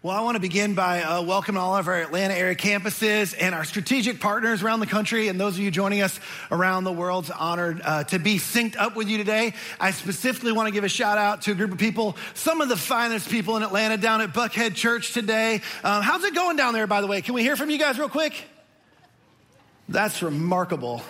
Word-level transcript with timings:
Well, 0.00 0.16
I 0.16 0.20
want 0.20 0.36
to 0.36 0.40
begin 0.40 0.74
by 0.74 1.02
uh, 1.02 1.22
welcoming 1.22 1.60
all 1.60 1.76
of 1.76 1.88
our 1.88 2.00
Atlanta 2.00 2.32
area 2.32 2.54
campuses 2.54 3.34
and 3.36 3.52
our 3.52 3.64
strategic 3.64 4.20
partners 4.20 4.62
around 4.62 4.78
the 4.78 4.86
country, 4.86 5.26
and 5.26 5.40
those 5.40 5.54
of 5.54 5.60
you 5.60 5.72
joining 5.72 6.02
us 6.02 6.20
around 6.52 6.84
the 6.84 6.92
world. 6.92 7.24
It's 7.24 7.32
honored 7.32 7.80
uh, 7.82 8.04
to 8.04 8.20
be 8.20 8.36
synced 8.36 8.76
up 8.76 8.94
with 8.94 9.08
you 9.08 9.18
today. 9.18 9.54
I 9.80 9.90
specifically 9.90 10.52
want 10.52 10.68
to 10.68 10.72
give 10.72 10.84
a 10.84 10.88
shout 10.88 11.18
out 11.18 11.42
to 11.42 11.50
a 11.50 11.54
group 11.56 11.72
of 11.72 11.78
people, 11.78 12.16
some 12.34 12.60
of 12.60 12.68
the 12.68 12.76
finest 12.76 13.28
people 13.28 13.56
in 13.56 13.64
Atlanta 13.64 13.96
down 13.96 14.20
at 14.20 14.32
Buckhead 14.32 14.76
Church 14.76 15.14
today. 15.14 15.62
Um, 15.82 16.04
how's 16.04 16.22
it 16.22 16.32
going 16.32 16.56
down 16.56 16.74
there, 16.74 16.86
by 16.86 17.00
the 17.00 17.08
way? 17.08 17.20
Can 17.20 17.34
we 17.34 17.42
hear 17.42 17.56
from 17.56 17.68
you 17.68 17.76
guys 17.76 17.98
real 17.98 18.08
quick? 18.08 18.44
That's 19.88 20.22
remarkable. 20.22 21.02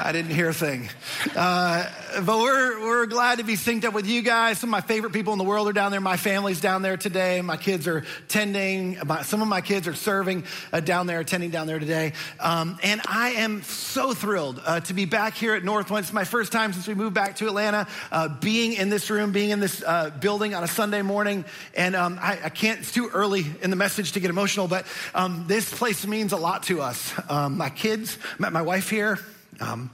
I 0.00 0.12
didn't 0.12 0.30
hear 0.30 0.48
a 0.48 0.54
thing. 0.54 0.88
Uh, 1.34 1.90
but 2.24 2.38
we're, 2.38 2.80
we're 2.80 3.06
glad 3.06 3.38
to 3.38 3.44
be 3.44 3.54
synced 3.54 3.84
up 3.84 3.94
with 3.94 4.06
you 4.06 4.22
guys. 4.22 4.58
Some 4.60 4.68
of 4.68 4.70
my 4.70 4.80
favorite 4.80 5.12
people 5.12 5.32
in 5.32 5.40
the 5.40 5.44
world 5.44 5.66
are 5.68 5.72
down 5.72 5.90
there. 5.90 6.00
My 6.00 6.16
family's 6.16 6.60
down 6.60 6.82
there 6.82 6.96
today. 6.96 7.42
My 7.42 7.56
kids 7.56 7.88
are 7.88 8.04
attending. 8.26 8.96
some 9.24 9.42
of 9.42 9.48
my 9.48 9.60
kids 9.60 9.88
are 9.88 9.94
serving 9.94 10.44
uh, 10.72 10.78
down 10.78 11.08
there, 11.08 11.18
attending 11.18 11.50
down 11.50 11.66
there 11.66 11.80
today. 11.80 12.12
Um, 12.38 12.78
and 12.84 13.00
I 13.08 13.30
am 13.30 13.62
so 13.62 14.14
thrilled 14.14 14.62
uh, 14.64 14.78
to 14.80 14.94
be 14.94 15.04
back 15.04 15.34
here 15.34 15.54
at 15.54 15.64
North 15.64 15.88
Point. 15.88 16.04
It's 16.04 16.12
my 16.12 16.24
first 16.24 16.52
time 16.52 16.72
since 16.72 16.86
we 16.86 16.94
moved 16.94 17.14
back 17.14 17.34
to 17.36 17.48
Atlanta, 17.48 17.88
uh, 18.12 18.28
being 18.28 18.74
in 18.74 18.90
this 18.90 19.10
room, 19.10 19.32
being 19.32 19.50
in 19.50 19.58
this 19.58 19.82
uh, 19.84 20.10
building 20.10 20.54
on 20.54 20.62
a 20.62 20.68
Sunday 20.68 21.02
morning. 21.02 21.44
And 21.74 21.96
um, 21.96 22.20
I, 22.22 22.38
I, 22.44 22.48
can't, 22.50 22.80
it's 22.80 22.92
too 22.92 23.10
early 23.12 23.44
in 23.62 23.70
the 23.70 23.76
message 23.76 24.12
to 24.12 24.20
get 24.20 24.30
emotional, 24.30 24.68
but 24.68 24.86
um, 25.12 25.44
this 25.48 25.76
place 25.76 26.06
means 26.06 26.32
a 26.32 26.36
lot 26.36 26.62
to 26.64 26.82
us. 26.82 27.12
Um, 27.28 27.56
my 27.56 27.70
kids, 27.70 28.16
met 28.38 28.52
my 28.52 28.62
wife 28.62 28.90
here. 28.90 29.18
Um, 29.60 29.90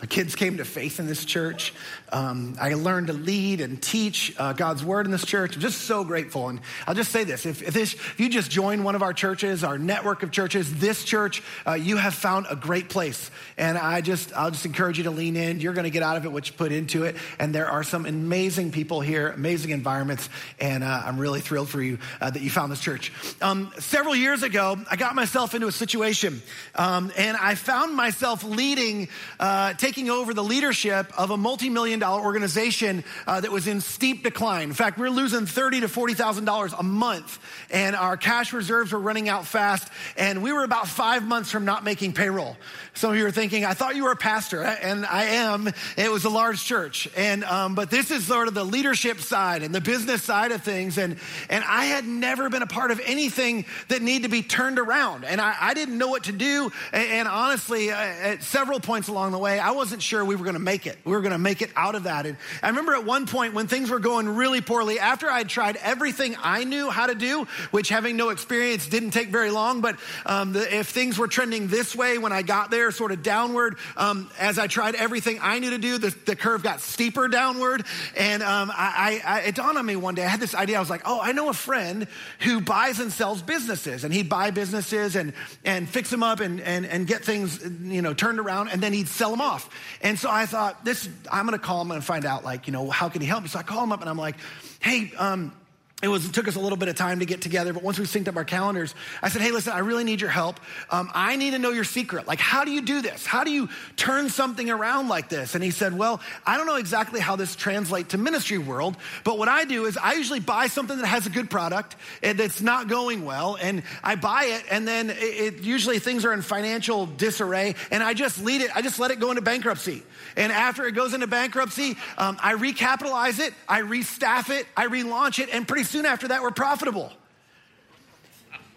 my 0.00 0.06
kids 0.06 0.36
came 0.36 0.58
to 0.58 0.64
faith 0.64 1.00
in 1.00 1.06
this 1.06 1.24
church. 1.24 1.74
Um, 2.12 2.56
I 2.60 2.74
learned 2.74 3.08
to 3.08 3.12
lead 3.12 3.60
and 3.60 3.82
teach 3.82 4.32
uh, 4.38 4.52
God's 4.52 4.84
word 4.84 5.06
in 5.06 5.12
this 5.12 5.26
church. 5.26 5.56
I'm 5.56 5.60
just 5.60 5.82
so 5.82 6.04
grateful. 6.04 6.48
And 6.48 6.60
I'll 6.86 6.94
just 6.94 7.10
say 7.10 7.24
this 7.24 7.46
if, 7.46 7.62
if, 7.62 7.74
this, 7.74 7.94
if 7.94 8.20
you 8.20 8.28
just 8.28 8.48
join 8.48 8.84
one 8.84 8.94
of 8.94 9.02
our 9.02 9.12
churches, 9.12 9.64
our 9.64 9.76
network 9.76 10.22
of 10.22 10.30
churches, 10.30 10.72
this 10.78 11.02
church, 11.02 11.42
uh, 11.66 11.72
you 11.72 11.96
have 11.96 12.14
found 12.14 12.46
a 12.48 12.54
great 12.54 12.88
place. 12.88 13.30
And 13.56 13.76
I 13.76 14.00
just, 14.00 14.32
I'll 14.34 14.52
just 14.52 14.66
encourage 14.66 14.98
you 14.98 15.04
to 15.04 15.10
lean 15.10 15.34
in. 15.34 15.58
You're 15.58 15.72
going 15.72 15.84
to 15.84 15.90
get 15.90 16.04
out 16.04 16.16
of 16.16 16.24
it 16.24 16.30
what 16.30 16.48
you 16.48 16.54
put 16.54 16.70
into 16.70 17.02
it. 17.02 17.16
And 17.40 17.52
there 17.52 17.68
are 17.68 17.82
some 17.82 18.06
amazing 18.06 18.70
people 18.70 19.00
here, 19.00 19.30
amazing 19.30 19.72
environments. 19.72 20.28
And 20.60 20.84
uh, 20.84 21.02
I'm 21.04 21.18
really 21.18 21.40
thrilled 21.40 21.68
for 21.68 21.82
you 21.82 21.98
uh, 22.20 22.30
that 22.30 22.40
you 22.40 22.50
found 22.50 22.70
this 22.70 22.80
church. 22.80 23.12
Um, 23.42 23.72
several 23.80 24.14
years 24.14 24.44
ago, 24.44 24.78
I 24.88 24.94
got 24.94 25.16
myself 25.16 25.56
into 25.56 25.66
a 25.66 25.72
situation 25.72 26.40
um, 26.76 27.10
and 27.16 27.36
I 27.36 27.56
found 27.56 27.96
myself 27.96 28.44
leading, 28.44 29.08
uh, 29.40 29.74
taking 29.88 30.10
over 30.10 30.34
the 30.34 30.44
leadership 30.44 31.10
of 31.16 31.30
a 31.30 31.36
multi 31.38 31.70
million 31.70 31.98
dollar 31.98 32.22
organization 32.22 33.02
uh, 33.26 33.40
that 33.40 33.50
was 33.50 33.66
in 33.66 33.80
steep 33.80 34.22
decline. 34.22 34.64
In 34.64 34.74
fact, 34.74 34.98
we 34.98 35.06
are 35.06 35.10
losing 35.10 35.46
thirty 35.46 35.80
to 35.80 35.88
forty 35.88 36.12
thousand 36.12 36.44
dollars 36.44 36.74
a 36.78 36.82
month, 36.82 37.38
and 37.70 37.96
our 37.96 38.18
cash 38.18 38.52
reserves 38.52 38.92
were 38.92 38.98
running 38.98 39.30
out 39.30 39.46
fast. 39.46 39.88
And 40.18 40.42
we 40.42 40.52
were 40.52 40.62
about 40.62 40.88
five 40.88 41.24
months 41.24 41.50
from 41.50 41.64
not 41.64 41.84
making 41.84 42.12
payroll. 42.12 42.58
Some 42.92 43.12
of 43.12 43.16
you 43.16 43.24
are 43.24 43.30
thinking, 43.30 43.64
"I 43.64 43.72
thought 43.72 43.96
you 43.96 44.04
were 44.04 44.10
a 44.10 44.16
pastor," 44.16 44.60
and 44.62 45.06
I 45.06 45.24
am. 45.24 45.72
It 45.96 46.12
was 46.12 46.26
a 46.26 46.28
large 46.28 46.62
church, 46.62 47.08
and 47.16 47.42
um, 47.44 47.74
but 47.74 47.90
this 47.90 48.10
is 48.10 48.26
sort 48.26 48.48
of 48.48 48.52
the 48.52 48.64
leadership 48.64 49.20
side 49.20 49.62
and 49.62 49.74
the 49.74 49.80
business 49.80 50.22
side 50.22 50.52
of 50.52 50.62
things. 50.62 50.98
And 50.98 51.16
and 51.48 51.64
I 51.66 51.86
had 51.86 52.06
never 52.06 52.50
been 52.50 52.62
a 52.62 52.66
part 52.66 52.90
of 52.90 53.00
anything 53.06 53.64
that 53.88 54.02
needed 54.02 54.24
to 54.24 54.28
be 54.28 54.42
turned 54.42 54.78
around, 54.78 55.24
and 55.24 55.40
I, 55.40 55.56
I 55.58 55.72
didn't 55.72 55.96
know 55.96 56.08
what 56.08 56.24
to 56.24 56.32
do. 56.32 56.70
And, 56.92 57.08
and 57.10 57.28
honestly, 57.28 57.90
uh, 57.90 57.96
at 57.96 58.42
several 58.42 58.80
points 58.80 59.08
along 59.08 59.32
the 59.32 59.38
way, 59.38 59.58
I 59.58 59.70
wasn't 59.78 60.02
sure 60.02 60.24
we 60.24 60.34
were 60.34 60.44
going 60.44 60.54
to 60.54 60.60
make 60.60 60.86
it. 60.86 60.98
We 61.04 61.12
were 61.12 61.20
going 61.20 61.32
to 61.32 61.38
make 61.38 61.62
it 61.62 61.70
out 61.76 61.94
of 61.94 62.02
that. 62.02 62.26
And 62.26 62.36
I 62.62 62.68
remember 62.68 62.94
at 62.94 63.04
one 63.04 63.26
point 63.26 63.54
when 63.54 63.68
things 63.68 63.90
were 63.90 64.00
going 64.00 64.28
really 64.28 64.60
poorly, 64.60 64.98
after 64.98 65.30
I'd 65.30 65.48
tried 65.48 65.76
everything 65.76 66.36
I 66.42 66.64
knew 66.64 66.90
how 66.90 67.06
to 67.06 67.14
do, 67.14 67.46
which 67.70 67.88
having 67.88 68.16
no 68.16 68.30
experience 68.30 68.88
didn't 68.88 69.12
take 69.12 69.28
very 69.28 69.50
long, 69.50 69.80
but 69.80 69.96
um, 70.26 70.52
the, 70.52 70.76
if 70.76 70.88
things 70.88 71.16
were 71.16 71.28
trending 71.28 71.68
this 71.68 71.94
way 71.94 72.18
when 72.18 72.32
I 72.32 72.42
got 72.42 72.72
there, 72.72 72.90
sort 72.90 73.12
of 73.12 73.22
downward, 73.22 73.76
um, 73.96 74.28
as 74.38 74.58
I 74.58 74.66
tried 74.66 74.96
everything 74.96 75.38
I 75.40 75.60
knew 75.60 75.70
to 75.70 75.78
do, 75.78 75.98
the, 75.98 76.14
the 76.26 76.34
curve 76.34 76.64
got 76.64 76.80
steeper 76.80 77.28
downward. 77.28 77.84
And 78.16 78.42
um, 78.42 78.72
I, 78.74 79.22
I, 79.24 79.40
it 79.42 79.54
dawned 79.54 79.78
on 79.78 79.86
me 79.86 79.94
one 79.94 80.16
day, 80.16 80.24
I 80.24 80.28
had 80.28 80.40
this 80.40 80.56
idea. 80.56 80.76
I 80.76 80.80
was 80.80 80.90
like, 80.90 81.02
oh, 81.04 81.20
I 81.22 81.30
know 81.30 81.48
a 81.50 81.54
friend 81.54 82.08
who 82.40 82.60
buys 82.60 82.98
and 82.98 83.12
sells 83.12 83.42
businesses. 83.42 84.02
And 84.02 84.12
he'd 84.12 84.28
buy 84.28 84.50
businesses 84.50 85.14
and, 85.14 85.32
and 85.64 85.88
fix 85.88 86.10
them 86.10 86.24
up 86.24 86.40
and, 86.40 86.60
and, 86.60 86.84
and 86.84 87.06
get 87.06 87.24
things, 87.24 87.62
you 87.82 88.02
know, 88.02 88.12
turned 88.12 88.40
around, 88.40 88.68
and 88.68 88.82
then 88.82 88.92
he'd 88.92 89.08
sell 89.08 89.30
them 89.30 89.40
off. 89.40 89.67
And 90.02 90.18
so 90.18 90.30
I 90.30 90.46
thought, 90.46 90.84
this, 90.84 91.08
I'm 91.30 91.46
going 91.46 91.58
to 91.58 91.64
call 91.64 91.82
him 91.82 91.90
and 91.90 92.04
find 92.04 92.24
out, 92.24 92.44
like, 92.44 92.66
you 92.66 92.72
know, 92.72 92.90
how 92.90 93.08
can 93.08 93.20
he 93.20 93.26
help 93.26 93.42
me? 93.42 93.48
So 93.48 93.58
I 93.58 93.62
call 93.62 93.82
him 93.82 93.92
up 93.92 94.00
and 94.00 94.08
I'm 94.08 94.18
like, 94.18 94.36
hey, 94.80 95.12
um, 95.16 95.52
it 96.00 96.06
was 96.06 96.24
it 96.26 96.32
took 96.32 96.46
us 96.46 96.54
a 96.54 96.60
little 96.60 96.78
bit 96.78 96.88
of 96.88 96.94
time 96.94 97.18
to 97.18 97.26
get 97.26 97.42
together 97.42 97.72
but 97.72 97.82
once 97.82 97.98
we 97.98 98.04
synced 98.04 98.28
up 98.28 98.36
our 98.36 98.44
calendars 98.44 98.94
i 99.20 99.28
said 99.28 99.42
hey 99.42 99.50
listen 99.50 99.72
i 99.72 99.80
really 99.80 100.04
need 100.04 100.20
your 100.20 100.30
help. 100.30 100.60
Um, 100.90 101.10
i 101.12 101.34
need 101.34 101.52
to 101.52 101.58
know 101.58 101.70
your 101.70 101.84
secret. 101.84 102.28
Like 102.28 102.38
how 102.38 102.64
do 102.64 102.70
you 102.70 102.82
do 102.82 103.02
this? 103.02 103.26
How 103.26 103.42
do 103.42 103.50
you 103.50 103.68
turn 103.96 104.30
something 104.30 104.70
around 104.70 105.08
like 105.08 105.28
this? 105.28 105.54
And 105.54 105.64
he 105.64 105.70
said 105.70 105.96
well 105.96 106.20
i 106.46 106.56
don't 106.56 106.66
know 106.66 106.76
exactly 106.76 107.20
how 107.20 107.36
this 107.36 107.56
translates 107.56 108.10
to 108.10 108.18
ministry 108.18 108.58
world 108.58 108.96
but 109.24 109.38
what 109.38 109.48
i 109.48 109.64
do 109.64 109.86
is 109.86 109.96
i 109.96 110.12
usually 110.12 110.40
buy 110.40 110.68
something 110.68 110.98
that 110.98 111.06
has 111.06 111.26
a 111.26 111.30
good 111.30 111.50
product 111.50 111.96
and 112.22 112.38
that's 112.38 112.60
not 112.60 112.88
going 112.88 113.24
well 113.24 113.56
and 113.60 113.82
i 114.04 114.14
buy 114.14 114.44
it 114.44 114.64
and 114.70 114.86
then 114.86 115.10
it, 115.10 115.16
it 115.16 115.60
usually 115.62 115.98
things 115.98 116.24
are 116.24 116.32
in 116.32 116.42
financial 116.42 117.06
disarray 117.06 117.74
and 117.90 118.02
i 118.02 118.14
just 118.14 118.42
lead 118.42 118.60
it 118.60 118.74
i 118.76 118.82
just 118.82 118.98
let 118.98 119.10
it 119.10 119.18
go 119.18 119.30
into 119.30 119.42
bankruptcy. 119.42 120.02
And 120.36 120.52
after 120.52 120.84
it 120.86 120.92
goes 120.92 121.14
into 121.14 121.26
bankruptcy, 121.26 121.96
um, 122.16 122.38
I 122.40 122.54
recapitalize 122.54 123.40
it, 123.40 123.54
I 123.68 123.80
restaff 123.80 124.50
it, 124.50 124.66
I 124.76 124.86
relaunch 124.86 125.38
it, 125.38 125.48
and 125.52 125.66
pretty 125.66 125.84
soon 125.88 126.06
after 126.06 126.28
that, 126.28 126.42
we're 126.42 126.50
profitable. 126.50 127.12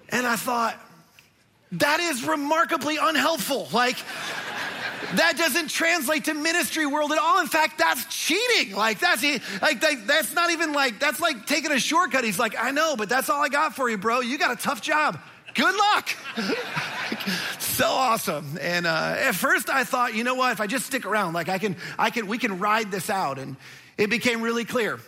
And 0.09 0.25
I 0.25 0.35
thought, 0.35 0.77
that 1.73 1.99
is 1.99 2.25
remarkably 2.25 2.97
unhelpful. 2.97 3.67
Like, 3.71 3.97
that 5.15 5.37
doesn't 5.37 5.69
translate 5.69 6.25
to 6.25 6.33
ministry 6.33 6.85
world 6.85 7.11
at 7.11 7.17
all. 7.17 7.39
In 7.39 7.47
fact, 7.47 7.77
that's 7.77 8.05
cheating. 8.05 8.75
Like 8.75 8.99
that's 8.99 9.23
like 9.61 9.81
that's 9.81 10.33
not 10.33 10.51
even 10.51 10.73
like 10.73 10.99
that's 10.99 11.19
like 11.19 11.45
taking 11.47 11.71
a 11.71 11.79
shortcut. 11.79 12.23
He's 12.23 12.39
like, 12.39 12.55
I 12.57 12.71
know, 12.71 12.95
but 12.95 13.09
that's 13.09 13.29
all 13.29 13.41
I 13.41 13.49
got 13.49 13.75
for 13.75 13.89
you, 13.89 13.97
bro. 13.97 14.21
You 14.21 14.37
got 14.37 14.51
a 14.51 14.61
tough 14.61 14.81
job. 14.81 15.19
Good 15.53 15.75
luck. 15.75 16.09
so 17.59 17.87
awesome. 17.87 18.57
And 18.61 18.87
uh, 18.87 19.15
at 19.17 19.35
first 19.35 19.69
I 19.69 19.83
thought, 19.83 20.13
you 20.13 20.23
know 20.23 20.35
what, 20.35 20.53
if 20.53 20.61
I 20.61 20.67
just 20.67 20.85
stick 20.85 21.05
around, 21.05 21.33
like 21.33 21.49
I 21.49 21.57
can, 21.57 21.75
I 21.99 22.09
can, 22.09 22.27
we 22.27 22.37
can 22.37 22.59
ride 22.59 22.91
this 22.91 23.09
out. 23.09 23.37
And 23.37 23.57
it 23.97 24.09
became 24.09 24.41
really 24.41 24.65
clear. 24.65 24.99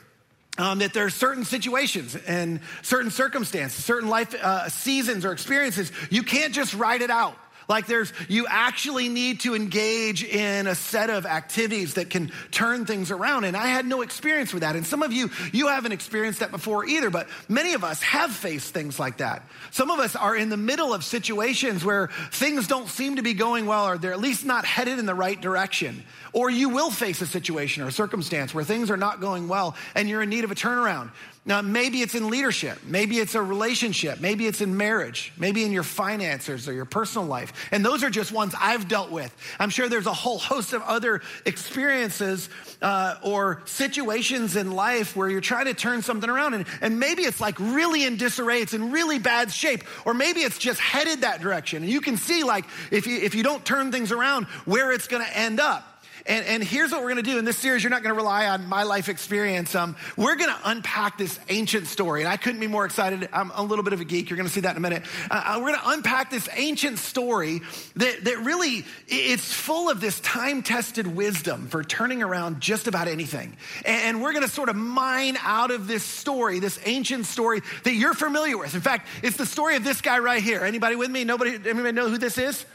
Um, 0.56 0.80
that 0.80 0.94
there 0.94 1.06
are 1.06 1.10
certain 1.10 1.46
situations 1.46 2.16
and 2.16 2.60
certain 2.84 3.10
circumstances, 3.10 3.84
certain 3.84 4.08
life 4.08 4.36
uh, 4.36 4.70
seasons 4.70 5.26
or 5.26 5.32
experiences, 5.32 5.92
you 6.12 6.22
can't 6.22 6.54
just 6.54 6.76
write 6.76 7.02
it 7.02 7.10
out. 7.10 7.36
Like 7.68 7.88
there's, 7.88 8.12
you 8.28 8.46
actually 8.48 9.10
need 9.10 9.42
to 9.42 9.56
engage 9.56 10.24
in 10.24 10.68
a 10.68 10.76
set 10.76 11.10
of 11.10 11.26
activities 11.26 11.96
that 11.96 12.10
can 12.10 12.32
turn 12.52 12.86
things 12.86 13.12
around. 13.12 13.46
And 13.46 13.56
I 13.56 13.68
had 13.68 13.86
no 13.86 14.02
experience 14.02 14.54
with 14.54 14.62
that. 14.62 14.76
And 14.76 14.86
some 14.86 15.04
of 15.04 15.14
you, 15.14 15.30
you 15.52 15.68
haven't 15.68 15.92
experienced 15.92 16.40
that 16.40 16.52
before 16.52 16.86
either, 16.86 17.10
but 17.10 17.28
many 17.48 17.74
of 17.74 17.84
us 17.84 18.02
have 18.04 18.32
faced 18.32 18.74
things 18.74 19.00
like 19.00 19.18
that. 19.18 19.44
Some 19.72 19.92
of 19.92 20.00
us 20.00 20.16
are 20.16 20.36
in 20.36 20.50
the 20.50 20.58
middle 20.58 20.94
of 20.94 21.04
situations 21.04 21.86
where 21.86 22.08
things 22.32 22.68
don't 22.68 22.88
seem 22.88 23.16
to 23.16 23.22
be 23.22 23.34
going 23.34 23.66
well, 23.66 23.88
or 23.88 23.98
they're 23.98 24.14
at 24.14 24.20
least 24.20 24.46
not 24.46 24.66
headed 24.66 25.00
in 25.00 25.06
the 25.06 25.16
right 25.16 25.40
direction. 25.40 26.04
Or 26.34 26.50
you 26.50 26.70
will 26.70 26.92
face 26.92 27.22
a 27.22 27.28
situation 27.28 27.84
or 27.84 27.88
a 27.88 27.92
circumstance 27.92 28.54
where 28.54 28.64
things 28.64 28.90
are 28.90 28.98
not 28.98 29.22
going 29.22 29.48
well 29.48 29.76
and 29.96 30.10
you're 30.10 30.24
in 30.24 30.30
need 30.30 30.44
of 30.44 30.52
a 30.52 30.56
turnaround. 30.56 31.12
Now, 31.46 31.62
maybe 31.62 32.02
it's 32.02 32.16
in 32.16 32.30
leadership. 32.30 32.80
Maybe 32.86 33.20
it's 33.20 33.36
a 33.36 33.42
relationship. 33.42 34.22
Maybe 34.22 34.48
it's 34.48 34.62
in 34.62 34.78
marriage. 34.78 35.34
Maybe 35.38 35.66
in 35.66 35.74
your 35.74 35.84
finances 35.84 36.70
or 36.70 36.74
your 36.74 36.86
personal 36.86 37.28
life. 37.28 37.52
And 37.72 37.86
those 37.86 38.02
are 38.02 38.10
just 38.10 38.32
ones 38.32 38.56
I've 38.58 38.88
dealt 38.88 39.12
with. 39.12 39.36
I'm 39.60 39.70
sure 39.70 39.90
there's 39.90 40.08
a 40.08 40.14
whole 40.14 40.40
host 40.40 40.72
of 40.72 40.82
other 40.84 41.22
experiences 41.46 42.50
uh, 42.82 43.16
or 43.24 43.62
situations 43.66 44.56
in 44.56 44.72
life 44.72 45.18
where 45.18 45.30
you're 45.30 45.42
trying 45.42 45.66
to 45.66 45.74
turn 45.74 46.02
something 46.02 46.30
around. 46.30 46.54
And, 46.54 46.66
and 46.80 46.98
maybe 46.98 47.24
it's 47.24 47.42
like 47.42 47.60
really 47.60 48.06
in 48.06 48.16
disarray. 48.16 48.62
It's 48.62 48.74
in 48.74 48.92
really 48.92 49.20
bad 49.20 49.52
shape. 49.52 49.84
Or 50.06 50.14
maybe 50.14 50.40
it's 50.42 50.58
just 50.58 50.80
headed 50.80 51.22
that 51.22 51.42
direction. 51.42 51.84
And 51.84 51.92
you 51.92 52.00
can 52.00 52.16
see 52.16 52.44
like 52.44 52.64
if 52.90 53.06
you, 53.06 53.18
if 53.18 53.36
you 53.36 53.44
don't 53.44 53.66
turn 53.66 53.92
things 53.92 54.14
around 54.14 54.46
where 54.64 54.94
it's 54.94 55.08
going 55.08 55.26
to 55.26 55.38
end 55.38 55.60
up. 55.60 55.93
And, 56.26 56.46
and 56.46 56.64
here's 56.64 56.92
what 56.92 57.02
we're 57.02 57.10
going 57.12 57.24
to 57.24 57.32
do 57.32 57.38
in 57.38 57.44
this 57.44 57.58
series. 57.58 57.84
You're 57.84 57.90
not 57.90 58.02
going 58.02 58.16
to 58.16 58.18
rely 58.18 58.48
on 58.48 58.68
my 58.68 58.84
life 58.84 59.10
experience. 59.10 59.76
Um, 59.76 59.98
we're 60.16 60.36
going 60.36 60.50
to 60.50 60.60
unpack 60.64 61.18
this 61.18 61.38
ancient 61.50 61.88
story. 61.88 62.22
And 62.22 62.30
I 62.30 62.38
couldn't 62.38 62.62
be 62.62 62.68
more 62.68 62.86
excited. 62.86 63.28
I'm 63.34 63.52
a 63.56 63.64
little 63.64 63.84
bit 63.84 63.92
of 63.92 64.00
a 64.00 64.06
geek. 64.06 64.30
You're 64.30 64.38
going 64.38 64.48
to 64.48 64.54
see 64.54 64.62
that 64.62 64.72
in 64.72 64.78
a 64.78 64.80
minute. 64.80 65.04
Uh, 65.30 65.44
uh 65.46 65.60
we're 65.60 65.70
going 65.70 65.80
to 65.82 65.90
unpack 65.90 66.32
this 66.32 66.48
ancient 66.56 66.98
story 67.00 67.62
that, 67.98 68.24
that 68.24 68.38
really, 68.40 68.86
it's 69.08 69.52
full 69.52 69.90
of 69.90 70.00
this 70.00 70.20
time 70.22 70.64
tested 70.64 71.08
wisdom 71.08 71.68
for 71.68 71.84
turning 71.84 72.24
around 72.24 72.62
just 72.62 72.88
about 72.88 73.10
anything. 73.10 73.58
And 73.86 74.22
we're 74.22 74.32
going 74.32 74.46
to 74.46 74.52
sort 74.52 74.70
of 74.70 74.78
mine 74.78 75.38
out 75.42 75.72
of 75.72 75.88
this 75.88 76.04
story, 76.04 76.60
this 76.60 76.80
ancient 76.86 77.26
story 77.26 77.62
that 77.84 77.94
you're 77.94 78.14
familiar 78.14 78.58
with. 78.58 78.76
In 78.76 78.82
fact, 78.82 79.08
it's 79.22 79.36
the 79.36 79.46
story 79.46 79.76
of 79.76 79.84
this 79.84 80.00
guy 80.00 80.20
right 80.20 80.42
here. 80.42 80.64
Anybody 80.64 80.96
with 80.96 81.12
me? 81.12 81.26
Nobody, 81.26 81.56
anybody 81.56 81.92
know 81.92 82.08
who 82.08 82.18
this 82.18 82.38
is? 82.38 82.66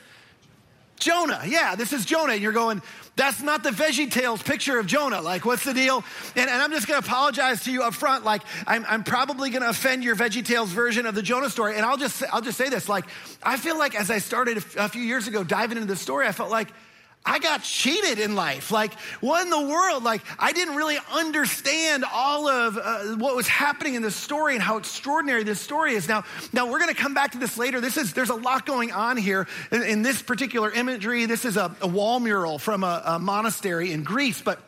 Jonah. 0.99 1.43
Yeah, 1.47 1.75
this 1.75 1.93
is 1.93 2.05
Jonah. 2.05 2.35
And 2.35 2.43
you're 2.43 2.53
going, 2.53 2.83
that's 3.17 3.43
not 3.43 3.63
the 3.63 3.71
Veggie 3.71 4.11
Tales 4.11 4.43
picture 4.43 4.79
of 4.79 4.87
Jonah. 4.87 5.21
Like, 5.21 5.45
what's 5.45 5.65
the 5.65 5.75
deal? 5.75 6.05
And, 6.37 6.51
and 6.51 6.63
I'm 6.63 6.71
just 6.71 6.87
going 6.87 7.01
to 7.01 7.07
apologize 7.07 7.65
to 7.65 7.73
you 7.73 7.83
up 7.83 7.95
front. 7.95 8.25
Like, 8.25 8.43
I'm, 8.67 8.85
I'm 8.89 9.05
probably 9.05 9.51
going 9.51 9.63
to 9.63 9.69
offend 9.71 10.05
your 10.05 10.17
Veggie 10.17 10.45
Tales 10.45 10.71
version 10.71 11.07
of 11.07 11.15
the 11.15 11.23
Jonah 11.23 11.51
story. 11.51 11.77
And 11.77 11.85
I'll 11.85 11.97
just, 11.97 12.23
I'll 12.33 12.43
just 12.43 12.59
say 12.59 12.69
this. 12.69 12.89
Like, 12.89 13.07
I 13.43 13.57
feel 13.57 13.79
like 13.79 13.95
as 13.95 14.11
I 14.11 14.19
started 14.19 14.59
a 14.77 14.89
few 14.89 15.03
years 15.03 15.27
ago 15.27 15.43
diving 15.43 15.79
into 15.79 15.89
the 15.89 15.97
story, 15.97 16.27
I 16.27 16.33
felt 16.33 16.51
like, 16.51 16.69
I 17.25 17.39
got 17.41 17.63
cheated 17.63 18.19
in 18.19 18.35
life. 18.35 18.71
Like, 18.71 18.95
what 19.21 19.43
in 19.43 19.51
the 19.51 19.61
world? 19.61 20.03
Like, 20.03 20.23
I 20.39 20.53
didn't 20.53 20.77
really 20.77 20.99
understand 21.13 22.05
all 22.11 22.49
of 22.49 22.79
uh, 22.79 23.17
what 23.17 23.37
was 23.37 23.47
happening 23.47 23.95
in 23.95 24.03
this 24.03 24.17
story 24.17 24.55
and 24.55 24.63
how 24.63 24.79
extraordinary 24.79 25.45
this 25.45 25.61
story 25.61 25.95
is. 25.95 26.09
Now, 26.09 26.25
now 26.53 26.71
we're 26.71 26.79
going 26.79 26.95
to 26.95 27.01
come 27.01 27.15
back 27.15 27.33
to 27.33 27.39
this 27.39 27.59
later. 27.59 27.81
This 27.81 27.97
is 27.97 28.15
there's 28.15 28.31
a 28.31 28.35
lot 28.35 28.65
going 28.65 28.93
on 28.93 29.17
here 29.17 29.47
in, 29.71 29.83
in 29.83 30.03
this 30.03 30.23
particular 30.23 30.71
imagery. 30.71 31.27
This 31.27 31.45
is 31.45 31.57
a, 31.57 31.75
a 31.83 31.87
wall 31.87 32.19
mural 32.19 32.59
from 32.59 32.83
a, 32.83 33.03
a 33.05 33.19
monastery 33.19 33.93
in 33.93 34.05
Greece, 34.05 34.41
but 34.41 34.61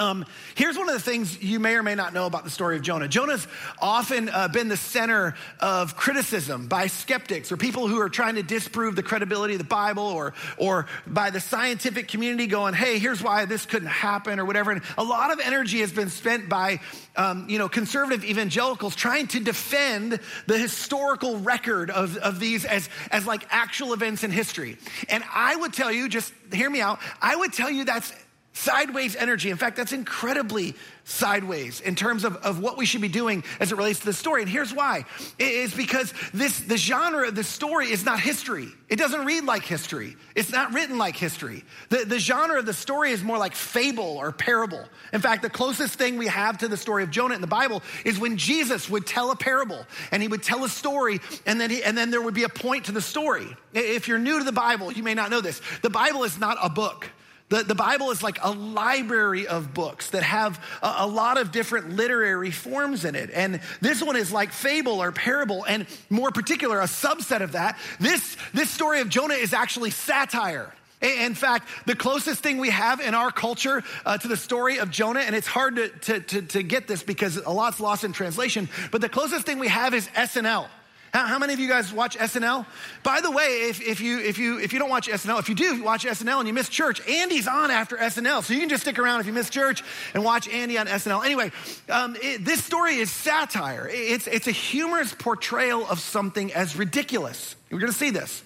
um, 0.00 0.24
here's 0.54 0.78
one 0.78 0.88
of 0.88 0.94
the 0.94 1.00
things 1.00 1.42
you 1.42 1.60
may 1.60 1.74
or 1.74 1.82
may 1.82 1.94
not 1.94 2.14
know 2.14 2.24
about 2.24 2.44
the 2.44 2.50
story 2.50 2.76
of 2.76 2.82
Jonah. 2.82 3.06
Jonah's 3.06 3.46
often 3.78 4.30
uh, 4.30 4.48
been 4.48 4.68
the 4.68 4.76
center 4.76 5.34
of 5.60 5.94
criticism 5.94 6.68
by 6.68 6.86
skeptics 6.86 7.52
or 7.52 7.58
people 7.58 7.86
who 7.86 8.00
are 8.00 8.08
trying 8.08 8.36
to 8.36 8.42
disprove 8.42 8.96
the 8.96 9.02
credibility 9.02 9.54
of 9.54 9.58
the 9.58 9.64
Bible 9.64 10.04
or, 10.04 10.32
or 10.56 10.86
by 11.06 11.28
the 11.28 11.38
scientific 11.38 12.08
community 12.08 12.46
going, 12.46 12.72
hey, 12.72 12.98
here's 12.98 13.22
why 13.22 13.44
this 13.44 13.66
couldn't 13.66 13.88
happen 13.88 14.40
or 14.40 14.46
whatever. 14.46 14.70
And 14.70 14.80
a 14.96 15.04
lot 15.04 15.32
of 15.32 15.40
energy 15.40 15.80
has 15.80 15.92
been 15.92 16.08
spent 16.08 16.48
by, 16.48 16.80
um, 17.14 17.50
you 17.50 17.58
know, 17.58 17.68
conservative 17.68 18.24
evangelicals 18.24 18.96
trying 18.96 19.26
to 19.28 19.40
defend 19.40 20.18
the 20.46 20.56
historical 20.56 21.38
record 21.40 21.90
of, 21.90 22.16
of 22.16 22.40
these 22.40 22.64
as, 22.64 22.88
as 23.10 23.26
like 23.26 23.46
actual 23.50 23.92
events 23.92 24.24
in 24.24 24.30
history. 24.30 24.78
And 25.10 25.22
I 25.30 25.54
would 25.56 25.74
tell 25.74 25.92
you, 25.92 26.08
just 26.08 26.32
hear 26.50 26.70
me 26.70 26.80
out, 26.80 27.00
I 27.20 27.36
would 27.36 27.52
tell 27.52 27.70
you 27.70 27.84
that's 27.84 28.12
sideways 28.52 29.14
energy. 29.16 29.50
In 29.50 29.56
fact, 29.56 29.76
that's 29.76 29.92
incredibly 29.92 30.74
sideways 31.04 31.80
in 31.80 31.94
terms 31.94 32.24
of, 32.24 32.36
of 32.36 32.60
what 32.60 32.76
we 32.76 32.84
should 32.84 33.00
be 33.00 33.08
doing 33.08 33.42
as 33.58 33.72
it 33.72 33.76
relates 33.76 34.00
to 34.00 34.06
the 34.06 34.12
story. 34.12 34.42
And 34.42 34.50
here's 34.50 34.74
why. 34.74 35.04
It 35.38 35.48
is 35.48 35.74
because 35.74 36.12
this 36.32 36.60
the 36.60 36.76
genre 36.76 37.28
of 37.28 37.34
the 37.34 37.44
story 37.44 37.90
is 37.90 38.04
not 38.04 38.20
history. 38.20 38.68
It 38.88 38.96
doesn't 38.96 39.24
read 39.24 39.44
like 39.44 39.62
history. 39.62 40.16
It's 40.34 40.50
not 40.50 40.72
written 40.72 40.98
like 40.98 41.16
history. 41.16 41.64
The, 41.90 42.04
the 42.04 42.18
genre 42.18 42.58
of 42.58 42.66
the 42.66 42.74
story 42.74 43.12
is 43.12 43.22
more 43.22 43.38
like 43.38 43.54
fable 43.54 44.18
or 44.18 44.32
parable. 44.32 44.84
In 45.12 45.20
fact, 45.20 45.42
the 45.42 45.50
closest 45.50 45.94
thing 45.94 46.16
we 46.16 46.26
have 46.26 46.58
to 46.58 46.68
the 46.68 46.76
story 46.76 47.02
of 47.02 47.10
Jonah 47.10 47.34
in 47.34 47.40
the 47.40 47.46
Bible 47.46 47.82
is 48.04 48.18
when 48.18 48.36
Jesus 48.36 48.90
would 48.90 49.06
tell 49.06 49.30
a 49.30 49.36
parable 49.36 49.86
and 50.10 50.22
he 50.22 50.28
would 50.28 50.42
tell 50.42 50.64
a 50.64 50.68
story 50.68 51.20
and 51.46 51.60
then, 51.60 51.70
he, 51.70 51.82
and 51.82 51.96
then 51.96 52.10
there 52.10 52.20
would 52.20 52.34
be 52.34 52.44
a 52.44 52.48
point 52.48 52.86
to 52.86 52.92
the 52.92 53.00
story. 53.00 53.46
If 53.72 54.08
you're 54.08 54.18
new 54.18 54.38
to 54.38 54.44
the 54.44 54.52
Bible, 54.52 54.92
you 54.92 55.04
may 55.04 55.14
not 55.14 55.30
know 55.30 55.40
this. 55.40 55.60
The 55.82 55.90
Bible 55.90 56.24
is 56.24 56.38
not 56.38 56.58
a 56.60 56.68
book. 56.68 57.08
The, 57.50 57.64
the 57.64 57.74
Bible 57.74 58.12
is 58.12 58.22
like 58.22 58.38
a 58.42 58.52
library 58.52 59.48
of 59.48 59.74
books 59.74 60.10
that 60.10 60.22
have 60.22 60.64
a, 60.82 60.94
a, 60.98 61.06
lot 61.06 61.36
of 61.36 61.50
different 61.50 61.90
literary 61.90 62.52
forms 62.52 63.04
in 63.04 63.16
it. 63.16 63.28
And 63.34 63.60
this 63.80 64.00
one 64.00 64.14
is 64.14 64.32
like 64.32 64.52
fable 64.52 65.02
or 65.02 65.10
parable, 65.10 65.64
and 65.64 65.86
more 66.08 66.30
particular, 66.30 66.80
a 66.80 66.84
subset 66.84 67.42
of 67.42 67.52
that. 67.52 67.76
This, 67.98 68.36
this 68.54 68.70
story 68.70 69.00
of 69.00 69.08
Jonah 69.08 69.34
is 69.34 69.52
actually 69.52 69.90
satire. 69.90 70.72
In 71.02 71.34
fact, 71.34 71.68
the 71.86 71.96
closest 71.96 72.40
thing 72.40 72.58
we 72.58 72.70
have 72.70 73.00
in 73.00 73.14
our 73.14 73.32
culture 73.32 73.82
uh, 74.06 74.18
to 74.18 74.28
the 74.28 74.36
story 74.36 74.78
of 74.78 74.90
Jonah, 74.90 75.20
and 75.20 75.34
it's 75.34 75.46
hard 75.46 75.76
to, 75.76 75.88
to, 75.88 76.20
to, 76.20 76.42
to 76.42 76.62
get 76.62 76.86
this 76.86 77.02
because 77.02 77.36
a 77.36 77.50
lot's 77.50 77.80
lost 77.80 78.04
in 78.04 78.12
translation, 78.12 78.68
but 78.92 79.00
the 79.00 79.08
closest 79.08 79.44
thing 79.44 79.58
we 79.58 79.68
have 79.68 79.92
is 79.94 80.06
SNL. 80.08 80.68
How, 81.12 81.26
how, 81.26 81.38
many 81.38 81.52
of 81.52 81.58
you 81.58 81.68
guys 81.68 81.92
watch 81.92 82.16
SNL? 82.16 82.64
By 83.02 83.20
the 83.20 83.30
way, 83.30 83.68
if, 83.68 83.80
if, 83.80 84.00
you, 84.00 84.20
if, 84.20 84.38
you, 84.38 84.58
if 84.60 84.72
you 84.72 84.78
don't 84.78 84.90
watch 84.90 85.08
SNL, 85.08 85.40
if 85.40 85.48
you 85.48 85.54
do 85.56 85.82
watch 85.82 86.04
SNL 86.04 86.38
and 86.38 86.46
you 86.46 86.54
miss 86.54 86.68
church, 86.68 87.06
Andy's 87.08 87.48
on 87.48 87.70
after 87.70 87.96
SNL. 87.96 88.44
So 88.44 88.54
you 88.54 88.60
can 88.60 88.68
just 88.68 88.82
stick 88.82 88.98
around 88.98 89.20
if 89.20 89.26
you 89.26 89.32
miss 89.32 89.50
church 89.50 89.82
and 90.14 90.24
watch 90.24 90.48
Andy 90.48 90.78
on 90.78 90.86
SNL. 90.86 91.24
Anyway, 91.24 91.50
um, 91.88 92.16
it, 92.22 92.44
this 92.44 92.62
story 92.64 92.96
is 92.96 93.10
satire. 93.10 93.88
It's, 93.90 94.28
it's 94.28 94.46
a 94.46 94.52
humorous 94.52 95.12
portrayal 95.12 95.84
of 95.86 95.98
something 95.98 96.52
as 96.52 96.76
ridiculous. 96.76 97.56
We're 97.70 97.80
going 97.80 97.92
to 97.92 97.98
see 97.98 98.10
this. 98.10 98.44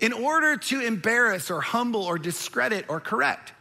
In 0.00 0.12
order 0.12 0.56
to 0.56 0.80
embarrass 0.80 1.50
or 1.50 1.60
humble 1.60 2.02
or 2.02 2.18
discredit 2.18 2.86
or 2.88 3.00
correct. 3.00 3.52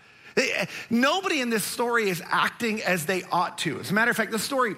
Nobody 0.89 1.39
in 1.39 1.49
this 1.49 1.63
story 1.63 2.09
is 2.09 2.21
acting 2.25 2.83
as 2.83 3.05
they 3.05 3.23
ought 3.31 3.57
to. 3.59 3.79
As 3.79 3.91
a 3.91 3.93
matter 3.93 4.11
of 4.11 4.17
fact, 4.17 4.31
the 4.31 4.39
story 4.39 4.75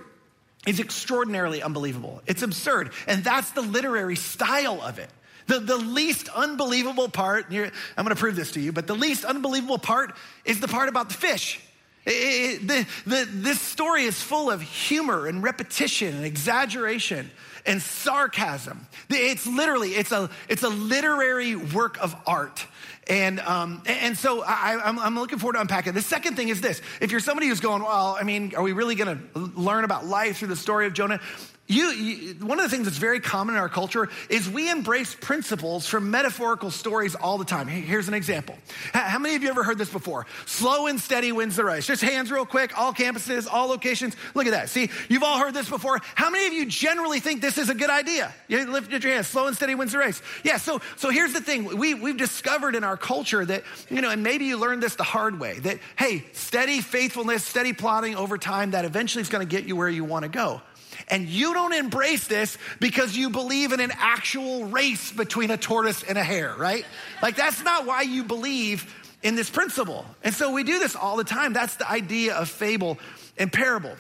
is 0.68 0.80
extraordinarily 0.80 1.64
unbelievable. 1.64 2.22
It's 2.28 2.44
absurd. 2.44 2.92
And 3.08 3.24
that's 3.24 3.52
the 3.52 3.62
literary 3.62 4.18
style 4.18 4.82
of 4.84 5.00
it. 5.00 5.10
The, 5.48 5.60
the 5.60 5.78
least 5.78 6.28
unbelievable 6.30 7.08
part, 7.08 7.46
I'm 7.50 7.72
going 7.96 8.10
to 8.10 8.16
prove 8.16 8.36
this 8.36 8.52
to 8.52 8.60
you, 8.60 8.74
but 8.74 8.86
the 8.86 8.96
least 8.96 9.24
unbelievable 9.24 9.80
part 9.80 10.14
is 10.44 10.60
the 10.60 10.68
part 10.68 10.90
about 10.90 11.08
the 11.08 11.16
fish. 11.16 11.62
It, 12.06 12.12
it, 12.12 12.68
the, 12.68 12.88
the, 13.06 13.28
this 13.32 13.62
story 13.62 14.04
is 14.04 14.22
full 14.22 14.52
of 14.52 14.62
humor 14.62 15.26
and 15.26 15.42
repetition 15.42 16.16
and 16.16 16.26
exaggeration 16.26 17.32
and 17.66 17.82
sarcasm. 17.82 18.88
It's 19.10 19.48
literally, 19.48 19.92
it's 19.92 20.12
a, 20.12 20.30
it's 20.50 20.64
a 20.64 20.70
literary 20.70 21.56
work 21.56 21.98
of 22.02 22.14
art. 22.26 22.66
And, 23.10 23.40
um, 23.40 23.82
and 23.86 24.18
so 24.18 24.44
I, 24.44 24.80
I'm, 24.84 25.00
I'm 25.00 25.16
looking 25.16 25.40
forward 25.40 25.54
to 25.54 25.62
unpacking. 25.62 25.94
The 25.94 26.02
second 26.02 26.36
thing 26.36 26.50
is 26.50 26.60
this. 26.60 26.82
If 27.00 27.12
you're 27.12 27.22
somebody 27.22 27.48
who's 27.48 27.62
going, 27.62 27.82
well, 27.82 28.18
I 28.20 28.24
mean, 28.24 28.54
are 28.56 28.62
we 28.62 28.74
really 28.74 28.96
going 28.96 29.18
to 29.34 29.40
learn 29.40 29.86
about 29.86 30.06
life 30.06 30.38
through 30.38 30.50
the 30.50 30.58
story 30.58 30.88
of 30.88 30.94
Jonah? 30.94 31.22
You, 31.68 31.88
you, 31.88 32.34
one 32.46 32.60
of 32.60 32.64
the 32.64 32.70
things 32.70 32.86
that's 32.86 32.98
very 32.98 33.20
common 33.20 33.56
in 33.56 33.60
our 33.60 33.68
culture 33.68 34.08
is 34.30 34.50
we 34.50 34.70
embrace 34.70 35.14
principles 35.14 35.86
from 35.86 36.10
metaphorical 36.10 36.72
stories 36.72 37.14
all 37.14 37.38
the 37.38 37.44
time. 37.44 37.68
Here's 37.68 38.08
an 38.08 38.14
example. 38.14 38.56
How 38.94 39.20
many 39.20 39.36
of 39.36 39.44
you 39.44 39.50
ever 39.50 39.64
heard 39.64 39.78
this 39.78 39.90
before? 39.90 40.28
Slow 40.46 40.88
and 40.88 40.98
steady 40.98 41.34
wins 41.34 41.58
the 41.58 41.66
race. 41.66 41.86
Just 41.86 42.02
hands 42.02 42.32
real 42.32 42.46
quick, 42.46 42.78
all 42.80 42.94
campuses, 42.94 43.48
all 43.52 43.68
locations. 43.68 44.16
Look 44.34 44.48
at 44.48 44.52
that. 44.52 44.70
See, 44.70 44.90
you've 45.10 45.24
all 45.24 45.40
heard 45.40 45.54
this 45.54 45.70
before. 45.70 46.00
How 46.16 46.30
many 46.30 46.48
of 46.48 46.54
you 46.54 46.68
generally 46.68 47.20
think 47.20 47.42
this 47.42 47.58
is 47.58 47.70
a 47.70 47.76
good 47.76 47.90
idea? 47.90 48.34
You 48.48 48.66
lift 48.72 48.90
your 48.90 49.02
hands. 49.14 49.28
Slow 49.28 49.48
and 49.48 49.56
steady 49.56 49.76
wins 49.76 49.92
the 49.92 49.98
race. 49.98 50.22
Yeah. 50.46 50.58
So, 50.58 50.80
so 50.96 51.10
here's 51.10 51.34
the 51.34 51.42
thing. 51.42 51.78
We, 51.78 51.94
we've 51.94 52.16
discovered 52.16 52.76
in 52.76 52.86
our 52.86 52.96
culture 52.96 53.44
that, 53.44 53.64
you 53.90 54.00
know, 54.00 54.10
and 54.10 54.24
maybe 54.24 54.46
you 54.46 54.58
learned 54.58 54.82
this 54.82 54.96
the 54.96 55.04
hard 55.04 55.38
way 55.38 55.60
that, 55.60 55.80
hey, 55.98 56.24
steady 56.32 56.80
faithfulness, 56.80 57.44
steady 57.44 57.74
plotting 57.74 58.16
over 58.16 58.38
time, 58.38 58.72
that 58.72 58.86
eventually 58.86 59.22
is 59.22 59.28
going 59.28 59.46
to 59.46 59.52
get 59.54 59.68
you 59.68 59.76
where 59.76 59.90
you 59.90 60.06
want 60.06 60.24
to 60.24 60.30
go. 60.30 60.62
And 61.10 61.28
you 61.28 61.54
don't 61.54 61.74
embrace 61.74 62.28
this 62.28 62.58
because 62.80 63.16
you 63.16 63.30
believe 63.30 63.72
in 63.72 63.80
an 63.80 63.94
actual 63.98 64.66
race 64.66 65.12
between 65.12 65.52
a 65.52 65.58
tortoise 65.58 66.04
and 66.04 66.18
a 66.18 66.24
hare, 66.24 66.54
right? 66.58 66.86
Like, 67.22 67.36
that's 67.36 67.64
not 67.64 67.86
why 67.86 68.02
you 68.02 68.24
believe 68.24 68.94
in 69.24 69.36
this 69.36 69.50
principle. 69.50 70.06
And 70.24 70.34
so 70.34 70.52
we 70.52 70.64
do 70.64 70.80
this 70.80 70.96
all 70.96 71.16
the 71.16 71.24
time. 71.24 71.54
That's 71.54 71.76
the 71.76 71.90
idea 71.90 72.36
of 72.36 72.50
fable 72.50 72.98
and 73.38 73.52
parable. 73.52 73.96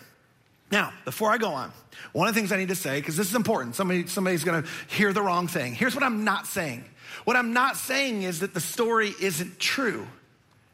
Now, 0.71 0.91
before 1.05 1.31
I 1.31 1.37
go 1.37 1.51
on, 1.51 1.71
one 2.11 2.27
of 2.27 2.35
the 2.35 2.39
things 2.39 2.51
I 2.51 2.57
need 2.57 2.67
to 2.69 2.75
say, 2.75 2.99
because 2.99 3.15
this 3.15 3.29
is 3.29 3.35
important, 3.35 3.75
somebody, 3.75 4.07
somebody's 4.07 4.43
gonna 4.43 4.65
hear 4.87 5.13
the 5.13 5.21
wrong 5.21 5.47
thing. 5.47 5.73
Here's 5.73 5.95
what 5.95 6.03
I'm 6.03 6.25
not 6.25 6.45
saying. 6.45 6.83
What 7.23 7.37
I'm 7.37 7.53
not 7.53 7.77
saying 7.77 8.23
is 8.23 8.41
that 8.41 8.53
the 8.53 8.59
story 8.59 9.13
isn't 9.21 9.59
true. 9.59 10.05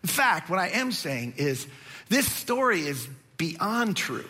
In 0.02 0.10
fact, 0.10 0.50
what 0.50 0.60
I 0.60 0.70
am 0.70 0.92
saying 0.92 1.36
is 1.38 1.68
this 2.10 2.30
story 2.30 2.82
is 2.82 3.08
beyond 3.38 3.96
true. 3.96 4.26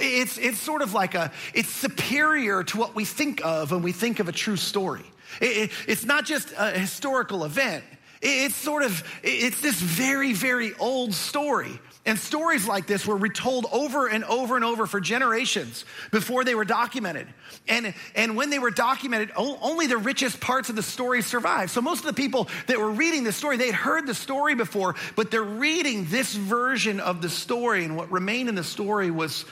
It's, 0.00 0.38
it's 0.38 0.58
sort 0.58 0.82
of 0.82 0.94
like 0.94 1.14
a, 1.14 1.30
it's 1.54 1.68
superior 1.68 2.64
to 2.64 2.78
what 2.78 2.94
we 2.94 3.04
think 3.04 3.44
of 3.44 3.70
when 3.70 3.82
we 3.82 3.92
think 3.92 4.18
of 4.18 4.28
a 4.28 4.32
true 4.32 4.56
story. 4.56 5.04
It, 5.40 5.56
it, 5.56 5.70
it's 5.86 6.04
not 6.04 6.24
just 6.24 6.52
a 6.58 6.70
historical 6.70 7.44
event. 7.44 7.84
It, 8.20 8.28
it's 8.28 8.56
sort 8.56 8.82
of, 8.82 9.04
it's 9.22 9.60
this 9.60 9.80
very, 9.80 10.32
very 10.32 10.74
old 10.78 11.14
story. 11.14 11.78
And 12.06 12.18
stories 12.18 12.66
like 12.66 12.86
this 12.86 13.06
were 13.06 13.16
retold 13.16 13.66
over 13.70 14.06
and 14.06 14.24
over 14.24 14.56
and 14.56 14.64
over 14.64 14.86
for 14.86 15.00
generations 15.00 15.84
before 16.10 16.44
they 16.44 16.54
were 16.54 16.64
documented. 16.64 17.26
And, 17.68 17.92
and 18.14 18.36
when 18.36 18.48
they 18.48 18.58
were 18.58 18.70
documented, 18.70 19.30
only 19.36 19.86
the 19.86 19.98
richest 19.98 20.40
parts 20.40 20.70
of 20.70 20.76
the 20.76 20.82
story 20.82 21.20
survived. 21.20 21.70
So 21.70 21.82
most 21.82 22.00
of 22.00 22.06
the 22.06 22.14
people 22.14 22.48
that 22.68 22.78
were 22.78 22.90
reading 22.90 23.22
the 23.22 23.32
story, 23.32 23.58
they'd 23.58 23.74
heard 23.74 24.06
the 24.06 24.14
story 24.14 24.54
before, 24.54 24.94
but 25.14 25.30
they're 25.30 25.42
reading 25.42 26.06
this 26.08 26.34
version 26.34 27.00
of 27.00 27.20
the 27.20 27.28
story. 27.28 27.84
And 27.84 27.98
what 27.98 28.10
remained 28.10 28.48
in 28.48 28.54
the 28.54 28.64
story 28.64 29.10
was 29.10 29.44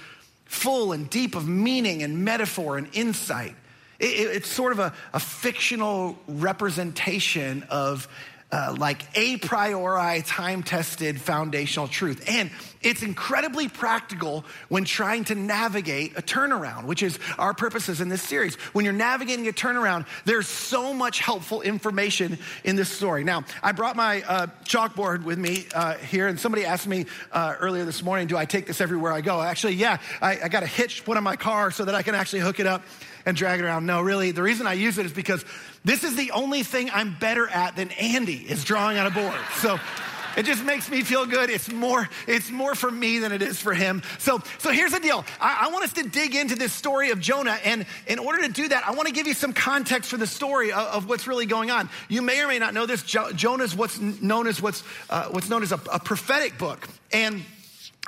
full 0.49 0.93
and 0.93 1.09
deep 1.09 1.37
of 1.37 1.47
meaning 1.47 2.02
and 2.02 2.25
metaphor 2.25 2.78
and 2.78 2.88
insight. 2.93 3.55
It, 4.00 4.07
it's 4.07 4.49
sort 4.49 4.73
of 4.73 4.81
a, 4.81 4.93
a 5.12 5.21
fictional 5.21 6.19
representation 6.26 7.64
of 7.71 8.09
uh, 8.50 8.75
like 8.78 9.02
a 9.14 9.37
priori, 9.37 10.23
time 10.23 10.62
tested 10.62 11.21
foundational 11.21 11.87
truth. 11.87 12.25
And 12.28 12.50
it's 12.81 13.02
incredibly 13.02 13.69
practical 13.69 14.45
when 14.69 14.85
trying 14.85 15.25
to 15.25 15.35
navigate 15.35 16.17
a 16.17 16.23
turnaround, 16.23 16.85
which 16.85 17.02
is 17.02 17.19
our 17.37 17.52
purposes 17.52 18.00
in 18.00 18.09
this 18.09 18.23
series. 18.23 18.55
When 18.73 18.85
you're 18.85 18.95
navigating 18.95 19.49
a 19.49 19.52
turnaround, 19.52 20.07
there's 20.25 20.47
so 20.47 20.95
much 20.95 21.19
helpful 21.19 21.61
information 21.61 22.38
in 22.64 22.76
this 22.76 22.88
story. 22.88 23.25
Now, 23.25 23.45
I 23.62 23.73
brought 23.73 23.97
my 23.97 24.23
uh, 24.23 24.47
chalkboard 24.64 25.25
with 25.25 25.38
me 25.38 25.67
uh, 25.75 25.95
here, 25.95 26.28
and 26.28 26.38
somebody 26.38 26.64
asked 26.64 26.87
me 26.87 27.07
uh, 27.33 27.57
earlier 27.59 27.85
this 27.85 28.02
morning, 28.02 28.28
Do 28.28 28.37
I 28.37 28.45
take 28.45 28.67
this 28.67 28.81
everywhere 28.81 29.12
I 29.12 29.21
go? 29.21 29.43
Actually, 29.43 29.75
yeah, 29.75 29.99
I, 30.23 30.40
I 30.45 30.49
got 30.49 30.62
a 30.62 30.67
hitch 30.67 31.05
put 31.05 31.17
on 31.17 31.25
my 31.25 31.37
car 31.37 31.71
so 31.71 31.85
that 31.85 31.95
I 31.95 32.02
can 32.02 32.14
actually 32.14 32.40
hook 32.40 32.61
it 32.61 32.67
up 32.67 32.83
and 33.26 33.37
drag 33.37 33.60
it 33.60 33.64
around. 33.64 33.87
No, 33.87 34.00
really, 34.00 34.30
the 34.30 34.42
reason 34.42 34.66
I 34.66 34.75
use 34.75 34.98
it 34.98 35.06
is 35.06 35.12
because 35.12 35.44
this 35.84 36.04
is 36.04 36.16
the 36.16 36.32
only 36.32 36.62
thing 36.62 36.90
I'm 36.92 37.16
better 37.18 37.48
at 37.48 37.76
than 37.76 37.90
Andy 37.92 38.37
is 38.37 38.64
drawing 38.64 38.98
on 38.98 39.06
a 39.06 39.10
board. 39.10 39.38
So 39.56 39.78
it 40.37 40.46
just 40.46 40.64
makes 40.64 40.88
me 40.88 41.02
feel 41.02 41.26
good. 41.26 41.50
It's 41.50 41.70
more, 41.70 42.08
it's 42.28 42.48
more 42.50 42.76
for 42.76 42.90
me 42.90 43.18
than 43.18 43.32
it 43.32 43.42
is 43.42 43.60
for 43.60 43.75
him. 43.75 44.02
So, 44.18 44.40
so 44.58 44.70
here's 44.70 44.92
the 44.92 45.00
deal. 45.00 45.25
I, 45.40 45.66
I 45.66 45.72
want 45.72 45.84
us 45.84 45.94
to 45.94 46.04
dig 46.04 46.37
into 46.37 46.54
this 46.54 46.72
story 46.72 47.10
of 47.10 47.18
Jonah. 47.18 47.58
And 47.64 47.87
in 48.06 48.20
order 48.20 48.42
to 48.42 48.48
do 48.48 48.68
that, 48.68 48.87
I 48.87 48.92
want 48.92 49.08
to 49.08 49.12
give 49.12 49.26
you 49.26 49.34
some 49.34 49.52
context 49.52 50.10
for 50.10 50.16
the 50.16 50.28
story 50.28 50.70
of, 50.70 50.78
of 50.78 51.08
what's 51.08 51.26
really 51.26 51.46
going 51.46 51.72
on. 51.72 51.90
You 52.08 52.22
may 52.22 52.40
or 52.40 52.46
may 52.46 52.60
not 52.60 52.72
know 52.72 52.87
this. 52.87 53.02
Jo- 53.02 53.32
Jonah 53.32 53.64
is 53.64 53.75
what's 53.75 53.98
known 53.98 54.46
as 54.46 54.62
what's, 54.62 54.84
uh, 55.10 55.28
what's 55.30 55.48
known 55.48 55.64
as 55.64 55.72
a, 55.72 55.80
a 55.92 55.98
prophetic 55.98 56.56
book. 56.56 56.87
And, 57.12 57.42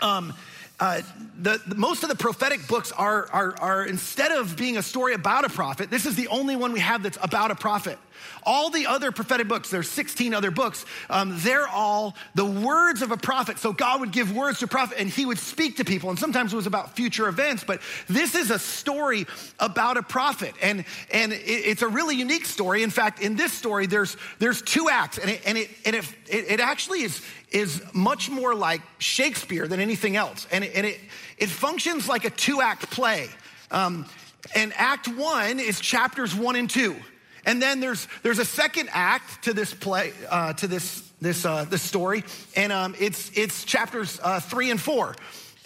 um, 0.01 0.33
uh, 0.81 1.03
the, 1.39 1.61
the, 1.67 1.75
most 1.75 2.03
of 2.03 2.09
the 2.09 2.15
prophetic 2.15 2.67
books 2.67 2.91
are, 2.93 3.29
are, 3.33 3.55
are, 3.61 3.85
instead 3.85 4.33
of 4.33 4.57
being 4.57 4.79
a 4.79 4.83
story 4.83 5.15
about 5.15 5.45
a 5.45 5.51
prophet, 5.51 5.91
this 5.91 6.07
is 6.07 6.17
the 6.17 6.29
only 6.29 6.57
one 6.57 6.73
we 6.73 6.81
have 6.81 7.03
that's 7.03 7.19
about 7.21 7.51
a 7.51 7.55
prophet. 7.55 7.99
All 8.43 8.71
the 8.71 8.87
other 8.87 9.13
prophetic 9.13 9.49
books, 9.49 9.71
there's 9.71 9.89
16 9.89 10.35
other 10.35 10.51
books, 10.51 10.85
um, 11.09 11.35
they're 11.39 11.69
all 11.69 12.15
the 12.35 12.45
words 12.45 13.03
of 13.03 13.11
a 13.11 13.17
prophet. 13.17 13.59
So 13.59 13.73
God 13.73 14.01
would 14.01 14.13
give 14.13 14.35
words 14.35 14.59
to 14.61 14.65
a 14.65 14.69
prophet 14.69 14.99
and 14.99 15.09
he 15.09 15.27
would 15.27 15.39
speak 15.39 15.77
to 15.77 15.85
people. 15.85 16.11
And 16.11 16.19
sometimes 16.19 16.53
it 16.53 16.57
was 16.57 16.67
about 16.67 16.97
future 16.97 17.29
events, 17.29 17.65
but 17.65 17.81
this 18.09 18.35
is 18.35 18.51
a 18.51 18.59
story 18.59 19.27
about 19.59 19.97
a 19.97 20.03
prophet. 20.03 20.55
And, 20.63 20.85
and 21.13 21.33
it, 21.33 21.43
it's 21.45 21.83
a 21.83 21.89
really 21.89 22.17
unique 22.17 22.47
story. 22.47 22.83
In 22.83 22.91
fact, 22.91 23.21
in 23.21 23.37
this 23.37 23.53
story, 23.53 23.87
there's, 23.87 24.17
there's 24.39 24.63
two 24.63 24.89
acts, 24.91 25.19
and 25.19 25.31
it, 25.31 25.41
and 25.47 25.59
it, 25.59 25.71
and 25.85 25.97
it, 25.97 26.07
it 26.29 26.61
actually 26.61 27.03
is, 27.03 27.23
is 27.51 27.83
much 27.93 28.31
more 28.31 28.55
like 28.55 28.81
Shakespeare 28.99 29.67
than 29.67 29.81
anything 29.81 30.17
else. 30.17 30.47
And 30.53 30.65
it, 30.65 30.73
and 30.75 30.87
it, 30.87 31.01
it 31.39 31.49
functions 31.49 32.09
like 32.09 32.25
a 32.25 32.31
two 32.31 32.61
act 32.61 32.91
play. 32.91 33.29
Um, 33.71 34.07
and 34.55 34.73
act 34.77 35.09
one 35.09 35.61
is 35.61 35.81
chapters 35.81 36.35
one 36.35 36.57
and 36.57 36.69
two. 36.69 36.97
And 37.47 37.61
then 37.61 37.81
there's, 37.81 38.07
there's 38.23 38.39
a 38.39 38.45
second 38.45 38.91
act 38.93 39.45
to 39.45 39.55
this 39.55 39.73
play, 39.73 40.13
uh, 40.29 40.53
to 40.55 40.67
this, 40.67 41.09
this, 41.21 41.45
uh, 41.45 41.65
this 41.65 41.83
story. 41.83 42.25
And 42.57 42.73
um, 42.73 42.95
it's, 42.99 43.31
it's 43.37 43.65
chapters 43.65 44.21
uh, 44.23 44.41
three 44.41 44.71
and 44.71 44.81
four. 44.81 45.15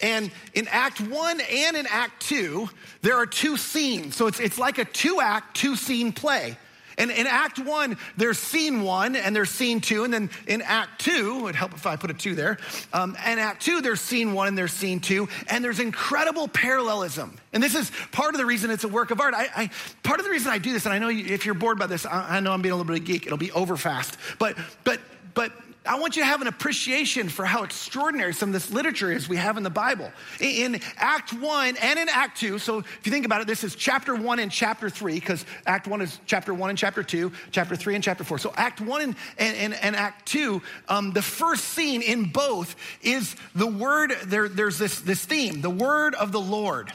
And 0.01 0.31
in 0.53 0.67
Act 0.67 0.99
One 1.01 1.39
and 1.39 1.77
in 1.77 1.87
Act 1.87 2.21
Two, 2.21 2.69
there 3.01 3.15
are 3.15 3.25
two 3.25 3.57
scenes. 3.57 4.15
So 4.15 4.27
it's, 4.27 4.39
it's 4.39 4.57
like 4.57 4.77
a 4.77 4.85
two 4.85 5.19
act, 5.21 5.55
two 5.55 5.75
scene 5.75 6.11
play. 6.11 6.57
And 6.97 7.11
in 7.11 7.27
Act 7.27 7.59
One, 7.59 7.97
there's 8.17 8.37
scene 8.37 8.81
one 8.81 9.15
and 9.15 9.35
there's 9.35 9.49
scene 9.49 9.81
two. 9.81 10.03
And 10.03 10.13
then 10.13 10.29
in 10.47 10.61
Act 10.61 11.01
Two, 11.01 11.41
it'd 11.43 11.55
help 11.55 11.73
if 11.73 11.85
I 11.85 11.95
put 11.95 12.11
a 12.11 12.13
two 12.13 12.35
there. 12.35 12.57
Um, 12.93 13.17
and 13.23 13.39
Act 13.39 13.61
Two, 13.61 13.81
there's 13.81 14.01
scene 14.01 14.33
one 14.33 14.47
and 14.47 14.57
there's 14.57 14.73
scene 14.73 14.99
two. 14.99 15.27
And 15.47 15.63
there's 15.63 15.79
incredible 15.79 16.47
parallelism. 16.47 17.37
And 17.53 17.61
this 17.61 17.75
is 17.75 17.91
part 18.11 18.33
of 18.33 18.39
the 18.39 18.45
reason 18.45 18.71
it's 18.71 18.83
a 18.83 18.89
work 18.89 19.11
of 19.11 19.19
art. 19.19 19.33
I, 19.33 19.47
I 19.55 19.69
part 20.03 20.19
of 20.19 20.25
the 20.25 20.31
reason 20.31 20.51
I 20.51 20.57
do 20.57 20.73
this, 20.73 20.85
and 20.85 20.93
I 20.93 20.99
know 20.99 21.09
if 21.09 21.45
you're 21.45 21.55
bored 21.55 21.79
by 21.79 21.87
this, 21.87 22.05
I, 22.05 22.37
I 22.37 22.39
know 22.39 22.51
I'm 22.51 22.61
being 22.61 22.73
a 22.73 22.75
little 22.75 22.91
bit 22.93 23.01
of 23.01 23.03
a 23.03 23.11
geek. 23.11 23.25
It'll 23.25 23.37
be 23.37 23.51
over 23.51 23.77
fast. 23.77 24.17
But, 24.39 24.57
but, 24.83 24.99
but 25.33 25.51
I 25.85 25.99
want 25.99 26.15
you 26.15 26.23
to 26.23 26.27
have 26.27 26.41
an 26.41 26.47
appreciation 26.47 27.29
for 27.29 27.45
how 27.45 27.63
extraordinary 27.63 28.33
some 28.33 28.49
of 28.49 28.53
this 28.53 28.71
literature 28.71 29.11
is 29.11 29.29
we 29.29 29.37
have 29.37 29.57
in 29.57 29.63
the 29.63 29.69
Bible. 29.69 30.11
In 30.39 30.81
Act 30.97 31.33
1 31.33 31.77
and 31.77 31.99
in 31.99 32.09
Act 32.09 32.39
2, 32.39 32.57
so 32.57 32.79
if 32.79 33.01
you 33.03 33.11
think 33.11 33.25
about 33.25 33.41
it, 33.41 33.47
this 33.47 33.63
is 33.63 33.75
chapter 33.75 34.15
1 34.15 34.39
and 34.39 34.51
chapter 34.51 34.89
3, 34.89 35.13
because 35.13 35.45
Act 35.67 35.87
1 35.87 36.01
is 36.01 36.19
chapter 36.25 36.53
1 36.53 36.69
and 36.71 36.79
chapter 36.79 37.03
2, 37.03 37.31
chapter 37.51 37.75
3 37.75 37.95
and 37.95 38.03
chapter 38.03 38.23
4. 38.23 38.39
So 38.39 38.53
Act 38.57 38.81
1 38.81 39.01
and, 39.01 39.15
and, 39.37 39.73
and 39.75 39.95
Act 39.95 40.25
2, 40.27 40.61
um, 40.89 41.11
the 41.11 41.21
first 41.21 41.65
scene 41.65 42.01
in 42.01 42.25
both 42.25 42.75
is 43.03 43.35
the 43.53 43.67
word, 43.67 44.13
there, 44.25 44.49
there's 44.49 44.79
this, 44.79 45.01
this 45.01 45.23
theme, 45.23 45.61
the 45.61 45.69
word 45.69 46.15
of 46.15 46.31
the 46.31 46.41
Lord. 46.41 46.91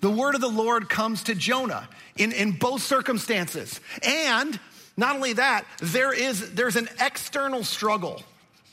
The 0.00 0.10
word 0.10 0.34
of 0.34 0.40
the 0.40 0.48
Lord 0.48 0.88
comes 0.88 1.24
to 1.24 1.34
Jonah 1.34 1.86
in, 2.16 2.32
in 2.32 2.52
both 2.52 2.80
circumstances. 2.80 3.80
And 4.02 4.58
not 4.96 5.14
only 5.14 5.34
that, 5.34 5.66
there 5.82 6.12
is, 6.12 6.52
there's 6.54 6.76
an 6.76 6.88
external 7.00 7.64
struggle 7.64 8.22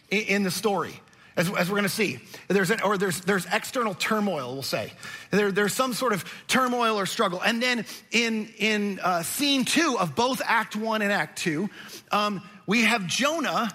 in, 0.10 0.44
the 0.44 0.52
story. 0.52 1.00
As, 1.36 1.48
as, 1.50 1.70
we're 1.70 1.76
going 1.76 1.84
to 1.84 1.90
see. 1.90 2.20
There's 2.48 2.72
an, 2.72 2.82
or 2.82 2.98
there's, 2.98 3.22
there's 3.22 3.46
external 3.52 3.94
turmoil, 3.94 4.54
we'll 4.54 4.64
say. 4.64 4.92
There, 5.30 5.52
there's 5.52 5.74
some 5.74 5.94
sort 5.94 6.14
of 6.14 6.26
turmoil 6.48 6.98
or 6.98 7.06
struggle. 7.06 7.42
And 7.42 7.62
then 7.62 7.86
in, 8.12 8.50
in 8.58 9.00
uh, 9.04 9.24
scene 9.24 9.66
two 9.66 9.98
of 10.00 10.16
both 10.16 10.42
Act 10.44 10.76
One 10.76 11.02
and 11.02 11.12
Act 11.12 11.38
Two, 11.38 11.70
um, 12.12 12.42
we 12.66 12.84
have 12.84 13.06
Jonah 13.06 13.70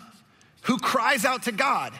who 0.62 0.78
cries 0.78 1.24
out 1.24 1.44
to 1.44 1.52
God. 1.52 1.92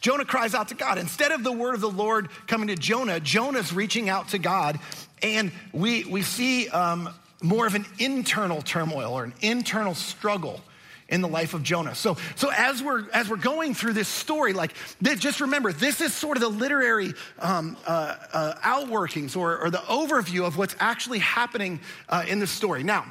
Jonah 0.00 0.24
cries 0.26 0.54
out 0.54 0.68
to 0.68 0.74
God. 0.74 0.98
Instead 0.98 1.32
of 1.32 1.42
the 1.42 1.52
word 1.52 1.74
of 1.74 1.80
the 1.80 1.90
Lord 1.90 2.28
coming 2.46 2.68
to 2.68 2.76
Jonah, 2.76 3.20
Jonah's 3.20 3.72
reaching 3.72 4.10
out 4.10 4.28
to 4.28 4.38
God. 4.38 4.78
And 5.22 5.50
we, 5.72 6.04
we 6.04 6.20
see 6.20 6.68
um, 6.68 7.08
more 7.42 7.66
of 7.66 7.74
an 7.74 7.86
internal 7.98 8.60
turmoil 8.60 9.12
or 9.12 9.24
an 9.24 9.32
internal 9.40 9.94
struggle 9.94 10.60
in 11.08 11.20
the 11.20 11.28
life 11.28 11.54
of 11.54 11.62
Jonah. 11.62 11.94
So, 11.94 12.16
so 12.36 12.50
as 12.50 12.82
we're 12.82 13.08
as 13.10 13.28
we're 13.28 13.36
going 13.36 13.74
through 13.74 13.92
this 13.92 14.08
story, 14.08 14.52
like 14.52 14.74
just 15.02 15.40
remember, 15.40 15.72
this 15.72 16.00
is 16.00 16.14
sort 16.14 16.36
of 16.36 16.42
the 16.42 16.48
literary 16.48 17.12
um, 17.38 17.76
uh, 17.86 18.16
uh, 18.32 18.54
outworkings 18.62 19.36
or, 19.36 19.58
or, 19.58 19.70
the 19.70 19.78
overview 19.78 20.46
of 20.46 20.56
what's 20.56 20.76
actually 20.80 21.18
happening 21.18 21.80
uh, 22.08 22.24
in 22.26 22.38
the 22.38 22.46
story. 22.46 22.82
Now. 22.82 23.04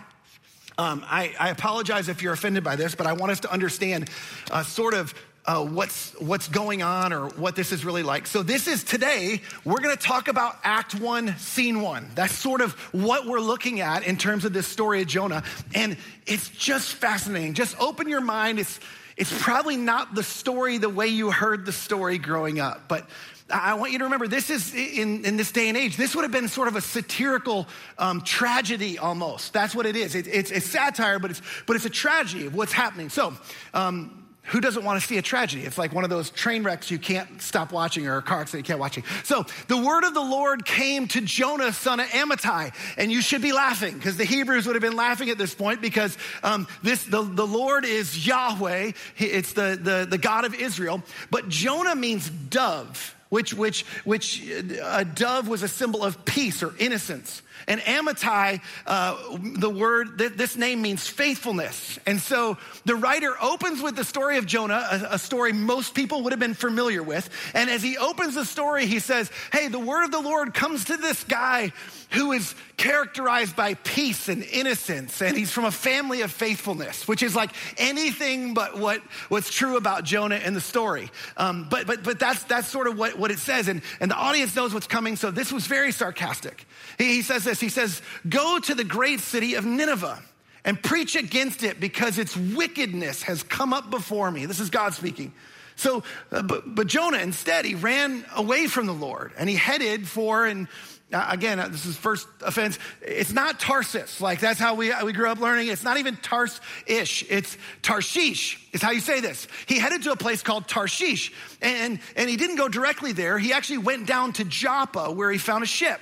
Um, 0.76 1.06
I, 1.06 1.36
I, 1.40 1.50
apologize 1.52 2.10
if 2.10 2.24
you're 2.24 2.34
offended 2.34 2.64
by 2.64 2.76
this, 2.76 2.96
but 2.96 3.06
I 3.06 3.14
want 3.14 3.32
us 3.32 3.40
to 3.42 3.52
understand 3.52 4.10
uh, 4.50 4.64
sort 4.64 4.96
of 4.96 5.14
uh, 5.46 5.66
what's, 5.66 6.12
what's 6.20 6.48
going 6.48 6.82
on 6.82 7.12
or 7.12 7.28
what 7.30 7.56
this 7.56 7.72
is 7.72 7.84
really 7.84 8.04
like. 8.04 8.28
So, 8.28 8.44
this 8.44 8.68
is 8.68 8.84
today, 8.84 9.42
we're 9.66 9.78
to 9.78 9.96
talk 9.96 10.28
about 10.28 10.58
Act 10.64 10.96
One, 10.96 11.38
Scene 11.38 11.82
One. 11.82 12.10
That's 12.16 12.34
sort 12.34 12.62
of 12.62 12.74
what 12.94 13.26
we're 13.26 13.42
looking 13.42 13.82
at 13.82 14.04
in 14.04 14.18
terms 14.18 14.46
of 14.46 14.54
this 14.54 14.68
story 14.68 15.02
of 15.02 15.08
Jonah. 15.08 15.44
And 15.74 15.98
it's 16.26 16.50
just 16.50 16.96
fascinating. 16.96 17.54
Just 17.54 17.80
open 17.80 18.08
your 18.08 18.22
mind. 18.22 18.60
It's, 18.60 18.80
it's 19.18 19.42
probably 19.42 19.76
not 19.76 20.16
the 20.16 20.24
story 20.24 20.78
the 20.78 20.90
way 20.90 21.08
you 21.08 21.30
heard 21.30 21.66
the 21.66 21.74
story 21.74 22.18
growing 22.18 22.60
up, 22.60 22.88
but 22.88 23.08
I 23.50 23.74
want 23.76 23.92
you 23.92 24.00
to 24.00 24.06
remember 24.06 24.28
this 24.28 24.50
is 24.50 24.74
in, 24.74 25.26
in 25.26 25.38
this 25.38 25.52
day 25.52 25.68
and 25.68 25.78
age, 25.78 25.98
this 25.98 26.16
would 26.16 26.24
have 26.24 26.32
been 26.32 26.48
sort 26.48 26.68
of 26.70 26.76
a 26.76 26.82
satirical 26.82 27.68
um, 28.00 28.22
tragedy 28.22 28.98
almost. 28.98 29.54
That's 29.54 29.76
what 29.76 29.86
it 29.86 29.96
is. 29.96 30.16
It, 30.16 30.28
it's, 30.28 30.50
it's 30.50 30.66
satire, 30.66 31.20
but 31.20 31.32
it's, 31.32 31.42
but 31.68 31.76
it's 31.76 31.86
a 31.86 31.90
tragedy 31.90 32.48
of 32.48 32.56
what's 32.56 32.72
happening. 32.72 33.10
So, 33.10 33.34
um, 33.74 34.23
who 34.48 34.60
doesn't 34.60 34.84
want 34.84 35.00
to 35.02 35.08
see 35.08 35.18
a 35.18 35.22
tragedy? 35.22 35.64
It's 35.64 35.78
like 35.78 35.94
one 35.94 36.04
of 36.04 36.10
those 36.10 36.30
train 36.30 36.64
wrecks 36.64 36.92
you 36.92 37.00
can't 37.00 37.42
stop 37.42 37.72
watching 37.72 38.06
or 38.08 38.18
a 38.18 38.22
car 38.22 38.42
accident 38.42 38.68
you 38.68 38.74
can't 38.74 38.80
watch. 38.80 39.00
So 39.24 39.46
the 39.68 39.78
word 39.78 40.04
of 40.04 40.14
the 40.14 40.22
Lord 40.22 40.66
came 40.66 41.08
to 41.10 41.22
Jonah, 41.22 41.72
son 41.72 42.02
of 42.02 42.08
Amittai, 42.08 42.74
and 42.98 43.10
you 43.10 43.22
should 43.22 43.42
be 43.42 43.54
laughing 43.54 43.96
because 43.96 44.18
the 44.18 44.26
Hebrews 44.26 44.68
would 44.68 44.76
have 44.76 44.82
been 44.82 44.98
laughing 44.98 45.30
at 45.30 45.38
this 45.38 45.56
point 45.56 45.82
because 45.82 46.18
um, 46.44 46.68
this 46.82 47.06
the, 47.06 47.22
the 47.22 47.48
Lord 47.48 47.86
is 47.86 48.28
Yahweh. 48.28 48.92
It's 49.18 49.54
the, 49.54 49.80
the, 49.82 50.08
the 50.10 50.18
God 50.18 50.44
of 50.44 50.54
Israel. 50.54 51.02
But 51.32 51.48
Jonah 51.48 51.96
means 51.96 52.30
dove, 52.30 53.16
which, 53.30 53.54
which, 53.54 53.86
which 54.04 54.46
uh, 54.52 54.84
a 54.84 55.06
dove 55.06 55.48
was 55.48 55.64
a 55.64 55.70
symbol 55.70 56.04
of 56.04 56.26
peace 56.26 56.62
or 56.62 56.74
innocence. 56.80 57.42
And 57.68 57.82
Amittai, 57.82 58.62
uh, 58.86 59.38
the 59.40 59.70
word, 59.70 60.18
th- 60.18 60.34
this 60.34 60.56
name 60.56 60.82
means 60.82 61.08
faithfulness. 61.08 62.00
And 62.06 62.20
so 62.20 62.58
the 62.86 62.96
writer 62.96 63.34
opens 63.42 63.82
with 63.82 63.96
the 63.96 64.04
story 64.04 64.38
of 64.38 64.46
Jonah, 64.46 64.88
a, 64.92 65.16
a, 65.16 65.20
story 65.20 65.54
most 65.54 65.96
people 65.96 66.24
would 66.24 66.34
have 66.34 66.40
been 66.40 66.54
familiar 66.54 67.04
with. 67.04 67.30
And 67.54 67.70
as 67.70 67.82
he 67.82 67.98
opens 67.98 68.36
the 68.36 68.46
story, 68.46 68.86
he 68.86 69.00
says, 69.00 69.32
Hey, 69.52 69.68
the 69.68 69.80
word 69.80 70.06
of 70.06 70.12
the 70.12 70.22
Lord 70.22 70.54
comes 70.54 70.86
to 70.86 70.98
this 70.98 71.24
guy 71.24 71.72
who 72.12 72.32
is 72.32 72.54
characterized 72.78 73.56
by 73.56 73.74
peace 73.76 74.30
and 74.30 74.44
innocence. 74.44 75.22
And 75.22 75.38
he's 75.38 75.52
from 75.52 75.66
a 75.66 75.72
family 75.72 76.22
of 76.22 76.32
faithfulness, 76.32 77.08
which 77.08 77.24
is 77.24 77.36
like 77.36 77.52
anything 77.78 78.54
but 78.54 78.78
what, 78.78 79.02
what's 79.30 79.52
true 79.52 79.78
about 79.78 80.04
Jonah 80.04 80.38
in 80.38 80.54
the 80.54 80.62
story. 80.62 81.10
Um, 81.38 81.68
but, 81.70 81.88
but, 81.88 82.04
but 82.04 82.20
that's, 82.20 82.44
that's 82.44 82.68
sort 82.68 82.88
of 82.88 82.98
what, 82.98 83.18
what 83.18 83.32
it 83.32 83.40
says. 83.40 83.68
And, 83.68 83.82
and 84.00 84.12
the 84.12 84.16
audience 84.16 84.56
knows 84.56 84.74
what's 84.74 84.88
coming. 84.88 85.16
So 85.16 85.32
this 85.32 85.52
was 85.52 85.66
very 85.66 85.92
sarcastic. 85.92 86.66
He, 86.98 87.16
he 87.16 87.22
says 87.22 87.44
this 87.44 87.53
He 87.60 87.70
says, 87.70 88.02
Go 88.28 88.60
to 88.60 88.76
the 88.76 88.84
great 88.84 89.20
city 89.20 89.56
of 89.56 89.66
Nineveh 89.66 90.22
and 90.66 90.82
preach 90.82 91.16
against 91.16 91.64
it 91.64 91.80
because 91.80 92.18
its 92.18 92.36
wickedness 92.36 93.24
has 93.24 93.44
come 93.44 93.74
up 93.74 93.90
before 93.90 94.30
me. 94.32 94.46
This 94.46 94.60
is 94.60 94.70
God 94.70 94.94
speaking. 94.94 95.34
So, 95.76 96.04
uh, 96.32 96.44
but, 96.44 96.76
but 96.76 96.88
Jonah 96.88 97.18
instead, 97.18 97.66
he 97.66 97.76
ran 97.76 98.26
away 98.36 98.68
from 98.68 98.86
the 98.86 98.94
Lord 98.94 99.32
and 99.38 99.50
he 99.50 99.56
headed 99.56 100.08
for, 100.08 100.46
and 100.46 100.68
uh, 101.12 101.28
again, 101.30 101.60
uh, 101.60 101.68
this 101.68 101.86
is 101.86 101.98
first 101.98 102.28
offense. 102.42 102.78
It's 103.02 103.34
not 103.34 103.60
Tarsus. 103.60 104.22
Like 104.22 104.40
that's 104.40 104.60
how 104.60 104.76
we, 104.76 104.92
we 105.04 105.14
grew 105.14 105.30
up 105.30 105.40
learning. 105.40 105.68
It's 105.68 105.84
not 105.84 105.98
even 105.98 106.16
Tars-ish. 106.18 107.26
It's 107.30 107.58
Tarshish 107.82 108.68
is 108.72 108.82
how 108.82 108.92
you 108.92 109.00
say 109.00 109.20
this. 109.20 109.48
He 109.66 109.80
headed 109.80 110.04
to 110.04 110.12
a 110.12 110.16
place 110.16 110.42
called 110.42 110.68
Tarshish 110.68 111.32
and, 111.62 112.00
and 112.16 112.30
he 112.30 112.38
didn't 112.38 112.56
go 112.56 112.68
directly 112.68 113.12
there. 113.12 113.38
He 113.38 113.54
actually 113.54 113.80
went 113.80 114.08
down 114.08 114.34
to 114.34 114.44
Joppa 114.44 115.12
where 115.12 115.32
he 115.32 115.38
found 115.38 115.64
a 115.64 115.68
ship. 115.68 116.00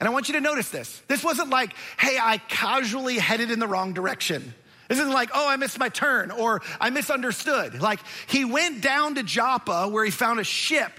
And 0.00 0.08
I 0.08 0.12
want 0.12 0.28
you 0.28 0.34
to 0.34 0.40
notice 0.40 0.70
this. 0.70 1.02
This 1.08 1.22
wasn't 1.22 1.50
like, 1.50 1.74
hey, 1.98 2.18
I 2.20 2.38
casually 2.48 3.18
headed 3.18 3.50
in 3.50 3.58
the 3.58 3.66
wrong 3.66 3.92
direction. 3.92 4.54
This 4.88 4.98
isn't 4.98 5.12
like, 5.12 5.30
oh, 5.34 5.48
I 5.48 5.56
missed 5.56 5.78
my 5.78 5.88
turn 5.88 6.30
or 6.30 6.60
I 6.80 6.90
misunderstood. 6.90 7.80
Like 7.80 8.00
he 8.26 8.44
went 8.44 8.82
down 8.82 9.14
to 9.14 9.22
Joppa 9.22 9.88
where 9.88 10.04
he 10.04 10.10
found 10.10 10.40
a 10.40 10.44
ship 10.44 10.92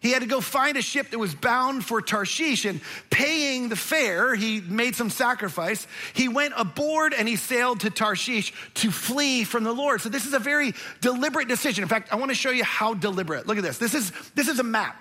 he 0.00 0.12
had 0.12 0.22
to 0.22 0.28
go 0.28 0.40
find 0.40 0.76
a 0.76 0.82
ship 0.82 1.10
that 1.10 1.18
was 1.18 1.34
bound 1.34 1.84
for 1.84 2.00
Tarshish 2.00 2.64
and 2.64 2.80
paying 3.10 3.68
the 3.68 3.76
fare, 3.76 4.34
he 4.34 4.60
made 4.60 4.94
some 4.94 5.10
sacrifice. 5.10 5.86
He 6.14 6.28
went 6.28 6.54
aboard 6.56 7.14
and 7.14 7.26
he 7.26 7.36
sailed 7.36 7.80
to 7.80 7.90
Tarshish 7.90 8.52
to 8.74 8.90
flee 8.90 9.44
from 9.44 9.64
the 9.64 9.72
Lord. 9.72 10.00
So 10.00 10.08
this 10.08 10.26
is 10.26 10.34
a 10.34 10.38
very 10.38 10.74
deliberate 11.00 11.48
decision. 11.48 11.82
In 11.82 11.88
fact, 11.88 12.12
I 12.12 12.16
want 12.16 12.30
to 12.30 12.36
show 12.36 12.50
you 12.50 12.64
how 12.64 12.94
deliberate. 12.94 13.46
Look 13.46 13.58
at 13.58 13.64
this. 13.64 13.78
This 13.78 13.94
is, 13.94 14.12
this 14.34 14.48
is 14.48 14.60
a 14.60 14.64
map. 14.64 14.96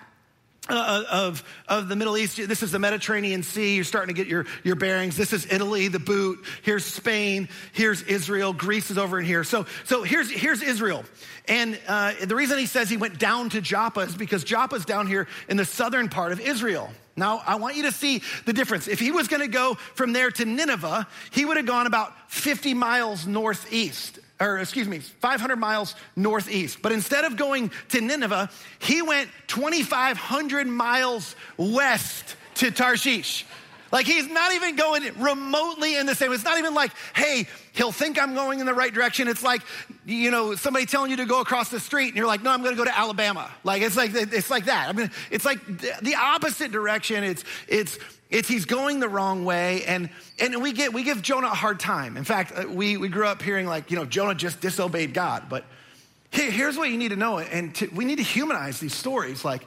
Uh, 0.70 1.04
of, 1.10 1.44
of 1.70 1.88
the 1.88 1.96
Middle 1.96 2.18
East. 2.18 2.36
This 2.36 2.62
is 2.62 2.74
the 2.74 2.80
Mediterranean 2.80 3.42
Sea. 3.42 3.76
You're 3.76 3.86
starting 3.86 4.14
to 4.14 4.22
get 4.22 4.30
your, 4.30 4.46
your 4.66 4.76
bearings. 4.76 5.16
This 5.16 5.32
is 5.32 5.46
Italy, 5.50 5.88
the 5.88 5.98
boot. 5.98 6.44
Here's 6.62 6.84
Spain. 6.84 7.48
Here's 7.72 8.02
Israel. 8.04 8.52
Greece 8.52 8.92
is 8.92 8.98
over 8.98 9.18
in 9.18 9.26
here. 9.26 9.46
So, 9.46 9.66
so 9.86 10.04
here's, 10.04 10.30
here's 10.30 10.62
Israel. 10.62 11.06
And 11.48 11.80
uh, 11.88 12.14
the 12.26 12.36
reason 12.36 12.58
he 12.58 12.66
says 12.66 12.90
he 12.90 12.98
went 12.98 13.18
down 13.18 13.50
to 13.52 13.62
Joppa 13.62 14.02
is 14.02 14.16
because 14.16 14.44
Joppa's 14.44 14.84
down 14.84 15.08
here 15.08 15.30
in 15.48 15.56
the 15.56 15.64
southern 15.64 16.10
part 16.10 16.34
of 16.34 16.42
Israel. 16.42 16.90
Now, 17.16 17.42
I 17.46 17.56
want 17.56 17.78
you 17.78 17.84
to 17.84 17.92
see 17.92 18.22
the 18.46 18.54
difference. 18.54 18.90
If 18.90 19.00
he 19.00 19.12
was 19.12 19.30
going 19.30 19.42
to 19.42 19.48
go 19.48 19.76
from 19.96 20.12
there 20.12 20.30
to 20.32 20.46
Nineveh, 20.46 21.08
he 21.32 21.46
would 21.46 21.58
have 21.58 21.66
gone 21.66 21.88
about 21.88 22.14
50 22.30 22.74
miles 22.74 23.26
northeast 23.26 24.20
or 24.40 24.60
excuse 24.60 24.88
me, 24.88 25.00
500 25.00 25.56
miles 25.56 25.96
northeast. 26.16 26.82
But 26.82 26.92
instead 26.92 27.26
of 27.26 27.38
going 27.38 27.72
to 27.90 28.02
Nineveh, 28.02 28.50
he 28.80 29.02
went 29.02 29.30
2,500 29.48 30.68
miles 30.68 31.36
west 31.58 32.36
to 32.56 32.72
Tarshish. 32.72 33.46
Like 33.92 34.06
he's 34.06 34.28
not 34.30 34.54
even 34.54 34.76
going 34.76 35.04
remotely 35.18 35.96
in 35.96 36.06
the 36.06 36.16
same. 36.16 36.34
It's 36.34 36.44
not 36.44 36.58
even 36.58 36.74
like, 36.74 36.92
hey, 37.16 37.48
he'll 37.74 37.92
think 37.92 38.22
I'm 38.22 38.34
going 38.34 38.60
in 38.60 38.66
the 38.66 38.74
right 38.74 38.94
direction. 38.94 39.28
It's 39.28 39.44
like, 39.44 39.62
you 40.06 40.30
know, 40.30 40.56
somebody 40.56 40.86
telling 40.86 41.10
you 41.12 41.18
to 41.18 41.26
go 41.26 41.40
across 41.40 41.70
the 41.70 41.80
street 41.80 42.10
and 42.10 42.18
you're 42.18 42.28
like, 42.28 42.44
no, 42.44 42.52
I'm 42.52 42.64
going 42.64 42.76
to 42.76 42.78
go 42.78 42.86
to 42.86 42.98
Alabama. 42.98 43.50
Like 43.64 43.82
it's 43.82 43.96
like 43.96 44.12
it's 44.14 44.50
like 44.50 44.66
that. 44.66 44.90
I 44.90 44.92
mean, 44.92 45.10
it's 45.32 45.46
like 45.46 45.66
the 46.02 46.16
opposite 46.16 46.72
direction. 46.72 47.24
It's 47.24 47.44
it's 47.68 47.98
it's 48.30 48.48
he's 48.48 48.66
going 48.66 49.00
the 49.00 49.08
wrong 49.08 49.46
way, 49.46 49.84
and 49.86 50.10
and 50.40 50.62
we 50.62 50.74
get 50.74 50.94
we 50.94 51.04
give 51.04 51.22
Jonah 51.22 51.48
a 51.48 51.52
hard 51.52 51.80
time. 51.80 52.18
In 52.18 52.24
fact, 52.24 52.52
uh, 52.56 52.68
we 52.68 52.98
we 52.98 53.08
grew 53.08 53.26
up 53.26 53.42
hearing 53.42 53.68
like, 53.68 53.90
you 53.90 53.98
know, 53.98 54.06
Jonah 54.06 54.36
just 54.36 54.60
disobeyed 54.60 55.14
God. 55.14 55.44
But 55.50 55.64
here's 56.32 56.78
what 56.78 56.90
you 56.90 56.98
need 56.98 57.10
to 57.10 57.16
know, 57.16 57.40
and 57.40 57.74
to, 57.76 57.88
we 57.88 58.04
need 58.06 58.18
to 58.18 58.24
humanize 58.24 58.80
these 58.80 58.94
stories. 58.94 59.46
Like 59.46 59.66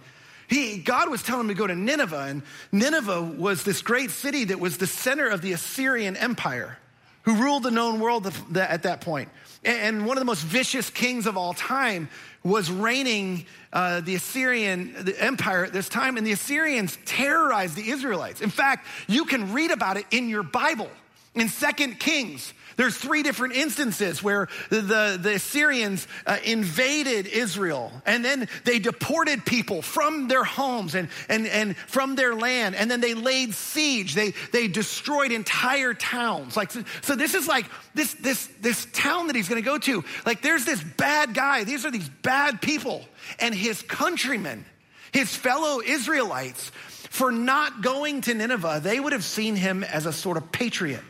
he, 0.48 0.78
God 0.78 1.08
was 1.08 1.22
telling 1.22 1.42
him 1.42 1.48
to 1.48 1.54
go 1.54 1.66
to 1.66 1.74
Nineveh, 1.74 2.26
and 2.28 2.42
Nineveh 2.70 3.22
was 3.22 3.62
this 3.64 3.80
great 3.82 4.10
city 4.10 4.44
that 4.44 4.60
was 4.60 4.76
the 4.76 4.86
center 4.86 5.28
of 5.28 5.40
the 5.40 5.52
Assyrian 5.52 6.16
Empire, 6.16 6.76
who 7.22 7.36
ruled 7.36 7.62
the 7.62 7.70
known 7.70 7.98
world 8.00 8.30
at 8.54 8.82
that 8.82 9.00
point. 9.00 9.30
And 9.64 10.06
one 10.06 10.16
of 10.16 10.20
the 10.20 10.26
most 10.26 10.42
vicious 10.42 10.88
kings 10.88 11.26
of 11.26 11.36
all 11.36 11.52
time 11.52 12.08
was 12.42 12.70
reigning 12.70 13.44
uh, 13.72 14.00
the 14.00 14.14
Assyrian 14.14 14.94
the 15.04 15.22
empire 15.22 15.64
at 15.64 15.72
this 15.72 15.88
time, 15.88 16.16
and 16.16 16.26
the 16.26 16.32
Assyrians 16.32 16.98
terrorized 17.04 17.76
the 17.76 17.90
Israelites. 17.90 18.40
In 18.40 18.50
fact, 18.50 18.86
you 19.06 19.24
can 19.26 19.52
read 19.52 19.70
about 19.70 19.98
it 19.98 20.06
in 20.10 20.28
your 20.28 20.42
Bible 20.42 20.88
in 21.34 21.48
Second 21.48 22.00
Kings. 22.00 22.54
There's 22.80 22.96
three 22.96 23.22
different 23.22 23.56
instances 23.56 24.22
where 24.22 24.48
the, 24.70 25.18
the, 25.20 25.34
Assyrians 25.34 26.08
uh, 26.26 26.38
invaded 26.42 27.26
Israel 27.26 27.92
and 28.06 28.24
then 28.24 28.48
they 28.64 28.78
deported 28.78 29.44
people 29.44 29.82
from 29.82 30.28
their 30.28 30.44
homes 30.44 30.94
and, 30.94 31.10
and, 31.28 31.46
and 31.46 31.76
from 31.76 32.14
their 32.14 32.34
land. 32.34 32.74
And 32.74 32.90
then 32.90 33.02
they 33.02 33.12
laid 33.12 33.52
siege. 33.52 34.14
They, 34.14 34.32
they 34.54 34.66
destroyed 34.66 35.30
entire 35.30 35.92
towns. 35.92 36.56
Like, 36.56 36.70
so, 36.70 36.82
so 37.02 37.16
this 37.16 37.34
is 37.34 37.46
like 37.46 37.66
this, 37.92 38.14
this, 38.14 38.48
this 38.62 38.86
town 38.94 39.26
that 39.26 39.36
he's 39.36 39.50
going 39.50 39.62
to 39.62 39.66
go 39.66 39.76
to. 39.76 40.02
Like 40.24 40.40
there's 40.40 40.64
this 40.64 40.82
bad 40.82 41.34
guy. 41.34 41.64
These 41.64 41.84
are 41.84 41.90
these 41.90 42.08
bad 42.08 42.62
people 42.62 43.04
and 43.40 43.54
his 43.54 43.82
countrymen, 43.82 44.64
his 45.12 45.36
fellow 45.36 45.82
Israelites 45.82 46.70
for 47.10 47.30
not 47.30 47.82
going 47.82 48.22
to 48.22 48.32
Nineveh, 48.32 48.80
they 48.82 48.98
would 48.98 49.12
have 49.12 49.24
seen 49.24 49.54
him 49.54 49.84
as 49.84 50.06
a 50.06 50.14
sort 50.14 50.38
of 50.38 50.50
patriot. 50.50 51.02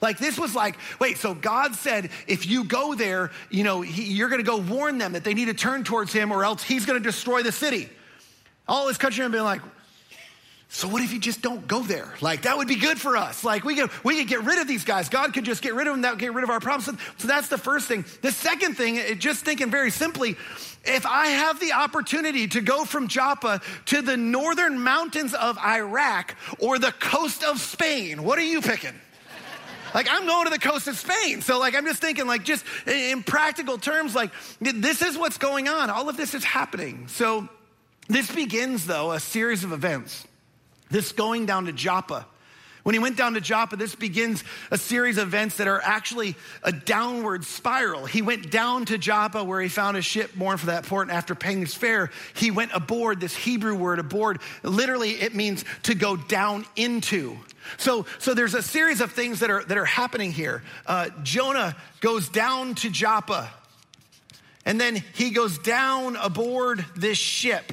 Like 0.00 0.18
this 0.18 0.38
was 0.38 0.54
like, 0.54 0.76
wait, 1.00 1.18
so 1.18 1.34
God 1.34 1.74
said, 1.74 2.10
if 2.26 2.46
you 2.46 2.64
go 2.64 2.94
there, 2.94 3.30
you 3.50 3.64
know, 3.64 3.80
he, 3.80 4.04
you're 4.04 4.28
going 4.28 4.40
to 4.40 4.48
go 4.48 4.58
warn 4.58 4.98
them 4.98 5.12
that 5.12 5.24
they 5.24 5.34
need 5.34 5.46
to 5.46 5.54
turn 5.54 5.82
towards 5.82 6.12
him 6.12 6.30
or 6.30 6.44
else 6.44 6.62
he's 6.62 6.86
going 6.86 7.00
to 7.00 7.04
destroy 7.04 7.42
the 7.42 7.52
city. 7.52 7.88
All 8.68 8.86
his 8.86 8.98
countrymen 8.98 9.32
been 9.32 9.44
like, 9.44 9.62
so 10.70 10.86
what 10.86 11.02
if 11.02 11.14
you 11.14 11.18
just 11.18 11.40
don't 11.40 11.66
go 11.66 11.82
there? 11.82 12.14
Like 12.20 12.42
that 12.42 12.58
would 12.58 12.68
be 12.68 12.76
good 12.76 13.00
for 13.00 13.16
us. 13.16 13.42
Like 13.42 13.64
we 13.64 13.74
could 13.74 13.90
we 14.04 14.18
could 14.18 14.28
get 14.28 14.42
rid 14.42 14.60
of 14.60 14.68
these 14.68 14.84
guys. 14.84 15.08
God 15.08 15.32
could 15.32 15.44
just 15.44 15.62
get 15.62 15.74
rid 15.74 15.86
of 15.86 15.94
them. 15.94 16.02
That 16.02 16.12
would 16.12 16.20
get 16.20 16.34
rid 16.34 16.44
of 16.44 16.50
our 16.50 16.60
problems. 16.60 17.00
So 17.16 17.26
that's 17.26 17.48
the 17.48 17.56
first 17.56 17.88
thing. 17.88 18.04
The 18.20 18.30
second 18.30 18.76
thing, 18.76 19.18
just 19.18 19.46
thinking 19.46 19.70
very 19.70 19.90
simply, 19.90 20.36
if 20.84 21.06
I 21.06 21.28
have 21.28 21.58
the 21.58 21.72
opportunity 21.72 22.46
to 22.48 22.60
go 22.60 22.84
from 22.84 23.08
Joppa 23.08 23.62
to 23.86 24.02
the 24.02 24.18
northern 24.18 24.78
mountains 24.78 25.32
of 25.32 25.56
Iraq 25.56 26.36
or 26.58 26.78
the 26.78 26.92
coast 26.92 27.42
of 27.42 27.60
Spain, 27.60 28.22
what 28.22 28.38
are 28.38 28.42
you 28.42 28.60
picking? 28.60 28.94
Like 29.94 30.08
I'm 30.10 30.26
going 30.26 30.44
to 30.44 30.50
the 30.50 30.58
coast 30.58 30.88
of 30.88 30.96
Spain. 30.96 31.42
So 31.42 31.58
like 31.58 31.74
I'm 31.74 31.84
just 31.84 32.00
thinking 32.00 32.26
like 32.26 32.44
just 32.44 32.64
in 32.86 33.22
practical 33.22 33.78
terms 33.78 34.14
like 34.14 34.30
this 34.60 35.02
is 35.02 35.16
what's 35.16 35.38
going 35.38 35.68
on. 35.68 35.90
All 35.90 36.08
of 36.08 36.16
this 36.16 36.34
is 36.34 36.44
happening. 36.44 37.08
So 37.08 37.48
this 38.08 38.32
begins 38.34 38.86
though 38.86 39.12
a 39.12 39.20
series 39.20 39.64
of 39.64 39.72
events. 39.72 40.26
This 40.90 41.12
going 41.12 41.46
down 41.46 41.66
to 41.66 41.72
Joppa. 41.72 42.26
When 42.84 42.94
he 42.94 43.00
went 43.00 43.18
down 43.18 43.34
to 43.34 43.40
Joppa, 43.42 43.76
this 43.76 43.94
begins 43.94 44.42
a 44.70 44.78
series 44.78 45.18
of 45.18 45.28
events 45.28 45.58
that 45.58 45.68
are 45.68 45.82
actually 45.82 46.36
a 46.62 46.72
downward 46.72 47.44
spiral. 47.44 48.06
He 48.06 48.22
went 48.22 48.50
down 48.50 48.86
to 48.86 48.96
Joppa 48.96 49.44
where 49.44 49.60
he 49.60 49.68
found 49.68 49.98
a 49.98 50.02
ship 50.02 50.34
born 50.34 50.56
for 50.56 50.66
that 50.66 50.86
port, 50.86 51.08
and 51.08 51.14
after 51.14 51.34
paying 51.34 51.60
his 51.60 51.74
fare, 51.74 52.10
he 52.34 52.50
went 52.50 52.72
aboard. 52.72 53.20
This 53.20 53.36
Hebrew 53.36 53.74
word, 53.74 53.98
aboard, 53.98 54.40
literally 54.62 55.10
it 55.10 55.34
means 55.34 55.66
to 55.82 55.94
go 55.94 56.16
down 56.16 56.64
into. 56.76 57.36
So, 57.76 58.06
so 58.18 58.34
there's 58.34 58.54
a 58.54 58.62
series 58.62 59.00
of 59.00 59.12
things 59.12 59.40
that 59.40 59.50
are, 59.50 59.64
that 59.64 59.76
are 59.76 59.84
happening 59.84 60.32
here. 60.32 60.62
Uh, 60.86 61.10
Jonah 61.22 61.76
goes 62.00 62.28
down 62.28 62.74
to 62.76 62.90
Joppa, 62.90 63.50
and 64.64 64.80
then 64.80 65.02
he 65.14 65.30
goes 65.30 65.58
down 65.58 66.16
aboard 66.16 66.84
this 66.96 67.18
ship. 67.18 67.72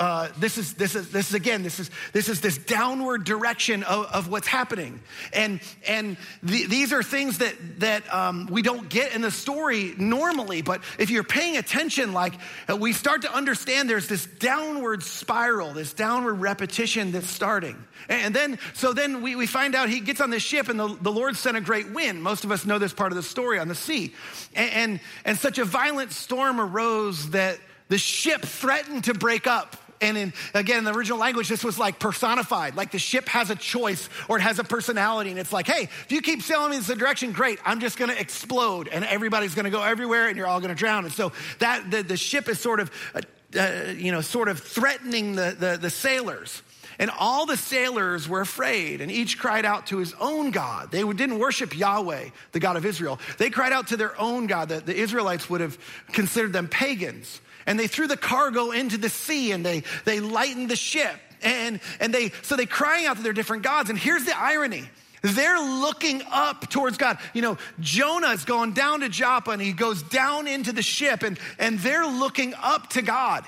Uh, 0.00 0.28
this 0.38 0.58
is 0.58 0.74
this 0.74 0.96
is 0.96 1.12
this 1.12 1.28
is 1.28 1.34
again 1.34 1.62
this 1.62 1.78
is 1.78 1.88
this 2.12 2.28
is 2.28 2.40
this 2.40 2.58
downward 2.58 3.22
direction 3.22 3.84
of, 3.84 4.06
of 4.06 4.28
what's 4.28 4.48
happening. 4.48 5.00
And 5.32 5.60
and 5.86 6.16
the, 6.42 6.66
these 6.66 6.92
are 6.92 7.00
things 7.00 7.38
that 7.38 7.54
that 7.78 8.12
um, 8.12 8.48
we 8.50 8.60
don't 8.60 8.88
get 8.88 9.14
in 9.14 9.22
the 9.22 9.30
story 9.30 9.94
normally 9.96 10.62
but 10.62 10.82
if 10.98 11.10
you're 11.10 11.22
paying 11.22 11.56
attention 11.58 12.12
like 12.12 12.34
uh, 12.68 12.76
we 12.76 12.92
start 12.92 13.22
to 13.22 13.32
understand 13.32 13.88
there's 13.88 14.08
this 14.08 14.26
downward 14.26 15.04
spiral 15.04 15.72
this 15.72 15.92
downward 15.92 16.34
repetition 16.34 17.12
that's 17.12 17.30
starting. 17.30 17.76
And 18.08 18.34
then 18.34 18.58
so 18.72 18.92
then 18.94 19.22
we, 19.22 19.36
we 19.36 19.46
find 19.46 19.76
out 19.76 19.88
he 19.88 20.00
gets 20.00 20.20
on 20.20 20.30
this 20.30 20.42
ship 20.42 20.68
and 20.68 20.78
the, 20.78 20.88
the 21.02 21.12
lord 21.12 21.36
sent 21.36 21.56
a 21.56 21.60
great 21.60 21.92
wind. 21.92 22.20
Most 22.20 22.42
of 22.42 22.50
us 22.50 22.66
know 22.66 22.80
this 22.80 22.92
part 22.92 23.12
of 23.12 23.16
the 23.16 23.22
story 23.22 23.60
on 23.60 23.68
the 23.68 23.76
sea. 23.76 24.12
And 24.56 24.72
and, 24.72 25.00
and 25.24 25.38
such 25.38 25.58
a 25.58 25.64
violent 25.64 26.10
storm 26.10 26.60
arose 26.60 27.30
that 27.30 27.60
the 27.88 27.98
ship 27.98 28.42
threatened 28.42 29.04
to 29.04 29.14
break 29.14 29.46
up 29.46 29.76
and 30.04 30.18
in, 30.18 30.32
again, 30.52 30.78
in 30.78 30.84
the 30.84 30.92
original 30.92 31.18
language, 31.18 31.48
this 31.48 31.64
was 31.64 31.78
like 31.78 31.98
personified, 31.98 32.76
like 32.76 32.90
the 32.90 32.98
ship 32.98 33.28
has 33.28 33.50
a 33.50 33.56
choice 33.56 34.08
or 34.28 34.38
it 34.38 34.42
has 34.42 34.58
a 34.58 34.64
personality. 34.64 35.30
And 35.30 35.38
it's 35.38 35.52
like, 35.52 35.66
hey, 35.66 35.84
if 35.84 36.12
you 36.12 36.20
keep 36.20 36.42
sailing 36.42 36.70
me 36.70 36.76
in 36.76 36.82
this 36.82 36.96
direction, 36.96 37.32
great, 37.32 37.58
I'm 37.64 37.80
just 37.80 37.98
gonna 37.98 38.14
explode 38.14 38.88
and 38.88 39.04
everybody's 39.04 39.54
gonna 39.54 39.70
go 39.70 39.82
everywhere 39.82 40.28
and 40.28 40.36
you're 40.36 40.46
all 40.46 40.60
gonna 40.60 40.74
drown. 40.74 41.04
And 41.04 41.12
so 41.12 41.32
that 41.58 41.90
the, 41.90 42.02
the 42.02 42.16
ship 42.16 42.48
is 42.48 42.60
sort 42.60 42.80
of, 42.80 42.90
uh, 43.14 43.20
uh, 43.58 43.92
you 43.96 44.12
know, 44.12 44.20
sort 44.20 44.48
of 44.48 44.60
threatening 44.60 45.34
the, 45.36 45.56
the, 45.58 45.78
the 45.80 45.90
sailors. 45.90 46.62
And 46.98 47.10
all 47.18 47.44
the 47.44 47.56
sailors 47.56 48.28
were 48.28 48.40
afraid, 48.40 49.00
and 49.00 49.10
each 49.10 49.36
cried 49.36 49.64
out 49.64 49.88
to 49.88 49.98
his 49.98 50.14
own 50.20 50.52
God. 50.52 50.92
They 50.92 51.02
didn't 51.02 51.40
worship 51.40 51.76
Yahweh, 51.76 52.28
the 52.52 52.60
God 52.60 52.76
of 52.76 52.86
Israel. 52.86 53.18
They 53.36 53.50
cried 53.50 53.72
out 53.72 53.88
to 53.88 53.96
their 53.96 54.18
own 54.20 54.46
God. 54.46 54.68
The, 54.68 54.78
the 54.78 54.94
Israelites 54.94 55.50
would 55.50 55.60
have 55.60 55.76
considered 56.12 56.52
them 56.52 56.68
pagans 56.68 57.40
and 57.66 57.78
they 57.78 57.86
threw 57.86 58.06
the 58.06 58.16
cargo 58.16 58.70
into 58.70 58.98
the 58.98 59.08
sea 59.08 59.52
and 59.52 59.64
they, 59.64 59.82
they 60.04 60.20
lightened 60.20 60.70
the 60.70 60.76
ship. 60.76 61.16
And, 61.42 61.80
and 62.00 62.12
they, 62.12 62.30
so 62.42 62.56
they 62.56 62.66
crying 62.66 63.06
out 63.06 63.16
to 63.16 63.22
their 63.22 63.32
different 63.32 63.62
gods. 63.62 63.90
And 63.90 63.98
here's 63.98 64.24
the 64.24 64.36
irony. 64.36 64.88
They're 65.22 65.58
looking 65.58 66.22
up 66.30 66.68
towards 66.68 66.98
God. 66.98 67.18
You 67.32 67.42
know, 67.42 67.58
Jonah's 67.80 68.44
going 68.44 68.72
down 68.72 69.00
to 69.00 69.08
Joppa 69.08 69.52
and 69.52 69.62
he 69.62 69.72
goes 69.72 70.02
down 70.02 70.46
into 70.46 70.72
the 70.72 70.82
ship 70.82 71.22
and, 71.22 71.38
and 71.58 71.78
they're 71.78 72.06
looking 72.06 72.54
up 72.62 72.90
to 72.90 73.02
God. 73.02 73.44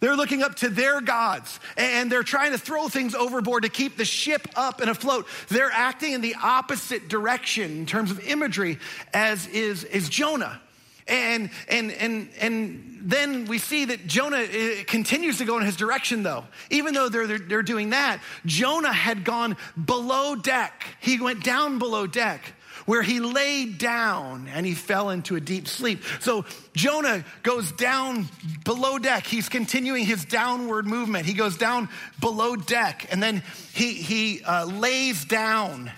They're 0.00 0.14
looking 0.14 0.42
up 0.42 0.54
to 0.56 0.68
their 0.68 1.00
gods 1.00 1.58
and 1.76 2.10
they're 2.10 2.22
trying 2.22 2.52
to 2.52 2.58
throw 2.58 2.88
things 2.88 3.16
overboard 3.16 3.64
to 3.64 3.68
keep 3.68 3.96
the 3.96 4.04
ship 4.04 4.46
up 4.54 4.80
and 4.80 4.88
afloat. 4.88 5.26
They're 5.48 5.72
acting 5.72 6.12
in 6.12 6.20
the 6.20 6.36
opposite 6.40 7.08
direction 7.08 7.78
in 7.78 7.86
terms 7.86 8.12
of 8.12 8.24
imagery 8.24 8.78
as 9.12 9.46
is, 9.48 9.82
is 9.82 10.08
Jonah. 10.08 10.60
And, 11.08 11.50
and, 11.68 11.90
and, 11.92 12.28
and 12.40 12.98
then 13.02 13.46
we 13.46 13.58
see 13.58 13.86
that 13.86 14.06
Jonah 14.06 14.42
uh, 14.42 14.84
continues 14.86 15.38
to 15.38 15.44
go 15.44 15.58
in 15.58 15.64
his 15.64 15.76
direction, 15.76 16.22
though. 16.22 16.44
Even 16.70 16.94
though 16.94 17.08
they're, 17.08 17.26
they're, 17.26 17.38
they're 17.38 17.62
doing 17.62 17.90
that, 17.90 18.20
Jonah 18.44 18.92
had 18.92 19.24
gone 19.24 19.56
below 19.82 20.36
deck. 20.36 20.86
He 21.00 21.18
went 21.20 21.42
down 21.42 21.78
below 21.78 22.06
deck 22.06 22.54
where 22.88 23.02
he 23.02 23.20
laid 23.20 23.76
down 23.76 24.48
and 24.48 24.64
he 24.64 24.74
fell 24.74 25.10
into 25.10 25.36
a 25.36 25.40
deep 25.40 25.68
sleep. 25.68 26.02
So 26.20 26.46
Jonah 26.74 27.22
goes 27.42 27.70
down 27.72 28.28
below 28.64 28.98
deck. 28.98 29.26
He's 29.26 29.50
continuing 29.50 30.06
his 30.06 30.24
downward 30.24 30.86
movement. 30.86 31.26
He 31.26 31.34
goes 31.34 31.58
down 31.58 31.90
below 32.18 32.56
deck 32.56 33.06
and 33.10 33.22
then 33.22 33.42
he, 33.74 33.92
he 33.92 34.42
uh, 34.42 34.64
lays 34.64 35.26
down 35.26 35.92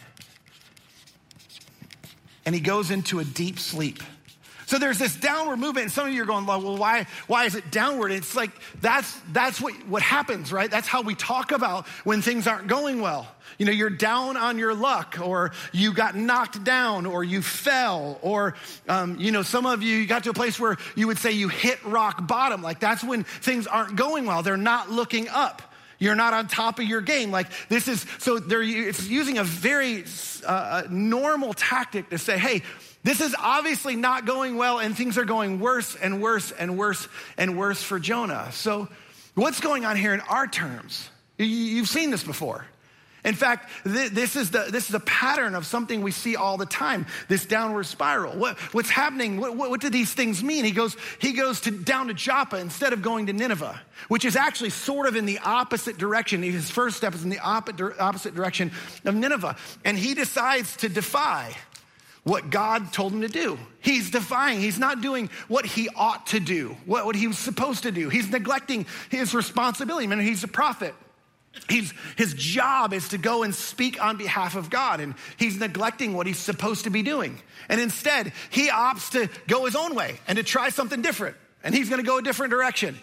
and 2.45 2.57
he 2.57 2.61
goes 2.61 2.91
into 2.91 3.21
a 3.21 3.25
deep 3.25 3.61
sleep. 3.61 4.03
So 4.71 4.79
there's 4.79 4.99
this 4.99 5.17
downward 5.17 5.57
movement, 5.57 5.87
and 5.87 5.93
some 5.93 6.07
of 6.07 6.15
you 6.15 6.23
are 6.23 6.27
going, 6.27 6.47
well, 6.47 6.77
why, 6.77 7.09
why 7.27 7.45
is 7.45 7.57
it 7.57 7.73
downward? 7.73 8.13
It's 8.13 8.37
like 8.37 8.53
that's 8.81 9.19
that's 9.33 9.61
what, 9.61 9.75
what 9.89 10.01
happens, 10.01 10.53
right? 10.53 10.71
That's 10.71 10.87
how 10.87 11.03
we 11.03 11.17
talk 11.17 11.51
about 11.51 11.89
when 12.05 12.23
things 12.23 12.47
aren't 12.47 12.69
going 12.69 13.01
well. 13.01 13.27
You 13.59 13.67
know, 13.67 13.73
you're 13.73 13.91
down 13.91 14.37
on 14.37 14.59
your 14.59 14.73
luck, 14.73 15.19
or 15.21 15.51
you 15.73 15.93
got 15.93 16.15
knocked 16.15 16.63
down, 16.63 17.05
or 17.05 17.25
you 17.25 17.43
fell, 17.43 18.21
or, 18.23 18.55
um, 18.89 19.19
you 19.19 19.33
know, 19.33 19.43
some 19.43 19.67
of 19.67 19.83
you, 19.83 19.97
you 19.97 20.07
got 20.07 20.23
to 20.23 20.31
a 20.31 20.35
place 20.35 20.61
where 20.61 20.77
you 20.95 21.09
would 21.09 21.19
say 21.19 21.33
you 21.33 21.49
hit 21.49 21.85
rock 21.85 22.29
bottom. 22.29 22.63
Like 22.63 22.79
that's 22.79 23.03
when 23.03 23.25
things 23.25 23.67
aren't 23.67 23.97
going 23.97 24.25
well. 24.25 24.45
They're 24.45 24.57
not 24.57 24.89
looking 24.89 25.29
up. 25.29 25.63
You're 25.99 26.15
not 26.15 26.33
on 26.33 26.47
top 26.47 26.79
of 26.79 26.85
your 26.85 27.01
game. 27.01 27.33
Like 27.33 27.49
this 27.69 27.89
is, 27.89 28.07
so 28.19 28.39
they're 28.39 28.63
it's 28.63 29.09
using 29.09 29.39
a 29.39 29.45
very 29.45 30.05
uh, 30.47 30.85
normal 30.89 31.55
tactic 31.55 32.11
to 32.11 32.19
say, 32.19 32.39
hey, 32.39 32.63
this 33.03 33.21
is 33.21 33.35
obviously 33.39 33.97
not 33.97 34.27
going 34.27 34.57
well, 34.57 34.79
and 34.79 34.97
things 34.97 35.17
are 35.17 35.25
going 35.25 35.59
worse 35.61 35.97
and 35.97 36.21
worse 36.21 36.53
and 36.53 36.77
worse 36.77 37.09
and 37.39 37.59
worse 37.59 37.83
for 37.83 37.99
Jonah. 37.99 38.51
So, 38.53 38.89
what's 39.35 39.61
going 39.61 39.85
on 39.85 39.97
here 39.97 40.13
in 40.13 40.21
our 40.21 40.47
terms? 40.47 41.09
You've 41.39 41.89
seen 41.89 42.11
this 42.11 42.23
before. 42.23 42.67
In 43.25 43.35
fact, 43.35 43.69
this 43.85 44.35
is, 44.35 44.51
the, 44.51 44.69
this 44.71 44.89
is 44.89 44.95
a 44.95 45.01
pattern 45.01 45.55
of 45.55 45.67
something 45.67 46.01
we 46.01 46.11
see 46.11 46.37
all 46.37 46.57
the 46.57 46.65
time 46.65 47.07
this 47.29 47.45
downward 47.45 47.85
spiral. 47.85 48.35
What, 48.35 48.59
what's 48.73 48.89
happening? 48.89 49.39
What, 49.39 49.57
what, 49.57 49.69
what, 49.69 49.81
do 49.81 49.91
these 49.91 50.13
things 50.13 50.43
mean? 50.43 50.65
He 50.65 50.71
goes, 50.71 50.97
he 51.19 51.33
goes 51.33 51.61
to, 51.63 51.71
down 51.71 52.09
to 52.09 52.15
Joppa 52.15 52.57
instead 52.57 52.95
of 52.95 53.03
going 53.03 53.27
to 53.27 53.35
Nineveh, 53.35 53.79
which 54.09 54.25
is 54.25 54.37
actually 54.37 54.71
sort 54.71 55.07
of 55.07 55.17
in 55.17 55.27
the 55.27 55.39
opposite 55.41 55.99
direction. 55.99 56.43
His 56.43 56.71
first 56.71 56.97
step 56.97 57.15
is 57.15 57.23
in 57.23 57.29
the 57.29 57.41
opposite 57.41 58.35
direction 58.35 58.73
of 59.05 59.15
Nineveh. 59.15 59.55
And 59.85 59.99
he 59.99 60.15
decides 60.15 60.77
to 60.79 60.89
defy 60.89 61.55
what 62.23 62.51
God 62.51 62.93
told 62.93 63.13
him 63.13 63.23
to 63.23 63.29
do. 63.29 63.59
He's 63.81 64.11
defying, 64.11 64.61
he's 64.61 64.79
not 64.79 65.01
doing 65.01 65.31
what 65.49 65.65
he 65.65 65.89
ought 65.95 66.27
to 66.29 66.41
do, 66.41 66.77
what, 66.85 67.07
what 67.07 67.17
he 67.17 67.27
was 67.27 67.39
supposed 67.39 67.85
to 67.85 67.93
do. 67.93 68.09
He's 68.09 68.31
neglecting 68.31 68.87
his 69.09 69.35
responsibility. 69.35 70.07
I 70.07 70.09
mean, 70.09 70.21
he's 70.21 70.45
a 70.45 70.49
prophet. 70.49 70.95
He's, 71.69 71.93
his 72.17 72.35
job 72.35 72.93
is 72.93 73.09
to 73.09 73.19
go 73.19 73.43
and 73.43 73.55
speak 73.55 74.03
on 74.03 74.17
behalf 74.17 74.55
of 74.55 74.71
God, 74.71 75.01
and 75.01 75.15
he's 75.37 75.59
neglecting 75.59 76.15
what 76.15 76.27
he's 76.27 76.39
supposed 76.39 76.85
to 76.85 76.91
be 76.91 77.03
doing. 77.03 77.41
And 77.69 77.81
instead, 77.81 78.33
he 78.51 78.69
opts 78.69 79.11
to 79.13 79.29
go 79.49 79.65
his 79.65 79.75
own 79.75 79.95
way 79.95 80.19
and 80.29 80.37
to 80.37 80.45
try 80.45 80.69
something 80.69 81.03
different. 81.03 81.37
And 81.65 81.75
he's 81.75 81.89
going 81.89 82.01
to 82.01 82.07
go 82.07 82.19
a 82.19 82.23
different 82.23 82.51
direction. 82.53 82.97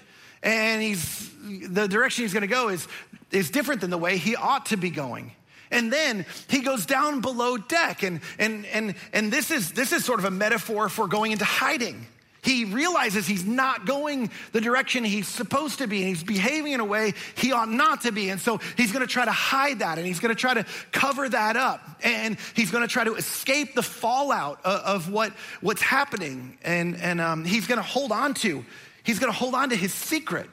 And 0.44 0.82
he's, 0.82 1.30
the 1.68 1.88
direction 1.88 2.24
he's 2.24 2.34
going 2.34 2.42
to 2.42 2.48
go 2.48 2.70
is, 2.70 2.88
is 3.32 3.50
different 3.50 3.82
than 3.82 3.90
the 3.90 3.98
way 3.98 4.18
he 4.18 4.36
ought 4.36 4.68
to 4.68 4.78
be 4.78 4.92
going. 4.92 5.34
And 5.72 5.92
then 5.92 6.26
he 6.50 6.62
goes 6.62 6.86
down 6.86 7.22
below 7.22 7.58
deck. 7.58 8.04
And, 8.04 8.22
and, 8.40 8.66
and, 8.68 8.96
and 9.14 9.32
this, 9.32 9.52
is, 9.52 9.72
this 9.72 9.92
is 9.92 10.06
sort 10.06 10.20
of 10.20 10.26
a 10.26 10.32
metaphor 10.32 10.90
for 10.90 11.08
going 11.08 11.32
into 11.32 11.46
hiding. 11.46 12.06
He 12.44 12.64
realizes 12.64 13.28
he's 13.28 13.44
not 13.44 13.86
going 13.86 14.32
the 14.54 14.62
direction 14.62 15.04
he's 15.04 15.28
supposed 15.28 15.80
to 15.80 15.88
be, 15.88 16.00
and 16.00 16.08
he's 16.08 16.24
behaving 16.24 16.72
in 16.72 16.80
a 16.80 16.86
way 16.86 17.14
he 17.36 17.52
ought 17.52 17.70
not 17.70 18.04
to 18.04 18.14
be. 18.14 18.30
And 18.30 18.40
so 18.40 18.62
he's 18.78 18.94
going 18.94 19.06
to 19.06 19.12
try 19.12 19.26
to 19.26 19.32
hide 19.32 19.80
that, 19.80 19.98
and 19.98 20.08
he's 20.08 20.22
going 20.22 20.34
to 20.34 20.40
try 20.40 20.54
to 20.54 20.66
cover 20.94 21.28
that 21.28 21.58
up, 21.58 21.82
and 22.04 22.38
he's 22.56 22.72
going 22.72 22.84
to 22.84 22.88
try 22.88 23.04
to 23.04 23.16
escape 23.16 23.76
the 23.76 23.84
fallout 23.84 24.62
of, 24.64 25.12
what, 25.12 25.34
what's 25.60 25.82
happening. 25.82 26.58
And, 26.64 26.96
and 27.02 27.20
um, 27.20 27.44
he's 27.44 27.68
to 27.80 27.88
hold 27.88 28.14
on 28.14 28.34
to, 28.36 28.64
he's 29.04 29.20
going 29.20 29.34
to 29.34 29.38
hold 29.38 29.54
on 29.54 29.72
to 29.72 29.76
his 29.76 29.94
secret. 29.94 30.50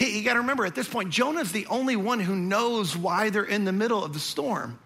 You 0.00 0.24
got 0.24 0.34
to 0.34 0.40
remember 0.40 0.64
at 0.64 0.74
this 0.74 0.88
point, 0.88 1.10
Jonah's 1.10 1.52
the 1.52 1.66
only 1.66 1.94
one 1.94 2.20
who 2.20 2.34
knows 2.34 2.96
why 2.96 3.30
they're 3.30 3.44
in 3.44 3.64
the 3.64 3.72
middle 3.72 4.02
of 4.02 4.14
the 4.14 4.18
storm. 4.18 4.78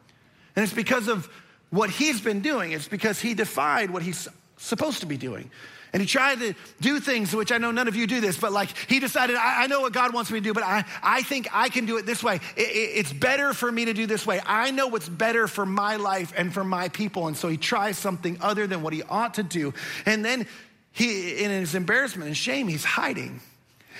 And 0.56 0.64
it's 0.64 0.72
because 0.72 1.08
of 1.08 1.28
what 1.70 1.90
he's 1.90 2.20
been 2.20 2.40
doing, 2.40 2.72
it's 2.72 2.88
because 2.88 3.20
he 3.20 3.34
defied 3.34 3.90
what 3.90 4.02
he's 4.02 4.28
supposed 4.56 5.00
to 5.00 5.06
be 5.06 5.16
doing. 5.16 5.50
And 5.92 6.00
he 6.00 6.08
tried 6.08 6.40
to 6.40 6.54
do 6.80 6.98
things, 6.98 7.32
which 7.34 7.52
I 7.52 7.58
know 7.58 7.70
none 7.70 7.86
of 7.86 7.94
you 7.94 8.08
do 8.08 8.20
this, 8.20 8.36
but 8.36 8.50
like 8.50 8.70
he 8.88 8.98
decided, 8.98 9.36
I, 9.36 9.62
I 9.62 9.66
know 9.68 9.80
what 9.80 9.92
God 9.92 10.12
wants 10.12 10.28
me 10.28 10.40
to 10.40 10.42
do, 10.42 10.52
but 10.52 10.64
I, 10.64 10.84
I 11.00 11.22
think 11.22 11.46
I 11.52 11.68
can 11.68 11.86
do 11.86 11.98
it 11.98 12.06
this 12.06 12.20
way. 12.20 12.40
It, 12.56 12.62
it, 12.62 12.90
it's 12.96 13.12
better 13.12 13.54
for 13.54 13.70
me 13.70 13.84
to 13.84 13.92
do 13.92 14.06
this 14.06 14.26
way. 14.26 14.40
I 14.44 14.72
know 14.72 14.88
what's 14.88 15.08
better 15.08 15.46
for 15.46 15.64
my 15.64 15.94
life 15.94 16.32
and 16.36 16.52
for 16.52 16.64
my 16.64 16.88
people. 16.88 17.28
And 17.28 17.36
so 17.36 17.46
he 17.46 17.56
tries 17.56 17.96
something 17.96 18.38
other 18.40 18.66
than 18.66 18.82
what 18.82 18.92
he 18.92 19.04
ought 19.04 19.34
to 19.34 19.44
do. 19.44 19.72
And 20.04 20.24
then 20.24 20.48
he, 20.90 21.44
in 21.44 21.52
his 21.52 21.76
embarrassment 21.76 22.26
and 22.26 22.36
shame, 22.36 22.66
he's 22.66 22.84
hiding. 22.84 23.40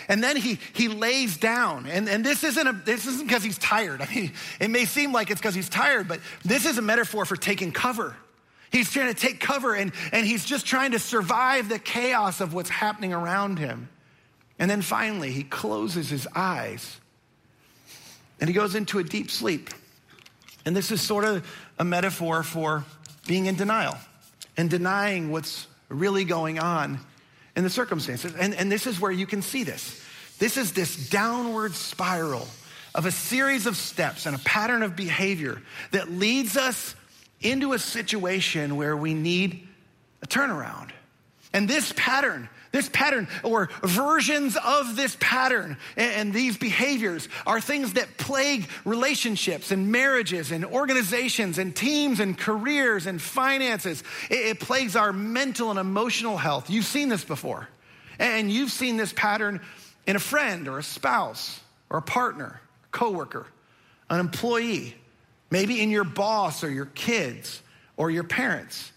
And 0.08 0.22
then 0.22 0.36
he, 0.36 0.58
he 0.74 0.88
lays 0.88 1.36
down. 1.36 1.86
And, 1.86 2.08
and 2.08 2.24
this 2.24 2.44
isn't, 2.44 2.66
a, 2.66 2.72
this 2.72 3.06
isn't 3.06 3.26
because 3.26 3.42
he's 3.42 3.58
tired. 3.58 4.00
I 4.08 4.14
mean, 4.14 4.32
it 4.60 4.70
may 4.70 4.84
seem 4.84 5.12
like 5.12 5.30
it's 5.30 5.40
because 5.40 5.54
he's 5.54 5.68
tired, 5.68 6.08
but 6.08 6.20
this 6.44 6.66
is 6.66 6.78
a 6.78 6.82
metaphor 6.82 7.24
for 7.24 7.36
taking 7.36 7.72
cover. 7.72 8.16
He's 8.70 8.90
trying 8.90 9.14
to 9.14 9.18
take 9.18 9.38
cover 9.38 9.74
and, 9.74 9.92
and 10.12 10.26
he's 10.26 10.44
just 10.44 10.66
trying 10.66 10.92
to 10.92 10.98
survive 10.98 11.68
the 11.68 11.78
chaos 11.78 12.40
of 12.40 12.54
what's 12.54 12.70
happening 12.70 13.12
around 13.12 13.58
him. 13.58 13.88
And 14.58 14.70
then 14.70 14.82
finally, 14.82 15.30
he 15.30 15.44
closes 15.44 16.10
his 16.10 16.26
eyes 16.34 17.00
and 18.40 18.48
he 18.48 18.54
goes 18.54 18.74
into 18.74 18.98
a 18.98 19.04
deep 19.04 19.30
sleep. 19.30 19.70
And 20.66 20.74
this 20.74 20.90
is 20.90 21.00
sort 21.00 21.24
of 21.24 21.46
a 21.78 21.84
metaphor 21.84 22.42
for 22.42 22.84
being 23.26 23.46
in 23.46 23.54
denial 23.54 23.96
and 24.56 24.68
denying 24.68 25.30
what's 25.30 25.66
really 25.88 26.24
going 26.24 26.58
on 26.58 26.98
in 27.56 27.64
the 27.64 27.70
circumstances. 27.70 28.34
And, 28.38 28.54
and 28.54 28.70
this 28.70 28.86
is 28.86 29.00
where 29.00 29.12
you 29.12 29.26
can 29.26 29.42
see 29.42 29.64
this. 29.64 30.02
This 30.38 30.56
is 30.56 30.72
this 30.72 31.10
downward 31.10 31.74
spiral 31.74 32.48
of 32.94 33.06
a 33.06 33.10
series 33.10 33.66
of 33.66 33.76
steps 33.76 34.26
and 34.26 34.36
a 34.36 34.38
pattern 34.40 34.82
of 34.82 34.96
behavior 34.96 35.60
that 35.92 36.10
leads 36.10 36.56
us 36.56 36.94
into 37.40 37.72
a 37.72 37.78
situation 37.78 38.76
where 38.76 38.96
we 38.96 39.14
need 39.14 39.66
a 40.22 40.26
turnaround. 40.26 40.90
And 41.52 41.68
this 41.68 41.92
pattern 41.96 42.48
this 42.74 42.88
pattern 42.88 43.28
or 43.44 43.70
versions 43.84 44.56
of 44.56 44.96
this 44.96 45.16
pattern 45.20 45.76
and, 45.96 46.34
these 46.34 46.56
behaviors 46.56 47.28
are 47.46 47.60
things 47.60 47.92
that 47.92 48.18
plague 48.18 48.66
relationships 48.84 49.70
and 49.70 49.92
marriages 49.92 50.50
and 50.50 50.64
organizations 50.64 51.58
and 51.58 51.76
teams 51.76 52.18
and 52.18 52.36
careers 52.36 53.06
and 53.06 53.22
finances. 53.22 54.02
It, 54.28 54.58
plagues 54.58 54.96
our 54.96 55.12
mental 55.12 55.70
and 55.70 55.78
emotional 55.78 56.36
health. 56.36 56.68
You've 56.68 56.84
seen 56.84 57.08
this 57.08 57.22
before. 57.22 57.68
And 58.18 58.50
you've 58.50 58.72
seen 58.72 58.96
this 58.96 59.12
pattern 59.12 59.60
in 60.08 60.16
a 60.16 60.20
friend 60.20 60.66
or 60.66 60.78
a 60.78 60.82
spouse 60.82 61.60
or 61.90 61.98
a 61.98 62.02
partner, 62.02 62.60
a 62.86 62.88
coworker, 62.88 63.46
an 64.10 64.18
employee, 64.18 64.96
maybe 65.48 65.80
in 65.80 65.90
your 65.90 66.04
boss 66.04 66.64
or 66.64 66.70
your 66.70 66.86
kids 66.86 67.62
or 67.96 68.10
your 68.10 68.24
parents. 68.24 68.90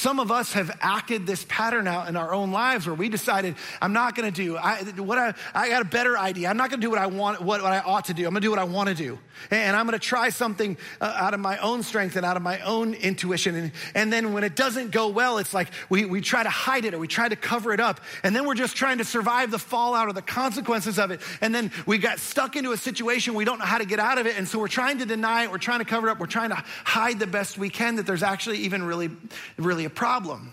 Some 0.00 0.18
of 0.18 0.30
us 0.30 0.54
have 0.54 0.74
acted 0.80 1.26
this 1.26 1.44
pattern 1.46 1.86
out 1.86 2.08
in 2.08 2.16
our 2.16 2.32
own 2.32 2.52
lives 2.52 2.86
where 2.86 2.94
we 2.94 3.10
decided, 3.10 3.54
I'm 3.82 3.92
not 3.92 4.14
gonna 4.14 4.30
do 4.30 4.56
I, 4.56 4.82
what 4.96 5.18
I, 5.18 5.34
I 5.54 5.68
got 5.68 5.82
a 5.82 5.84
better 5.84 6.16
idea. 6.16 6.48
I'm 6.48 6.56
not 6.56 6.70
gonna 6.70 6.80
do 6.80 6.88
what 6.88 6.98
I 6.98 7.06
want, 7.06 7.42
what, 7.42 7.62
what 7.62 7.70
I 7.72 7.80
ought 7.80 8.06
to 8.06 8.14
do. 8.14 8.26
I'm 8.26 8.32
gonna 8.32 8.40
do 8.40 8.48
what 8.50 8.58
I 8.58 8.64
wanna 8.64 8.94
do. 8.94 9.18
And 9.50 9.76
I'm 9.76 9.84
gonna 9.86 9.98
try 9.98 10.30
something 10.30 10.76
uh, 11.02 11.14
out 11.16 11.34
of 11.34 11.40
my 11.40 11.58
own 11.58 11.82
strength 11.82 12.16
and 12.16 12.24
out 12.24 12.38
of 12.38 12.42
my 12.42 12.60
own 12.60 12.94
intuition. 12.94 13.54
And, 13.54 13.72
and 13.94 14.10
then 14.10 14.32
when 14.32 14.42
it 14.42 14.56
doesn't 14.56 14.90
go 14.90 15.08
well, 15.08 15.36
it's 15.36 15.52
like 15.52 15.68
we, 15.90 16.06
we 16.06 16.22
try 16.22 16.42
to 16.42 16.48
hide 16.48 16.86
it 16.86 16.94
or 16.94 16.98
we 16.98 17.06
try 17.06 17.28
to 17.28 17.36
cover 17.36 17.74
it 17.74 17.80
up. 17.80 18.00
And 18.22 18.34
then 18.34 18.46
we're 18.46 18.54
just 18.54 18.76
trying 18.76 18.98
to 18.98 19.04
survive 19.04 19.50
the 19.50 19.58
fallout 19.58 20.08
or 20.08 20.14
the 20.14 20.22
consequences 20.22 20.98
of 20.98 21.10
it. 21.10 21.20
And 21.42 21.54
then 21.54 21.70
we 21.84 21.98
got 21.98 22.20
stuck 22.20 22.56
into 22.56 22.72
a 22.72 22.78
situation 22.78 23.34
we 23.34 23.44
don't 23.44 23.58
know 23.58 23.66
how 23.66 23.76
to 23.76 23.86
get 23.86 23.98
out 23.98 24.16
of 24.16 24.26
it. 24.26 24.38
And 24.38 24.48
so 24.48 24.58
we're 24.58 24.68
trying 24.68 24.96
to 24.98 25.04
deny 25.04 25.42
it, 25.42 25.50
we're 25.50 25.58
trying 25.58 25.80
to 25.80 25.84
cover 25.84 26.08
it 26.08 26.10
up, 26.10 26.20
we're 26.20 26.26
trying 26.26 26.50
to 26.50 26.64
hide 26.84 27.18
the 27.18 27.26
best 27.26 27.58
we 27.58 27.68
can 27.68 27.96
that 27.96 28.06
there's 28.06 28.22
actually 28.22 28.60
even 28.60 28.82
really, 28.82 29.10
really 29.58 29.80
really 29.80 29.89
a 29.90 29.94
problem. 29.94 30.52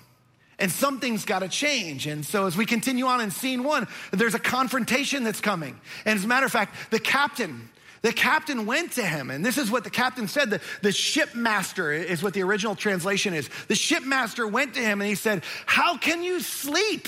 And 0.59 0.71
something's 0.71 1.23
got 1.23 1.39
to 1.39 1.47
change. 1.47 2.07
And 2.07 2.25
so, 2.25 2.47
as 2.47 2.57
we 2.57 2.65
continue 2.65 3.05
on 3.05 3.21
in 3.21 3.29
scene 3.29 3.63
one, 3.63 3.87
there's 4.11 4.33
a 4.33 4.39
confrontation 4.39 5.23
that's 5.23 5.39
coming. 5.39 5.79
And 6.03 6.17
as 6.17 6.25
a 6.25 6.27
matter 6.27 6.47
of 6.47 6.51
fact, 6.51 6.75
the 6.89 6.99
captain, 6.99 7.69
the 8.01 8.11
captain 8.11 8.65
went 8.65 8.93
to 8.93 9.05
him, 9.05 9.29
and 9.29 9.45
this 9.45 9.59
is 9.59 9.69
what 9.69 9.83
the 9.83 9.91
captain 9.91 10.27
said. 10.27 10.49
The, 10.49 10.61
the 10.81 10.89
shipmaster 10.89 11.93
is 11.93 12.23
what 12.23 12.33
the 12.33 12.41
original 12.41 12.75
translation 12.75 13.35
is. 13.35 13.49
The 13.67 13.75
shipmaster 13.75 14.47
went 14.47 14.73
to 14.73 14.81
him 14.81 14.99
and 14.99 15.07
he 15.07 15.15
said, 15.15 15.43
How 15.67 15.95
can 15.95 16.23
you 16.23 16.39
sleep? 16.39 17.07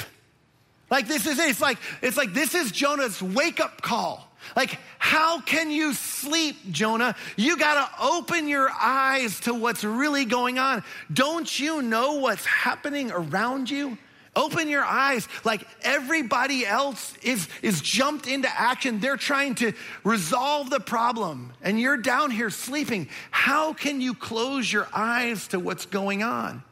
Like 0.92 1.08
this 1.08 1.26
is 1.26 1.40
it. 1.40 1.50
It's 1.50 1.62
like, 1.62 1.80
it's 2.04 2.18
like 2.18 2.34
this 2.34 2.54
is 2.54 2.72
Jonah's 2.72 3.22
wake 3.22 3.60
up 3.60 3.82
call. 3.82 4.29
Like, 4.56 4.80
how 4.98 5.42
can 5.42 5.72
you 5.72 5.94
sleep, 5.94 6.58
Jonah? 6.72 7.16
You 7.36 7.58
got 7.58 7.90
to 7.90 8.04
open 8.04 8.48
your 8.48 8.70
eyes 8.70 9.40
to 9.42 9.54
what's 9.54 9.84
really 9.84 10.26
going 10.26 10.60
on. 10.60 10.84
Don't 11.12 11.60
you 11.60 11.82
know 11.82 12.16
what's 12.16 12.46
happening 12.46 13.12
around 13.12 13.70
you? 13.70 13.98
Open 14.36 14.70
your 14.70 14.86
eyes. 14.86 15.28
Like 15.44 15.68
everybody 15.82 16.66
else 16.66 17.14
is, 17.22 17.48
is 17.62 17.82
jumped 17.82 18.28
into 18.28 18.48
action. 18.50 19.00
They're 19.00 19.18
trying 19.18 19.56
to 19.56 19.74
resolve 20.04 20.70
the 20.70 20.80
problem, 20.80 21.52
and 21.62 21.80
you're 21.80 21.98
down 21.98 22.32
here 22.32 22.50
sleeping. 22.50 23.10
How 23.32 23.74
can 23.74 24.02
you 24.02 24.14
close 24.14 24.72
your 24.72 24.88
eyes 24.94 25.48
to 25.50 25.60
what's 25.60 25.86
going 25.86 26.24
on? 26.24 26.64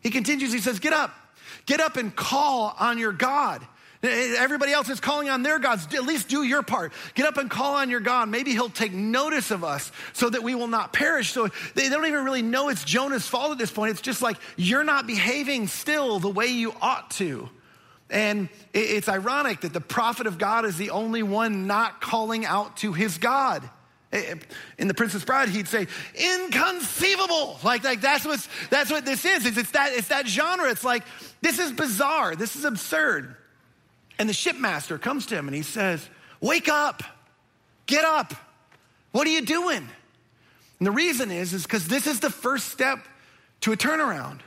He 0.00 0.10
continues, 0.10 0.52
he 0.52 0.60
says, 0.60 0.78
Get 0.78 0.92
up. 0.92 1.14
Get 1.66 1.80
up 1.80 1.96
and 1.96 2.14
call 2.14 2.74
on 2.78 2.98
your 2.98 3.12
God. 3.12 3.66
Eh, 4.02 4.06
eh, 4.08 4.34
everybody 4.38 4.72
else 4.72 4.88
is 4.88 5.00
calling 5.00 5.28
on 5.28 5.42
their 5.42 5.58
gods. 5.58 5.92
At 5.94 6.04
least 6.04 6.28
do 6.28 6.42
your 6.42 6.62
part. 6.62 6.92
Get 7.14 7.26
up 7.26 7.36
and 7.36 7.50
call 7.50 7.74
on 7.74 7.90
your 7.90 8.00
God. 8.00 8.28
Maybe 8.28 8.52
he'll 8.52 8.70
take 8.70 8.92
notice 8.92 9.50
of 9.50 9.64
us 9.64 9.90
so 10.12 10.30
that 10.30 10.42
we 10.42 10.54
will 10.54 10.68
not 10.68 10.92
perish. 10.92 11.32
So 11.32 11.48
they 11.74 11.88
don't 11.88 12.06
even 12.06 12.24
really 12.24 12.42
know 12.42 12.68
it's 12.68 12.84
Jonah's 12.84 13.26
fault 13.26 13.52
at 13.52 13.58
this 13.58 13.70
point. 13.70 13.90
It's 13.90 14.00
just 14.00 14.22
like 14.22 14.36
you're 14.56 14.84
not 14.84 15.06
behaving 15.06 15.66
still 15.66 16.20
the 16.20 16.30
way 16.30 16.46
you 16.46 16.74
ought 16.80 17.10
to. 17.12 17.48
And 18.10 18.48
it's 18.72 19.08
ironic 19.08 19.60
that 19.62 19.72
the 19.72 19.80
prophet 19.80 20.26
of 20.26 20.38
God 20.38 20.64
is 20.64 20.78
the 20.78 20.90
only 20.90 21.22
one 21.22 21.66
not 21.66 22.00
calling 22.00 22.46
out 22.46 22.78
to 22.78 22.92
his 22.92 23.18
God. 23.18 23.68
Eh, 24.12 24.36
in 24.78 24.88
the 24.88 24.94
Princess 24.94 25.24
Bride, 25.24 25.50
he'd 25.50 25.68
say, 25.68 25.86
inconceivable. 26.14 27.58
Like, 27.62 27.84
like 27.84 28.00
that's, 28.00 28.24
what's, 28.24 28.48
that's 28.70 28.90
what 28.90 29.04
this 29.04 29.24
is. 29.24 29.44
It's, 29.44 29.58
it's, 29.58 29.72
that, 29.72 29.92
it's 29.92 30.08
that 30.08 30.26
genre. 30.26 30.70
It's 30.70 30.84
like, 30.84 31.02
this 31.42 31.58
is 31.58 31.72
bizarre. 31.72 32.34
This 32.34 32.56
is 32.56 32.64
absurd. 32.64 33.36
And 34.18 34.28
the 34.28 34.34
shipmaster 34.34 35.00
comes 35.00 35.26
to 35.26 35.36
him 35.36 35.46
and 35.48 35.54
he 35.54 35.62
says, 35.62 36.08
Wake 36.40 36.68
up, 36.68 37.02
get 37.86 38.04
up. 38.04 38.34
What 39.12 39.26
are 39.26 39.30
you 39.30 39.42
doing? 39.42 39.88
And 40.78 40.86
the 40.86 40.90
reason 40.90 41.30
is, 41.30 41.52
is 41.52 41.64
because 41.64 41.88
this 41.88 42.06
is 42.06 42.20
the 42.20 42.30
first 42.30 42.68
step 42.68 43.06
to 43.62 43.72
a 43.72 43.76
turnaround. 43.76 44.40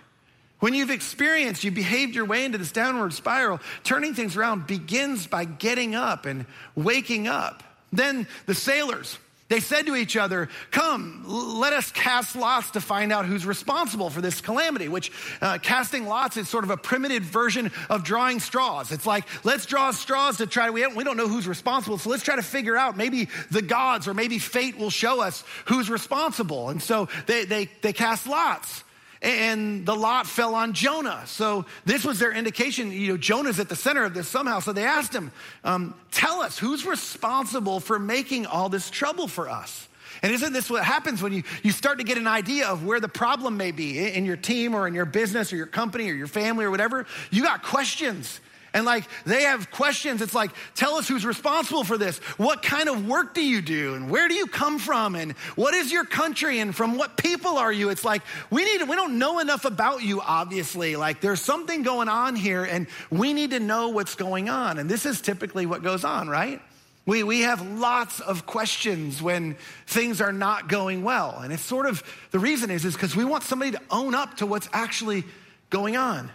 When 0.60 0.73
you've 0.73 0.91
experienced, 0.91 1.63
you 1.63 1.71
behaved 1.71 2.15
your 2.15 2.25
way 2.25 2.45
into 2.45 2.57
this 2.57 2.71
downward 2.71 3.13
spiral, 3.13 3.60
turning 3.84 4.13
things 4.13 4.38
around 4.38 4.67
begins 4.67 5.25
by 5.25 5.43
getting 5.43 5.95
up 5.95 6.25
and 6.25 6.45
waking 6.75 7.27
up. 7.27 7.63
Then 7.91 8.27
the 8.45 8.53
sailors, 8.53 9.17
they 9.52 9.60
said 9.60 9.86
to 9.88 9.96
each 9.96 10.16
other, 10.16 10.50
Come, 10.72 11.24
let 11.28 11.74
us 11.74 11.92
cast 11.92 12.36
lots 12.36 12.72
to 12.72 12.82
find 12.82 13.12
out 13.12 13.26
who's 13.26 13.46
responsible 13.46 14.10
for 14.10 14.22
this 14.22 14.40
calamity, 14.40 14.88
which 14.88 15.12
uh, 15.42 15.58
casting 15.62 16.06
lots 16.06 16.38
is 16.38 16.48
sort 16.48 16.64
of 16.64 16.70
a 16.70 16.78
primitive 16.78 17.24
version 17.24 17.72
of 17.90 18.04
drawing 18.04 18.40
straws. 18.40 18.92
It's 18.92 19.06
like, 19.06 19.26
let's 19.44 19.66
draw 19.66 19.92
straws 19.92 20.38
to 20.38 20.48
try, 20.48 20.70
we 20.70 20.82
don't, 20.82 20.96
we 20.96 21.04
don't 21.04 21.18
know 21.18 21.28
who's 21.28 21.48
responsible, 21.48 21.98
so 21.98 22.10
let's 22.10 22.24
try 22.24 22.38
to 22.38 22.42
figure 22.42 22.78
out 22.78 22.96
maybe 22.96 23.28
the 23.50 23.62
gods 23.62 24.08
or 24.08 24.14
maybe 24.14 24.40
fate 24.40 24.78
will 24.78 24.90
show 24.90 25.22
us 25.22 25.44
who's 25.66 25.90
responsible. 25.90 26.70
And 26.70 26.82
so 26.82 27.10
they, 27.28 27.46
they, 27.46 27.70
they 27.82 27.94
cast 27.94 28.28
lots 28.28 28.84
and 29.21 29.86
the 29.86 29.95
lot 29.95 30.25
fell 30.25 30.55
on 30.55 30.73
Jonah. 30.73 31.23
So 31.25 31.65
this 31.86 32.03
was 32.03 32.19
their 32.19 32.31
indication. 32.31 32.91
You 32.91 33.10
know, 33.10 33.17
Jonah's 33.17 33.60
at 33.60 33.69
the 33.69 33.75
center 33.75 34.03
of 34.03 34.13
this 34.13 34.27
somehow. 34.27 34.60
So 34.60 34.73
they 34.73 34.84
asked 34.84 35.13
him, 35.13 35.31
um, 35.63 35.93
"Tell 36.12 36.41
us 36.41 36.57
who's 36.57 36.86
responsible 36.86 37.79
for 37.79 37.99
making 37.99 38.45
all 38.45 38.69
this 38.69 38.89
trouble 38.89 39.27
for 39.27 39.49
us." 39.49 39.88
And 40.23 40.31
isn't 40.31 40.53
this 40.53 40.69
what 40.69 40.84
happens 40.84 41.21
when 41.21 41.34
you, 41.34 41.43
you 41.63 41.71
start 41.71 41.97
to 41.97 42.03
get 42.03 42.17
an 42.17 42.27
idea 42.27 42.67
of 42.67 42.86
where 42.86 42.99
the 42.99 43.07
problem 43.07 43.57
may 43.57 43.71
be 43.71 43.97
in 44.13 44.25
your 44.25 44.38
team 44.38 44.75
or 44.75 44.88
in 44.88 44.93
your 44.93 45.05
business 45.05 45.51
or 45.51 45.55
your 45.55 45.65
company 45.65 46.10
or 46.12 46.13
your 46.13 46.27
family 46.27 46.65
or 46.65 46.71
whatever? 46.71 47.05
You 47.31 47.43
got 47.43 47.63
questions. 47.63 48.39
And 48.73 48.86
like 48.86 49.03
they 49.25 49.43
have 49.43 49.69
questions. 49.69 50.21
It's 50.21 50.34
like, 50.34 50.51
tell 50.75 50.95
us 50.95 51.07
who's 51.07 51.25
responsible 51.25 51.84
for 51.84 51.97
this. 51.97 52.19
What 52.38 52.63
kind 52.63 52.88
of 52.88 53.07
work 53.07 53.34
do 53.34 53.43
you 53.43 53.62
do? 53.62 53.95
And 53.95 54.10
where 54.10 54.27
do 54.27 54.34
you 54.34 54.47
come 54.47 54.79
from? 54.79 55.15
And 55.15 55.34
what 55.55 55.73
is 55.73 55.91
your 55.91 56.05
country? 56.05 56.60
And 56.60 56.73
from 56.73 56.97
what 56.97 57.17
people 57.17 57.57
are 57.57 57.71
you? 57.71 57.89
It's 57.89 58.05
like, 58.05 58.21
we 58.49 58.63
need, 58.63 58.88
we 58.88 58.95
don't 58.95 59.19
know 59.19 59.39
enough 59.39 59.65
about 59.65 60.03
you, 60.03 60.21
obviously. 60.21 60.95
Like 60.95 61.19
there's 61.19 61.41
something 61.41 61.84
going 61.84 62.07
on 62.07 62.36
here 62.36 62.63
and 62.63 62.88
we 63.10 63.34
need 63.34 63.51
to 63.51 63.60
know 63.60 63.89
what's 63.89 64.15
going 64.15 64.49
on. 64.49 64.77
And 64.77 64.89
this 64.89 65.05
is 65.05 65.19
typically 65.19 65.65
what 65.65 65.84
goes 65.84 66.05
on, 66.05 66.29
right? 66.29 66.62
We, 67.05 67.23
we 67.23 67.41
have 67.41 67.67
lots 67.67 68.19
of 68.19 68.45
questions 68.45 69.21
when 69.21 69.55
things 69.88 70.21
are 70.21 70.31
not 70.31 70.69
going 70.69 71.03
well. 71.03 71.39
And 71.39 71.51
it's 71.51 71.63
sort 71.63 71.88
of, 71.88 72.03
the 72.29 72.39
reason 72.39 72.69
is, 72.69 72.86
is 72.86 72.93
because 72.93 73.15
we 73.15 73.25
want 73.25 73.43
somebody 73.43 73.71
to 73.71 73.81
own 73.89 74.13
up 74.13 74.38
to 74.38 74.45
what's 74.45 74.69
actually 74.71 75.25
going 75.71 75.97
on. 75.97 76.31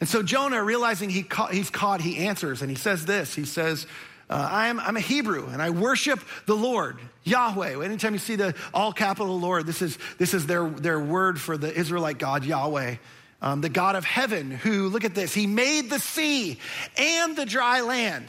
And 0.00 0.08
so 0.08 0.22
Jonah, 0.22 0.62
realizing 0.62 1.10
he 1.10 1.26
he's 1.50 1.70
caught, 1.70 2.00
he 2.00 2.18
answers 2.26 2.62
and 2.62 2.70
he 2.70 2.76
says 2.76 3.04
this. 3.04 3.34
He 3.34 3.44
says, 3.44 3.86
uh, 4.30 4.48
I'm, 4.50 4.78
I'm 4.78 4.96
a 4.96 5.00
Hebrew 5.00 5.48
and 5.48 5.62
I 5.62 5.70
worship 5.70 6.20
the 6.46 6.54
Lord, 6.54 6.98
Yahweh. 7.24 7.82
Anytime 7.84 8.12
you 8.12 8.18
see 8.18 8.36
the 8.36 8.54
all 8.74 8.92
capital 8.92 9.38
Lord, 9.40 9.66
this 9.66 9.82
is, 9.82 9.98
this 10.18 10.34
is 10.34 10.46
their, 10.46 10.68
their 10.68 11.00
word 11.00 11.40
for 11.40 11.56
the 11.56 11.72
Israelite 11.72 12.18
God, 12.18 12.44
Yahweh. 12.44 12.96
Um, 13.40 13.60
the 13.60 13.68
God 13.68 13.94
of 13.94 14.04
heaven, 14.04 14.50
who, 14.50 14.88
look 14.88 15.04
at 15.04 15.14
this, 15.14 15.32
he 15.32 15.46
made 15.46 15.90
the 15.90 16.00
sea 16.00 16.58
and 16.96 17.36
the 17.36 17.46
dry 17.46 17.82
land. 17.82 18.26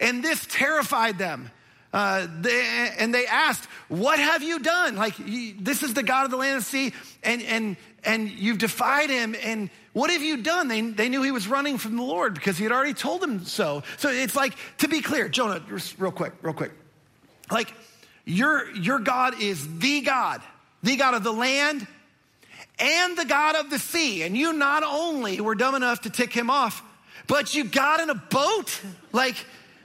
And 0.00 0.24
this 0.24 0.46
terrified 0.48 1.18
them. 1.18 1.50
Uh, 1.92 2.26
they, 2.40 2.94
and 2.98 3.12
they 3.12 3.26
asked, 3.26 3.64
What 3.88 4.18
have 4.18 4.42
you 4.42 4.60
done? 4.60 4.96
Like, 4.96 5.18
you, 5.18 5.54
this 5.58 5.82
is 5.82 5.92
the 5.92 6.02
God 6.02 6.24
of 6.24 6.30
the 6.30 6.36
land 6.38 6.56
and 6.56 6.64
sea, 6.64 6.92
and, 7.22 7.42
and, 7.42 7.76
and 8.04 8.30
you've 8.30 8.58
defied 8.58 9.10
him. 9.10 9.36
And 9.44 9.68
what 9.92 10.10
have 10.10 10.22
you 10.22 10.36
done? 10.38 10.68
They, 10.68 10.80
they 10.82 11.08
knew 11.08 11.22
he 11.22 11.32
was 11.32 11.48
running 11.48 11.78
from 11.78 11.96
the 11.96 12.02
Lord 12.02 12.34
because 12.34 12.56
he 12.56 12.64
had 12.64 12.72
already 12.72 12.94
told 12.94 13.20
them 13.20 13.44
so. 13.44 13.82
So 13.98 14.08
it's 14.08 14.36
like, 14.36 14.54
to 14.78 14.88
be 14.88 15.00
clear, 15.00 15.28
Jonah, 15.28 15.60
real 15.98 16.12
quick, 16.12 16.32
real 16.42 16.54
quick. 16.54 16.72
Like, 17.50 17.72
your, 18.24 18.70
your 18.76 19.00
God 19.00 19.40
is 19.42 19.78
the 19.78 20.02
God, 20.02 20.40
the 20.82 20.96
God 20.96 21.14
of 21.14 21.24
the 21.24 21.32
land 21.32 21.86
and 22.78 23.16
the 23.16 23.24
God 23.24 23.56
of 23.56 23.70
the 23.70 23.78
sea. 23.78 24.22
And 24.22 24.36
you 24.36 24.52
not 24.52 24.84
only 24.84 25.40
were 25.40 25.56
dumb 25.56 25.74
enough 25.74 26.02
to 26.02 26.10
tick 26.10 26.32
him 26.32 26.50
off, 26.50 26.82
but 27.26 27.54
you 27.54 27.64
got 27.64 28.00
in 28.00 28.10
a 28.10 28.14
boat. 28.14 28.80
Like, 29.12 29.34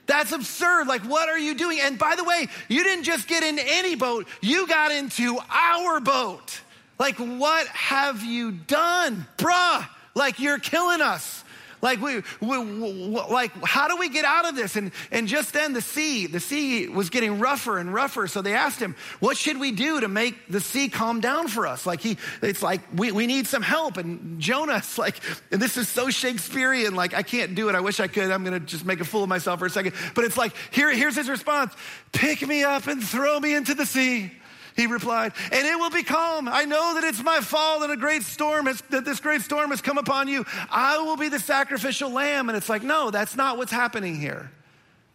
that's 0.05 0.31
absurd. 0.31 0.87
Like, 0.87 1.01
what 1.01 1.29
are 1.29 1.39
you 1.39 1.55
doing? 1.55 1.79
And 1.81 1.97
by 1.97 2.15
the 2.15 2.23
way, 2.23 2.47
you 2.67 2.83
didn't 2.83 3.05
just 3.05 3.27
get 3.27 3.43
in 3.43 3.57
any 3.59 3.95
boat, 3.95 4.27
you 4.41 4.67
got 4.67 4.91
into 4.91 5.39
our 5.49 5.99
boat. 5.99 6.61
Like, 6.97 7.17
what 7.17 7.67
have 7.67 8.23
you 8.23 8.51
done? 8.51 9.27
Bruh, 9.37 9.87
like 10.15 10.39
you're 10.39 10.59
killing 10.59 11.01
us. 11.01 11.43
Like 11.81 12.01
we, 12.01 12.23
we, 12.41 12.57
like 12.57 13.51
how 13.63 13.87
do 13.87 13.97
we 13.97 14.09
get 14.09 14.25
out 14.25 14.47
of 14.49 14.55
this? 14.55 14.75
And 14.75 14.91
and 15.11 15.27
just 15.27 15.53
then 15.53 15.73
the 15.73 15.81
sea, 15.81 16.25
the 16.25 16.39
sea 16.39 16.87
was 16.87 17.11
getting 17.11 17.37
rougher 17.37 17.77
and 17.77 17.93
rougher. 17.93 18.25
So 18.25 18.41
they 18.41 18.55
asked 18.55 18.79
him, 18.79 18.95
"What 19.19 19.37
should 19.37 19.59
we 19.59 19.71
do 19.71 19.99
to 19.99 20.07
make 20.07 20.47
the 20.47 20.61
sea 20.61 20.89
calm 20.89 21.19
down 21.19 21.47
for 21.47 21.67
us?" 21.67 21.85
Like 21.85 22.01
he, 22.01 22.17
it's 22.41 22.63
like 22.63 22.81
we, 22.95 23.11
we 23.11 23.27
need 23.27 23.45
some 23.45 23.61
help. 23.61 23.97
And 23.97 24.39
Jonah's 24.39 24.97
like, 24.97 25.17
and 25.51 25.61
this 25.61 25.77
is 25.77 25.87
so 25.87 26.09
Shakespearean. 26.09 26.95
Like 26.95 27.13
I 27.13 27.21
can't 27.21 27.53
do 27.53 27.69
it. 27.69 27.75
I 27.75 27.81
wish 27.81 27.99
I 27.99 28.07
could. 28.07 28.31
I'm 28.31 28.43
gonna 28.43 28.61
just 28.61 28.83
make 28.83 28.99
a 28.99 29.05
fool 29.05 29.21
of 29.21 29.29
myself 29.29 29.59
for 29.59 29.67
a 29.67 29.69
second. 29.69 29.93
But 30.15 30.25
it's 30.25 30.37
like 30.37 30.53
here, 30.71 30.91
here's 30.91 31.15
his 31.15 31.29
response: 31.29 31.71
"Pick 32.13 32.47
me 32.47 32.63
up 32.63 32.87
and 32.87 33.03
throw 33.03 33.39
me 33.39 33.53
into 33.53 33.75
the 33.75 33.85
sea." 33.85 34.31
He 34.75 34.87
replied, 34.87 35.31
and 35.53 35.65
it 35.65 35.79
will 35.79 35.89
be 35.89 36.03
calm. 36.03 36.49
I 36.49 36.65
know 36.65 36.95
that 36.95 37.05
it's 37.05 37.23
my 37.23 37.39
fault 37.39 37.83
and 37.83 37.93
a 37.93 37.97
great 37.97 38.23
storm 38.23 38.65
has, 38.65 38.81
that 38.89 39.05
this 39.05 39.21
great 39.21 39.41
storm 39.41 39.69
has 39.69 39.81
come 39.81 39.97
upon 39.97 40.27
you. 40.27 40.45
I 40.69 40.97
will 40.97 41.15
be 41.15 41.29
the 41.29 41.39
sacrificial 41.39 42.09
lamb. 42.09 42.49
And 42.49 42.57
it's 42.57 42.67
like, 42.67 42.83
no, 42.83 43.09
that's 43.09 43.37
not 43.37 43.57
what's 43.57 43.71
happening 43.71 44.19
here. 44.19 44.51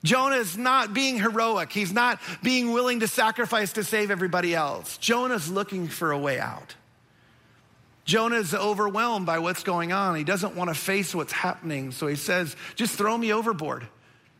Jonah 0.02 0.36
is 0.36 0.56
not 0.56 0.94
being 0.94 1.18
heroic. 1.18 1.70
He's 1.72 1.92
not 1.92 2.20
being 2.42 2.72
willing 2.72 3.00
to 3.00 3.08
sacrifice 3.08 3.74
to 3.74 3.84
save 3.84 4.10
everybody 4.10 4.54
else. 4.54 4.96
Jonah's 4.96 5.50
looking 5.50 5.88
for 5.88 6.10
a 6.10 6.18
way 6.18 6.40
out. 6.40 6.74
Jonah 8.06 8.36
is 8.36 8.54
overwhelmed 8.54 9.26
by 9.26 9.40
what's 9.40 9.62
going 9.62 9.92
on. 9.92 10.16
He 10.16 10.24
doesn't 10.24 10.56
want 10.56 10.68
to 10.68 10.74
face 10.74 11.14
what's 11.14 11.32
happening. 11.32 11.92
So 11.92 12.06
he 12.06 12.16
says, 12.16 12.56
just 12.76 12.96
throw 12.96 13.16
me 13.16 13.30
overboard, 13.32 13.86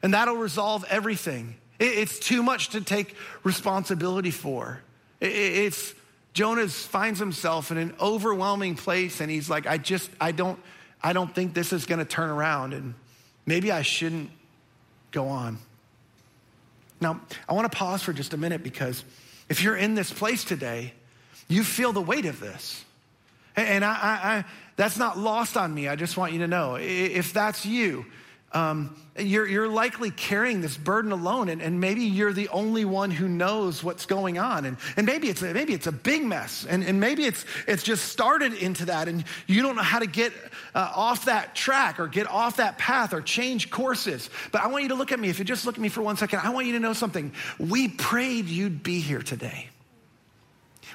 and 0.03 0.15
that'll 0.15 0.37
resolve 0.37 0.85
everything. 0.89 1.57
It's 1.79 2.19
too 2.19 2.43
much 2.43 2.71
to 2.71 2.81
take 2.81 3.15
responsibility 3.45 4.31
for. 4.31 4.81
It's 5.21 5.95
Jonah 6.33 6.69
finds 6.69 7.19
himself 7.19 7.71
in 7.71 7.79
an 7.79 7.95
overwhelming 8.01 8.77
place 8.77 9.21
and 9.21 9.31
he's 9.31 9.51
like, 9.51 9.67
I 9.67 9.79
just, 9.79 10.11
I 10.21 10.33
don't, 10.33 10.59
I 11.03 11.13
don't 11.13 11.35
think 11.35 11.55
this 11.55 11.73
is 11.73 11.87
going 11.87 11.99
to 11.99 12.05
turn 12.05 12.31
around 12.31 12.73
and 12.73 12.95
maybe 13.47 13.73
I 13.73 13.83
shouldn't 13.83 14.31
go 15.11 15.29
on. 15.29 15.59
Now, 17.01 17.21
I 17.49 17.55
want 17.55 17.71
to 17.71 17.77
pause 17.77 18.03
for 18.03 18.13
just 18.13 18.35
a 18.35 18.37
minute 18.37 18.63
because 18.63 19.03
if 19.49 19.63
you're 19.63 19.77
in 19.77 19.95
this 19.95 20.13
place 20.13 20.45
today, 20.45 20.93
you 21.49 21.65
feel 21.65 21.93
the 21.93 22.01
weight 22.01 22.27
of 22.27 22.39
this. 22.39 22.85
And 23.57 23.85
I, 23.85 23.93
I, 23.93 24.37
I, 24.37 24.45
that's 24.77 24.97
not 24.97 25.19
lost 25.19 25.57
on 25.57 25.75
me. 25.75 25.89
I 25.89 25.97
just 25.97 26.17
want 26.17 26.33
you 26.33 26.39
to 26.41 26.49
know 26.49 26.77
if 26.77 27.33
that's 27.33 27.67
you, 27.67 28.07
um, 28.53 28.97
you're, 29.17 29.47
you're 29.47 29.69
likely 29.69 30.11
carrying 30.11 30.61
this 30.61 30.77
burden 30.77 31.13
alone, 31.13 31.49
and, 31.49 31.63
and 31.63 31.79
maybe 31.81 32.03
you're 32.03 32.33
the 32.33 32.49
only 32.49 32.85
one 32.85 33.11
who 33.11 33.29
knows 33.29 33.85
what's 33.85 34.07
going 34.07 34.39
on. 34.39 34.65
And, 34.65 34.77
and 34.97 35.07
maybe, 35.07 35.29
it's 35.29 35.41
maybe 35.41 35.73
it's 35.73 35.87
a 35.87 35.93
big 35.93 36.25
mess, 36.25 36.67
and, 36.69 36.83
and 36.83 36.99
maybe 36.99 37.25
it's, 37.25 37.45
it's 37.69 37.83
just 37.83 38.07
started 38.07 38.55
into 38.55 38.87
that, 38.87 39.07
and 39.09 39.25
you 39.47 39.63
don't 39.63 39.77
know 39.77 39.83
how 39.83 40.01
to 40.01 40.07
get 40.07 40.33
uh, 40.75 40.93
off 40.95 41.27
that 41.27 41.55
track 41.55 42.01
or 42.01 42.09
get 42.09 42.29
off 42.29 42.57
that 42.57 42.77
path 42.77 43.13
or 43.13 43.21
change 43.21 43.71
courses. 43.71 44.31
But 44.51 44.63
I 44.63 44.67
want 44.67 44.83
you 44.83 44.89
to 44.89 44.97
look 44.97 45.13
at 45.13 45.21
me. 45.21 45.29
If 45.29 45.39
you 45.39 45.45
just 45.45 45.65
look 45.67 45.77
at 45.77 45.81
me 45.81 45.89
for 45.89 46.03
one 46.03 46.17
second, 46.17 46.41
I 46.43 46.51
want 46.51 46.67
you 46.67 46.73
to 46.73 46.81
know 46.81 46.93
something. 46.93 47.33
We 47.59 47.89
prayed 47.89 48.47
you'd 48.47 48.83
be 48.83 49.01
here 49.01 49.23
today. 49.23 49.69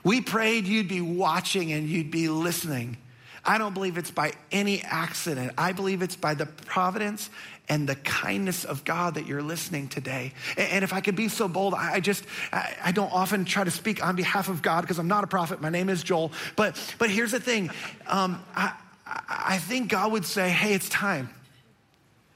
We 0.03 0.21
prayed 0.21 0.67
you'd 0.67 0.87
be 0.87 1.01
watching 1.01 1.71
and 1.71 1.87
you'd 1.87 2.11
be 2.11 2.27
listening. 2.29 2.97
I 3.45 3.57
don't 3.57 3.73
believe 3.73 3.97
it's 3.97 4.11
by 4.11 4.33
any 4.51 4.81
accident. 4.81 5.53
I 5.57 5.71
believe 5.71 6.01
it's 6.01 6.15
by 6.15 6.33
the 6.33 6.45
providence 6.45 7.29
and 7.69 7.87
the 7.87 7.95
kindness 7.95 8.65
of 8.65 8.83
God 8.83 9.15
that 9.15 9.27
you're 9.27 9.41
listening 9.41 9.87
today. 9.87 10.33
And 10.57 10.83
if 10.83 10.93
I 10.93 11.01
could 11.01 11.15
be 11.15 11.27
so 11.27 11.47
bold, 11.47 11.73
I 11.73 11.99
just, 11.99 12.23
I 12.51 12.91
don't 12.91 13.11
often 13.11 13.45
try 13.45 13.63
to 13.63 13.71
speak 13.71 14.05
on 14.05 14.15
behalf 14.15 14.49
of 14.49 14.61
God 14.61 14.81
because 14.81 14.99
I'm 14.99 15.07
not 15.07 15.23
a 15.23 15.27
prophet. 15.27 15.61
My 15.61 15.69
name 15.69 15.89
is 15.89 16.03
Joel. 16.03 16.31
But, 16.55 16.81
but 16.97 17.09
here's 17.09 17.31
the 17.31 17.39
thing 17.39 17.69
um, 18.07 18.43
I, 18.55 18.73
I 19.05 19.57
think 19.57 19.89
God 19.89 20.11
would 20.11 20.25
say, 20.25 20.49
hey, 20.49 20.73
it's 20.73 20.89
time. 20.89 21.29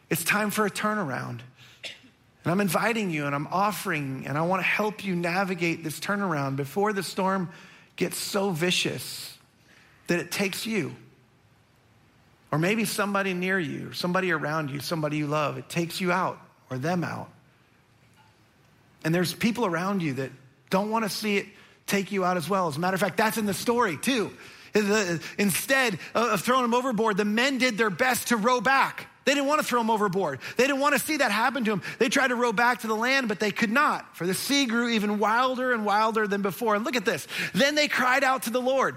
It's 0.10 0.24
time 0.24 0.52
for 0.52 0.65
a 0.65 0.72
turnaround. 0.72 1.39
And 2.43 2.54
I'm 2.54 2.62
inviting 2.62 3.10
you 3.10 3.26
and 3.26 3.36
I'm 3.36 3.48
offering 3.48 4.26
and 4.28 4.38
I 4.38 4.41
want 4.41 4.62
to 4.62 4.67
help 4.67 5.04
you 5.04 5.15
navigate 5.15 5.84
this 5.84 6.00
turnaround 6.00 6.56
before 6.56 6.93
the 6.93 7.04
storm 7.04 7.50
gets 7.95 8.17
so 8.17 8.52
vicious 8.52 9.38
that 10.10 10.19
it 10.19 10.30
takes 10.30 10.67
you. 10.67 10.95
Or 12.52 12.60
maybe 12.60 12.84
somebody 12.86 13.34
near 13.34 13.60
you, 13.60 13.93
somebody 13.93 14.32
around 14.32 14.72
you, 14.72 14.80
somebody 14.80 15.17
you 15.17 15.28
love, 15.28 15.58
it 15.58 15.69
takes 15.69 16.02
you 16.02 16.12
out 16.12 16.39
or 16.69 16.78
them 16.78 17.04
out. 17.04 17.30
And 19.04 19.13
there's 19.13 19.34
people 19.34 19.65
around 19.65 20.02
you 20.02 20.13
that 20.15 20.32
don't 20.69 20.89
want 20.89 21.06
to 21.06 21.10
see 21.10 21.38
it 21.38 21.45
take 21.88 22.12
you 22.12 22.26
out 22.26 22.38
as 22.38 22.50
well. 22.50 22.67
As 22.67 22.76
a 22.76 22.80
matter 22.80 22.95
of 22.95 23.02
fact, 23.02 23.17
that's 23.17 23.38
in 23.38 23.45
the 23.45 23.54
story 23.54 23.98
too. 23.98 24.32
Instead 25.38 26.00
of 26.13 26.41
throwing 26.41 26.63
them 26.63 26.74
overboard, 26.74 27.17
the 27.17 27.26
men 27.26 27.60
did 27.60 27.78
their 27.78 27.89
best 27.89 28.28
to 28.28 28.38
row 28.38 28.62
back. 28.62 29.08
They 29.26 29.36
didn't 29.36 29.48
want 29.48 29.62
to 29.62 29.67
throw 29.67 29.82
him 29.82 29.91
overboard. 29.91 30.39
They 30.58 30.65
didn't 30.65 30.80
want 30.80 30.95
to 30.95 31.00
see 31.00 31.17
that 31.17 31.32
happen 31.32 31.63
to 31.65 31.72
him. 31.72 31.82
They 32.00 32.10
tried 32.10 32.30
to 32.30 32.36
row 32.36 32.52
back 32.52 32.82
to 32.82 32.88
the 32.88 32.95
land, 32.95 33.28
but 33.28 33.39
they 33.39 33.52
could 33.52 33.72
not, 33.72 34.17
for 34.17 34.26
the 34.26 34.34
sea 34.34 34.65
grew 34.65 34.89
even 34.89 35.19
wilder 35.19 35.72
and 35.72 35.86
wilder 35.86 36.28
than 36.28 36.41
before. 36.41 36.74
And 36.74 36.84
look 36.84 36.95
at 36.95 37.06
this. 37.06 37.28
Then 37.54 37.76
they 37.76 37.88
cried 37.88 38.24
out 38.24 38.43
to 38.43 38.50
the 38.50 38.62
Lord. 38.62 38.95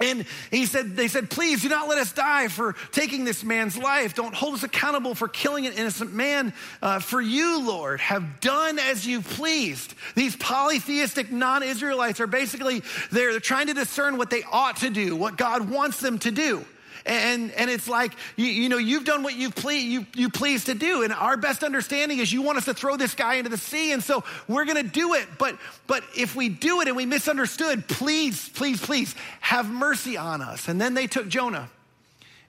And 0.00 0.24
he 0.50 0.64
said, 0.64 0.96
they 0.96 1.08
said, 1.08 1.28
please 1.28 1.62
do 1.62 1.68
not 1.68 1.88
let 1.88 1.98
us 1.98 2.12
die 2.12 2.48
for 2.48 2.74
taking 2.90 3.24
this 3.24 3.44
man's 3.44 3.76
life. 3.76 4.14
Don't 4.14 4.34
hold 4.34 4.54
us 4.54 4.62
accountable 4.62 5.14
for 5.14 5.28
killing 5.28 5.66
an 5.66 5.74
innocent 5.74 6.12
man. 6.12 6.54
Uh, 6.80 7.00
for 7.00 7.20
you, 7.20 7.60
Lord, 7.62 8.00
have 8.00 8.40
done 8.40 8.78
as 8.78 9.06
you 9.06 9.20
pleased. 9.20 9.94
These 10.14 10.36
polytheistic 10.36 11.30
non-Israelites 11.30 12.18
are 12.20 12.26
basically, 12.26 12.82
they're, 13.12 13.32
they're 13.32 13.40
trying 13.40 13.66
to 13.66 13.74
discern 13.74 14.16
what 14.16 14.30
they 14.30 14.42
ought 14.50 14.78
to 14.78 14.90
do, 14.90 15.16
what 15.16 15.36
God 15.36 15.68
wants 15.68 16.00
them 16.00 16.18
to 16.20 16.30
do. 16.30 16.64
And, 17.06 17.50
and 17.52 17.70
it's 17.70 17.88
like, 17.88 18.12
you, 18.36 18.46
you 18.46 18.68
know, 18.68 18.78
you've 18.78 19.04
done 19.04 19.22
what 19.22 19.34
you 19.34 19.50
please, 19.50 19.84
you, 19.84 20.06
you 20.14 20.30
please 20.30 20.64
to 20.64 20.74
do. 20.74 21.02
And 21.02 21.12
our 21.12 21.36
best 21.36 21.62
understanding 21.62 22.18
is 22.18 22.32
you 22.32 22.42
want 22.42 22.58
us 22.58 22.66
to 22.66 22.74
throw 22.74 22.96
this 22.96 23.14
guy 23.14 23.34
into 23.34 23.50
the 23.50 23.58
sea. 23.58 23.92
And 23.92 24.02
so 24.02 24.24
we're 24.48 24.64
going 24.64 24.76
to 24.76 24.90
do 24.90 25.14
it. 25.14 25.26
But, 25.38 25.56
but 25.86 26.04
if 26.16 26.36
we 26.36 26.48
do 26.48 26.80
it 26.80 26.88
and 26.88 26.96
we 26.96 27.06
misunderstood, 27.06 27.88
please, 27.88 28.48
please, 28.50 28.80
please 28.80 29.14
have 29.40 29.70
mercy 29.70 30.16
on 30.16 30.42
us. 30.42 30.68
And 30.68 30.80
then 30.80 30.94
they 30.94 31.06
took 31.06 31.28
Jonah 31.28 31.70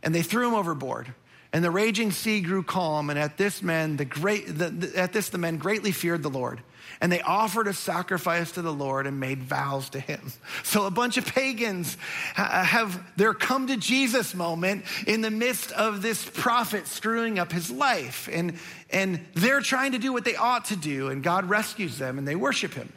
and 0.03 0.13
they 0.13 0.23
threw 0.23 0.47
him 0.47 0.53
overboard. 0.53 1.13
And 1.53 1.63
the 1.63 1.71
raging 1.71 2.11
sea 2.11 2.41
grew 2.41 2.63
calm. 2.63 3.09
And 3.09 3.19
at 3.19 3.37
this 3.37 3.61
men, 3.61 3.97
the 3.97 4.05
great, 4.05 4.47
the, 4.47 4.69
the, 4.69 4.97
at 4.97 5.13
this, 5.13 5.29
the 5.29 5.37
men 5.37 5.57
greatly 5.57 5.91
feared 5.91 6.23
the 6.23 6.29
Lord 6.29 6.61
and 7.01 7.11
they 7.11 7.21
offered 7.21 7.67
a 7.67 7.73
sacrifice 7.73 8.51
to 8.53 8.61
the 8.61 8.71
Lord 8.71 9.07
and 9.07 9.19
made 9.19 9.41
vows 9.41 9.89
to 9.89 9.99
him. 9.99 10.31
So 10.63 10.85
a 10.85 10.91
bunch 10.91 11.17
of 11.17 11.25
pagans 11.25 11.97
have 12.35 13.03
their 13.17 13.33
come 13.33 13.67
to 13.67 13.77
Jesus 13.77 14.33
moment 14.33 14.85
in 15.07 15.21
the 15.21 15.31
midst 15.31 15.71
of 15.71 16.01
this 16.01 16.23
prophet 16.23 16.87
screwing 16.87 17.39
up 17.39 17.51
his 17.51 17.69
life. 17.69 18.29
And, 18.31 18.53
and 18.89 19.19
they're 19.33 19.59
trying 19.59 19.93
to 19.93 19.97
do 19.97 20.13
what 20.13 20.23
they 20.23 20.35
ought 20.35 20.65
to 20.65 20.75
do, 20.75 21.09
and 21.09 21.23
God 21.23 21.49
rescues 21.49 21.97
them 21.97 22.17
and 22.17 22.27
they 22.27 22.35
worship 22.35 22.73
him. 22.73 22.93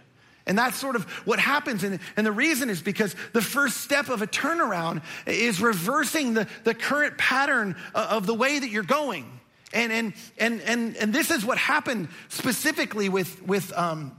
And 0.46 0.58
that's 0.58 0.76
sort 0.76 0.94
of 0.94 1.04
what 1.26 1.38
happens. 1.38 1.84
And, 1.84 1.98
and, 2.16 2.26
the 2.26 2.32
reason 2.32 2.68
is 2.68 2.82
because 2.82 3.16
the 3.32 3.42
first 3.42 3.78
step 3.78 4.08
of 4.08 4.20
a 4.20 4.26
turnaround 4.26 5.02
is 5.26 5.60
reversing 5.60 6.34
the, 6.34 6.46
the 6.64 6.74
current 6.74 7.16
pattern 7.16 7.76
of 7.94 8.26
the 8.26 8.34
way 8.34 8.58
that 8.58 8.68
you're 8.68 8.82
going. 8.82 9.40
And, 9.74 9.92
and, 9.92 10.12
and, 10.38 10.60
and, 10.62 10.96
and 10.96 11.12
this 11.12 11.30
is 11.30 11.44
what 11.44 11.58
happened 11.58 12.08
specifically 12.28 13.08
with, 13.08 13.42
with, 13.46 13.72
um, 13.76 14.12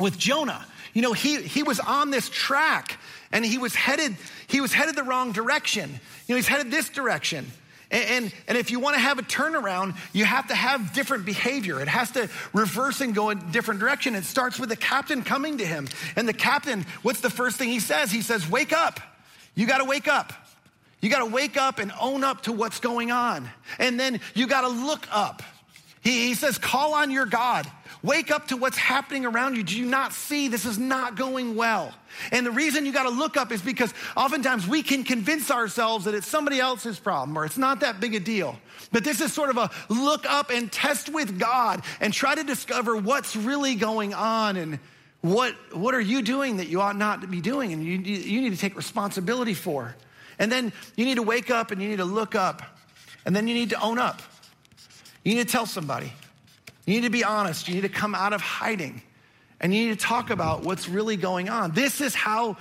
with 0.00 0.18
Jonah. 0.18 0.66
You 0.94 1.02
know, 1.02 1.12
he, 1.12 1.42
he 1.42 1.62
was 1.62 1.78
on 1.78 2.10
this 2.10 2.28
track 2.30 2.98
and 3.30 3.44
he 3.44 3.58
was 3.58 3.74
headed, 3.74 4.16
he 4.46 4.60
was 4.60 4.72
headed 4.72 4.96
the 4.96 5.02
wrong 5.02 5.32
direction. 5.32 5.90
You 6.26 6.34
know, 6.34 6.36
he's 6.36 6.48
headed 6.48 6.72
this 6.72 6.88
direction. 6.88 7.46
And, 7.90 8.04
and, 8.04 8.34
and, 8.48 8.58
if 8.58 8.70
you 8.70 8.80
want 8.80 8.96
to 8.96 9.00
have 9.00 9.18
a 9.18 9.22
turnaround, 9.22 9.96
you 10.12 10.24
have 10.24 10.48
to 10.48 10.54
have 10.54 10.92
different 10.92 11.24
behavior. 11.24 11.80
It 11.80 11.88
has 11.88 12.10
to 12.12 12.28
reverse 12.52 13.00
and 13.00 13.14
go 13.14 13.30
in 13.30 13.50
different 13.50 13.80
direction. 13.80 14.14
It 14.14 14.24
starts 14.24 14.58
with 14.58 14.68
the 14.68 14.76
captain 14.76 15.22
coming 15.22 15.58
to 15.58 15.66
him. 15.66 15.88
And 16.14 16.28
the 16.28 16.34
captain, 16.34 16.84
what's 17.02 17.20
the 17.20 17.30
first 17.30 17.56
thing 17.56 17.70
he 17.70 17.80
says? 17.80 18.10
He 18.10 18.20
says, 18.20 18.48
Wake 18.48 18.74
up. 18.74 19.00
You 19.54 19.66
got 19.66 19.78
to 19.78 19.84
wake 19.84 20.06
up. 20.06 20.32
You 21.00 21.10
got 21.10 21.20
to 21.20 21.26
wake 21.26 21.56
up 21.56 21.78
and 21.78 21.92
own 22.00 22.24
up 22.24 22.42
to 22.42 22.52
what's 22.52 22.80
going 22.80 23.10
on. 23.10 23.48
And 23.78 23.98
then 23.98 24.20
you 24.34 24.46
got 24.46 24.62
to 24.62 24.68
look 24.68 25.06
up. 25.12 25.42
He, 26.00 26.28
he, 26.28 26.34
says, 26.34 26.58
call 26.58 26.94
on 26.94 27.10
your 27.10 27.26
God. 27.26 27.70
Wake 28.02 28.30
up 28.30 28.48
to 28.48 28.56
what's 28.56 28.78
happening 28.78 29.26
around 29.26 29.56
you. 29.56 29.62
Do 29.62 29.76
you 29.76 29.84
not 29.84 30.12
see 30.12 30.48
this 30.48 30.64
is 30.64 30.78
not 30.78 31.16
going 31.16 31.56
well? 31.56 31.92
And 32.30 32.46
the 32.46 32.50
reason 32.50 32.86
you 32.86 32.92
got 32.92 33.04
to 33.04 33.10
look 33.10 33.36
up 33.36 33.50
is 33.50 33.60
because 33.60 33.92
oftentimes 34.16 34.66
we 34.66 34.82
can 34.82 35.02
convince 35.02 35.50
ourselves 35.50 36.04
that 36.04 36.14
it's 36.14 36.26
somebody 36.26 36.60
else's 36.60 36.98
problem 36.98 37.36
or 37.36 37.44
it's 37.44 37.58
not 37.58 37.80
that 37.80 38.00
big 38.00 38.14
a 38.14 38.20
deal. 38.20 38.56
But 38.92 39.04
this 39.04 39.20
is 39.20 39.32
sort 39.32 39.50
of 39.50 39.56
a 39.56 39.70
look 39.88 40.24
up 40.26 40.50
and 40.50 40.70
test 40.70 41.08
with 41.08 41.38
God 41.38 41.82
and 42.00 42.14
try 42.14 42.34
to 42.34 42.44
discover 42.44 42.96
what's 42.96 43.34
really 43.34 43.74
going 43.74 44.14
on 44.14 44.56
and 44.56 44.78
what, 45.20 45.54
what 45.72 45.94
are 45.94 46.00
you 46.00 46.22
doing 46.22 46.58
that 46.58 46.68
you 46.68 46.80
ought 46.80 46.96
not 46.96 47.22
to 47.22 47.26
be 47.26 47.40
doing 47.40 47.72
and 47.72 47.84
you, 47.84 47.98
you 47.98 48.40
need 48.40 48.50
to 48.50 48.58
take 48.58 48.76
responsibility 48.76 49.54
for. 49.54 49.94
And 50.38 50.50
then 50.50 50.72
you 50.96 51.04
need 51.04 51.16
to 51.16 51.22
wake 51.22 51.50
up 51.50 51.70
and 51.70 51.82
you 51.82 51.88
need 51.88 51.96
to 51.96 52.04
look 52.04 52.34
up. 52.34 52.62
And 53.26 53.34
then 53.34 53.48
you 53.48 53.54
need 53.54 53.70
to 53.70 53.80
own 53.80 53.98
up. 53.98 54.22
You 55.24 55.34
need 55.34 55.46
to 55.46 55.52
tell 55.52 55.66
somebody. 55.66 56.12
You 56.86 56.94
need 56.94 57.02
to 57.02 57.10
be 57.10 57.24
honest. 57.24 57.68
You 57.68 57.74
need 57.74 57.82
to 57.82 57.88
come 57.88 58.14
out 58.14 58.32
of 58.32 58.40
hiding. 58.40 59.02
And 59.60 59.74
you 59.74 59.88
need 59.88 59.98
to 59.98 60.04
talk 60.04 60.30
about 60.30 60.62
what's 60.62 60.88
really 60.88 61.16
going 61.16 61.48
on. 61.48 61.72
This 61.72 62.00
is 62.00 62.14
how, 62.14 62.56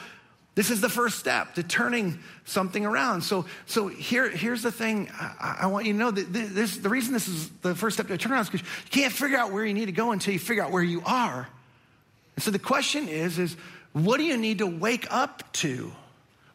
this 0.56 0.72
is 0.72 0.82
the 0.82 0.90
first 0.90 1.20
step 1.20 1.54
to 1.56 1.64
turning 1.64 2.20
something 2.46 2.86
around. 2.86 3.22
So, 3.22 3.46
so 3.68 3.88
here, 3.88 4.28
here's 4.30 4.64
the 4.64 4.72
thing 4.72 5.10
I, 5.14 5.60
I 5.62 5.66
want 5.68 5.86
you 5.86 5.94
to 5.94 6.00
know 6.00 6.12
that 6.12 6.34
this, 6.34 6.78
the 6.78 6.90
reason 6.90 7.14
this 7.14 7.28
is 7.28 7.50
the 7.62 7.76
first 7.76 7.96
step 7.96 8.08
to 8.08 8.18
turn 8.18 8.32
around 8.32 8.42
is 8.42 8.50
because 8.50 8.68
you 8.68 8.90
can't 8.90 9.14
figure 9.14 9.38
out 9.38 9.52
where 9.52 9.64
you 9.64 9.74
need 9.74 9.86
to 9.86 9.92
go 9.92 10.12
until 10.12 10.34
you 10.34 10.40
figure 10.40 10.64
out 10.64 10.72
where 10.72 10.84
you 10.84 11.04
are. 11.06 11.48
And 12.36 12.44
so 12.44 12.52
the 12.52 12.60
question 12.60 13.08
is, 13.08 13.38
is 13.38 13.56
what 13.94 14.18
do 14.18 14.24
you 14.24 14.38
need 14.38 14.58
to 14.58 14.68
wake 14.68 15.08
up 15.12 15.54
to? 15.54 15.92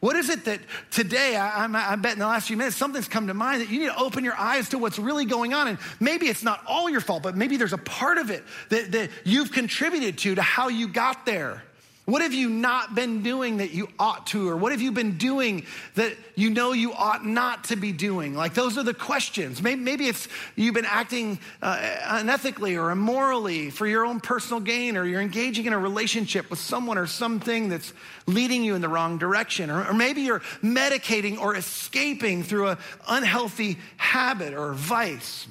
What 0.03 0.17
is 0.17 0.29
it 0.29 0.43
that 0.43 0.59
today, 0.91 1.37
I, 1.37 1.63
I, 1.63 1.95
bet 1.95 2.11
in 2.11 2.19
the 2.19 2.27
last 2.27 2.49
few 2.49 2.57
minutes, 2.57 2.75
something's 2.75 3.07
come 3.07 3.27
to 3.27 3.33
mind 3.33 3.61
that 3.61 3.69
you 3.69 3.79
need 3.79 3.85
to 3.85 3.97
open 3.97 4.25
your 4.25 4.35
eyes 4.35 4.67
to 4.69 4.77
what's 4.77 4.99
really 4.99 5.23
going 5.23 5.53
on. 5.53 5.69
And 5.69 5.77
maybe 6.01 6.27
it's 6.27 6.43
not 6.43 6.61
all 6.67 6.89
your 6.89 6.99
fault, 6.99 7.23
but 7.23 7.37
maybe 7.37 7.55
there's 7.55 7.71
a 7.71 7.77
part 7.77 8.17
of 8.17 8.29
it 8.29 8.43
that, 8.67 8.91
that 8.91 9.11
you've 9.23 9.53
contributed 9.53 10.17
to, 10.17 10.35
to 10.35 10.41
how 10.41 10.67
you 10.67 10.89
got 10.89 11.25
there. 11.25 11.63
What 12.05 12.21
have 12.21 12.33
you 12.33 12.49
not 12.49 12.95
been 12.95 13.23
doing 13.23 13.57
that 13.57 13.71
you 13.71 13.87
ought 13.97 14.27
to? 14.27 14.49
Or 14.49 14.57
what 14.57 14.73
have 14.73 14.81
you 14.81 14.91
been 14.91 15.17
doing 15.17 15.65
that 15.95 16.11
you 16.35 16.49
know 16.49 16.73
you 16.73 16.91
ought 16.91 17.25
not 17.25 17.65
to 17.65 17.77
be 17.77 17.93
doing? 17.93 18.35
Like, 18.35 18.53
those 18.53 18.77
are 18.77 18.83
the 18.83 18.93
questions. 18.93 19.61
Maybe, 19.61 19.79
maybe 19.79 20.07
it's 20.09 20.27
you've 20.57 20.73
been 20.73 20.85
acting 20.85 21.39
uh, 21.61 21.77
unethically 22.03 22.77
or 22.77 22.91
immorally 22.91 23.69
for 23.69 23.87
your 23.87 24.05
own 24.05 24.19
personal 24.19 24.59
gain, 24.59 24.97
or 24.97 25.05
you're 25.05 25.21
engaging 25.21 25.65
in 25.65 25.71
a 25.71 25.79
relationship 25.79 26.49
with 26.49 26.59
someone 26.59 26.97
or 26.97 27.07
something 27.07 27.69
that's 27.69 27.93
leading 28.25 28.65
you 28.65 28.75
in 28.75 28.81
the 28.81 28.89
wrong 28.89 29.17
direction. 29.17 29.69
Or, 29.69 29.87
or 29.87 29.93
maybe 29.93 30.23
you're 30.23 30.41
medicating 30.61 31.39
or 31.39 31.55
escaping 31.55 32.43
through 32.43 32.67
an 32.67 32.77
unhealthy 33.07 33.77
habit 33.95 34.53
or 34.53 34.73
vice. 34.73 35.47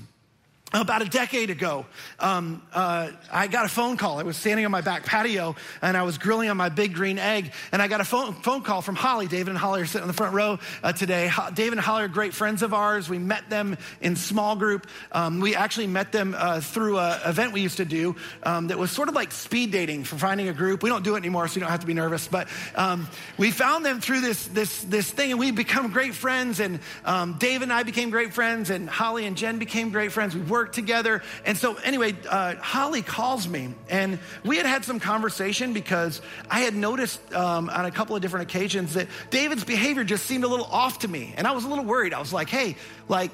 About 0.73 1.03
a 1.03 1.07
decade 1.07 1.51
ago, 1.51 1.87
um, 2.19 2.63
uh, 2.73 3.11
I 3.31 3.47
got 3.47 3.67
a 3.67 3.69
phone 3.69 3.97
call. 3.97 4.19
I 4.19 4.23
was 4.23 4.37
standing 4.37 4.65
on 4.65 4.71
my 4.71 4.81
back 4.81 5.05
patio 5.05 5.57
and 5.83 5.97
I 5.97 6.03
was 6.03 6.19
grilling 6.19 6.49
on 6.49 6.57
my 6.57 6.69
big 6.69 6.95
green 6.95 7.19
egg. 7.19 7.53
And 7.73 7.83
I 7.83 7.89
got 7.89 8.01
a 8.01 8.05
phone, 8.05 8.35
phone 8.35 8.63
call 8.63 8.83
from 8.83 8.95
Holly. 8.95 9.27
David 9.27 9.49
and 9.49 9.59
Holly 9.59 9.83
are 9.83 9.87
sitting 9.87 10.03
in 10.03 10.09
the 10.09 10.15
front 10.15 10.35
row 10.35 10.59
uh, 10.83 10.93
today. 10.93 11.29
Ho- 11.29 11.51
David 11.53 11.75
and 11.75 11.81
Holly 11.81 12.05
are 12.05 12.09
great 12.09 12.35
friends 12.35 12.63
of 12.63 12.73
ours. 12.73 13.09
We 13.09 13.19
met 13.19 13.51
them 13.51 13.77
in 14.01 14.17
small 14.17 14.57
group. 14.57 14.87
Um, 15.13 15.41
we 15.41 15.55
actually 15.55 15.89
met 15.89 16.13
them 16.13 16.35
uh, 16.37 16.61
through 16.61 16.99
an 16.99 17.21
event 17.27 17.53
we 17.53 17.61
used 17.61 17.79
to 17.79 17.85
do 17.85 18.17
um, 18.45 18.69
that 18.69 18.79
was 18.79 18.91
sort 18.91 19.09
of 19.09 19.15
like 19.15 19.33
speed 19.33 19.73
dating 19.73 20.05
for 20.05 20.17
finding 20.17 20.49
a 20.49 20.55
group. 20.55 20.83
We 20.83 20.89
don't 20.89 21.05
do 21.05 21.15
it 21.15 21.19
anymore, 21.19 21.49
so 21.49 21.57
you 21.57 21.61
don't 21.61 21.71
have 21.71 21.81
to 21.81 21.87
be 21.87 21.95
nervous. 21.95 22.29
But 22.29 22.49
um, 22.77 23.09
we 23.37 23.51
found 23.51 23.85
them 23.85 24.01
through 24.01 24.21
this, 24.21 24.47
this, 24.49 24.83
this 24.85 25.11
thing 25.11 25.33
and 25.33 25.41
we 25.41 25.51
become 25.51 25.91
great 25.91 26.15
friends. 26.15 26.61
And 26.61 26.81
um, 27.05 27.37
David 27.39 27.65
and 27.65 27.73
I 27.73 27.83
became 27.83 28.11
great 28.11 28.33
friends, 28.33 28.71
and 28.71 28.89
Holly 28.89 29.27
and 29.27 29.37
Jen 29.37 29.59
became 29.59 29.91
great 29.91 30.13
friends. 30.13 30.35
We 30.35 30.41
worked 30.43 30.62
work 30.63 30.73
together. 30.73 31.23
And 31.45 31.59
so, 31.59 31.75
anyway, 31.75 32.15
uh, 32.29 32.55
Holly 32.57 33.03
calls 33.03 33.49
me, 33.49 33.75
and 33.89 34.21
we 34.45 34.57
had 34.59 34.67
had 34.67 34.85
some 34.85 35.01
conversation 35.01 35.73
because 35.73 36.23
I 36.49 36.61
had 36.61 36.75
noticed 36.75 37.21
um, 37.35 37.69
on 37.69 37.85
a 37.85 37.91
couple 37.91 38.15
of 38.15 38.23
different 38.23 38.49
occasions 38.49 38.95
that 38.95 39.09
David's 39.31 39.65
behavior 39.65 40.05
just 40.05 40.25
seemed 40.27 40.45
a 40.45 40.49
little 40.49 40.67
off 40.67 41.01
to 41.01 41.09
me. 41.09 41.35
And 41.37 41.49
I 41.49 41.51
was 41.53 41.65
a 41.65 41.69
little 41.69 41.85
worried. 41.85 42.15
I 42.15 42.21
was 42.21 42.33
like, 42.33 42.49
hey, 42.49 42.77
like, 43.09 43.33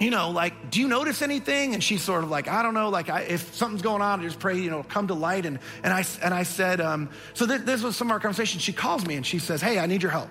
you 0.00 0.10
know, 0.10 0.30
like, 0.30 0.70
do 0.70 0.80
you 0.80 0.88
notice 0.88 1.20
anything? 1.20 1.74
And 1.74 1.84
she's 1.84 2.02
sort 2.02 2.24
of 2.24 2.30
like, 2.30 2.48
I 2.48 2.62
don't 2.62 2.74
know, 2.74 2.88
like, 2.88 3.10
I, 3.10 3.20
if 3.20 3.54
something's 3.54 3.82
going 3.82 4.00
on, 4.00 4.20
I 4.20 4.22
just 4.22 4.38
pray, 4.38 4.58
you 4.58 4.70
know, 4.70 4.82
come 4.82 5.08
to 5.08 5.14
light. 5.14 5.44
And, 5.44 5.58
and, 5.82 5.92
I, 5.92 6.04
and 6.22 6.32
I 6.32 6.44
said, 6.44 6.80
um, 6.80 7.10
so 7.34 7.46
th- 7.46 7.60
this 7.62 7.82
was 7.82 7.96
some 7.96 8.08
of 8.08 8.12
our 8.12 8.20
conversation. 8.20 8.60
She 8.60 8.72
calls 8.72 9.06
me 9.06 9.14
and 9.16 9.26
she 9.26 9.38
says, 9.38 9.60
hey, 9.60 9.78
I 9.78 9.86
need 9.86 10.02
your 10.02 10.10
help. 10.10 10.30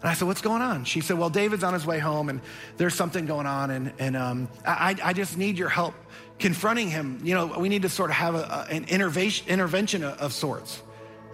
And 0.00 0.10
I 0.10 0.14
said, 0.14 0.28
What's 0.28 0.40
going 0.40 0.62
on? 0.62 0.84
She 0.84 1.00
said, 1.00 1.18
Well, 1.18 1.30
David's 1.30 1.64
on 1.64 1.74
his 1.74 1.86
way 1.86 1.98
home 1.98 2.28
and 2.28 2.40
there's 2.76 2.94
something 2.94 3.26
going 3.26 3.46
on. 3.46 3.70
And, 3.70 3.92
and 3.98 4.16
um, 4.16 4.48
I, 4.66 4.96
I 5.02 5.12
just 5.12 5.36
need 5.36 5.58
your 5.58 5.68
help 5.68 5.94
confronting 6.38 6.88
him. 6.88 7.20
You 7.22 7.34
know, 7.34 7.58
we 7.58 7.68
need 7.68 7.82
to 7.82 7.88
sort 7.88 8.10
of 8.10 8.16
have 8.16 8.34
a, 8.34 8.66
an 8.70 8.84
intervention, 8.84 10.04
of 10.04 10.32
sorts. 10.32 10.82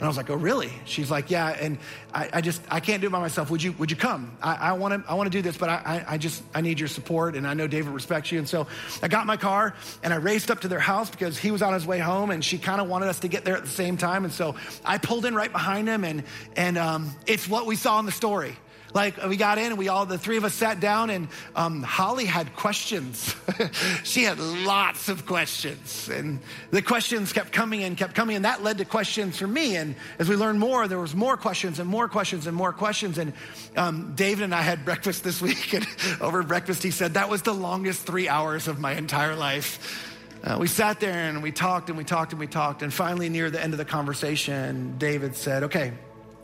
And 0.03 0.07
I 0.07 0.09
was 0.09 0.17
like, 0.17 0.31
oh, 0.31 0.35
really? 0.35 0.73
She's 0.85 1.13
like, 1.13 1.31
yeah. 1.31 1.51
And 1.51 1.79
I, 2.13 2.29
I 2.33 2.41
just, 2.41 2.61
I 2.69 2.81
can't 2.81 3.01
do 3.01 3.07
it 3.07 3.11
by 3.11 3.21
myself. 3.21 3.53
Would 3.53 3.63
you, 3.63 3.71
would 3.79 3.89
you 3.89 3.97
come? 3.97 4.37
I 4.43 4.73
want 4.73 5.01
to, 5.01 5.09
I 5.09 5.15
want 5.15 5.31
to 5.31 5.39
do 5.39 5.43
this, 5.43 5.57
but 5.57 5.69
I, 5.69 6.05
I 6.09 6.19
just, 6.19 6.43
I 6.53 6.61
need 6.61 6.81
your 6.81 6.89
support. 6.89 7.37
And 7.37 7.47
I 7.47 7.55
know 7.55 7.69
David 7.69 7.93
respects 7.93 8.33
you. 8.33 8.41
And 8.41 8.49
so 8.49 8.67
I 9.01 9.07
got 9.07 9.27
my 9.27 9.37
car 9.37 9.77
and 10.03 10.13
I 10.13 10.17
raced 10.17 10.51
up 10.51 10.59
to 10.63 10.67
their 10.67 10.81
house 10.81 11.09
because 11.09 11.39
he 11.39 11.53
was 11.53 11.63
on 11.63 11.73
his 11.73 11.87
way 11.87 12.01
home 12.01 12.33
and 12.33 12.45
she 12.45 12.59
kind 12.59 12.81
of 12.81 12.89
wanted 12.89 13.11
us 13.11 13.21
to 13.21 13.29
get 13.29 13.45
there 13.45 13.57
at 13.57 13.63
the 13.63 13.71
same 13.71 13.97
time. 13.97 14.25
And 14.25 14.35
so 14.35 14.57
I 14.85 14.99
pulled 14.99 15.25
in 15.25 15.37
right 15.37 15.53
behind 15.53 15.87
him 15.87 16.03
and, 16.03 16.25
and 16.57 16.79
um, 16.79 17.15
it's 17.29 17.49
what 17.49 17.67
we 17.67 17.77
saw 17.77 18.01
in 18.01 18.05
the 18.05 18.11
story. 18.11 18.57
Like 18.95 19.25
we 19.27 19.37
got 19.37 19.59
in 19.59 19.67
and 19.67 19.79
we 19.79 19.89
all, 19.89 20.05
the 20.05 20.19
three 20.19 20.37
of 20.37 20.45
us 20.45 20.55
sat 20.55 20.81
down 20.81 21.11
and 21.11 21.29
um, 21.57 21.83
Holly 21.83 22.27
had 22.27 22.55
questions. 22.55 23.35
she 24.05 24.25
had 24.25 24.39
lots 24.39 25.09
of 25.09 25.25
questions 25.25 26.11
and 26.11 26.41
the 26.71 26.83
questions 26.83 27.33
kept 27.33 27.53
coming 27.53 27.83
and 27.85 27.97
kept 27.97 28.15
coming 28.15 28.37
and 28.37 28.45
that 28.45 28.63
led 28.63 28.79
to 28.79 28.85
questions 28.85 29.39
for 29.39 29.47
me. 29.47 29.77
And 29.77 29.95
as 30.19 30.29
we 30.29 30.37
learned 30.37 30.59
more, 30.59 30.89
there 30.89 30.99
was 30.99 31.15
more 31.15 31.37
questions 31.37 31.79
and 31.79 31.89
more 31.89 32.07
questions 32.09 32.47
and 32.47 32.55
more 32.55 32.73
questions. 32.73 33.17
And 33.17 33.33
um, 33.77 34.13
David 34.15 34.45
and 34.45 34.55
I 34.55 34.63
had 34.63 34.85
breakfast 34.85 35.25
this 35.25 35.41
week 35.41 35.73
and 35.73 35.87
over 36.21 36.43
breakfast 36.43 36.83
he 36.83 36.91
said, 36.91 37.15
that 37.15 37.31
was 37.31 37.43
the 37.43 37.55
longest 37.55 38.03
three 38.07 38.29
hours 38.29 38.69
of 38.69 38.79
my 38.79 38.93
entire 38.93 39.37
life. 39.37 40.09
Uh, 40.45 40.57
we 40.59 40.67
sat 40.67 40.99
there 40.99 41.29
and 41.29 41.43
we 41.43 41.53
talked 41.53 41.89
and 41.89 41.97
we 41.97 42.05
talked 42.05 42.33
and 42.33 42.41
we 42.41 42.49
talked. 42.49 42.83
And 42.83 42.93
finally, 42.93 43.29
near 43.29 43.49
the 43.49 43.63
end 43.63 43.73
of 43.73 43.79
the 43.79 43.85
conversation, 43.85 44.99
David 44.99 45.37
said, 45.37 45.63
okay, 45.63 45.93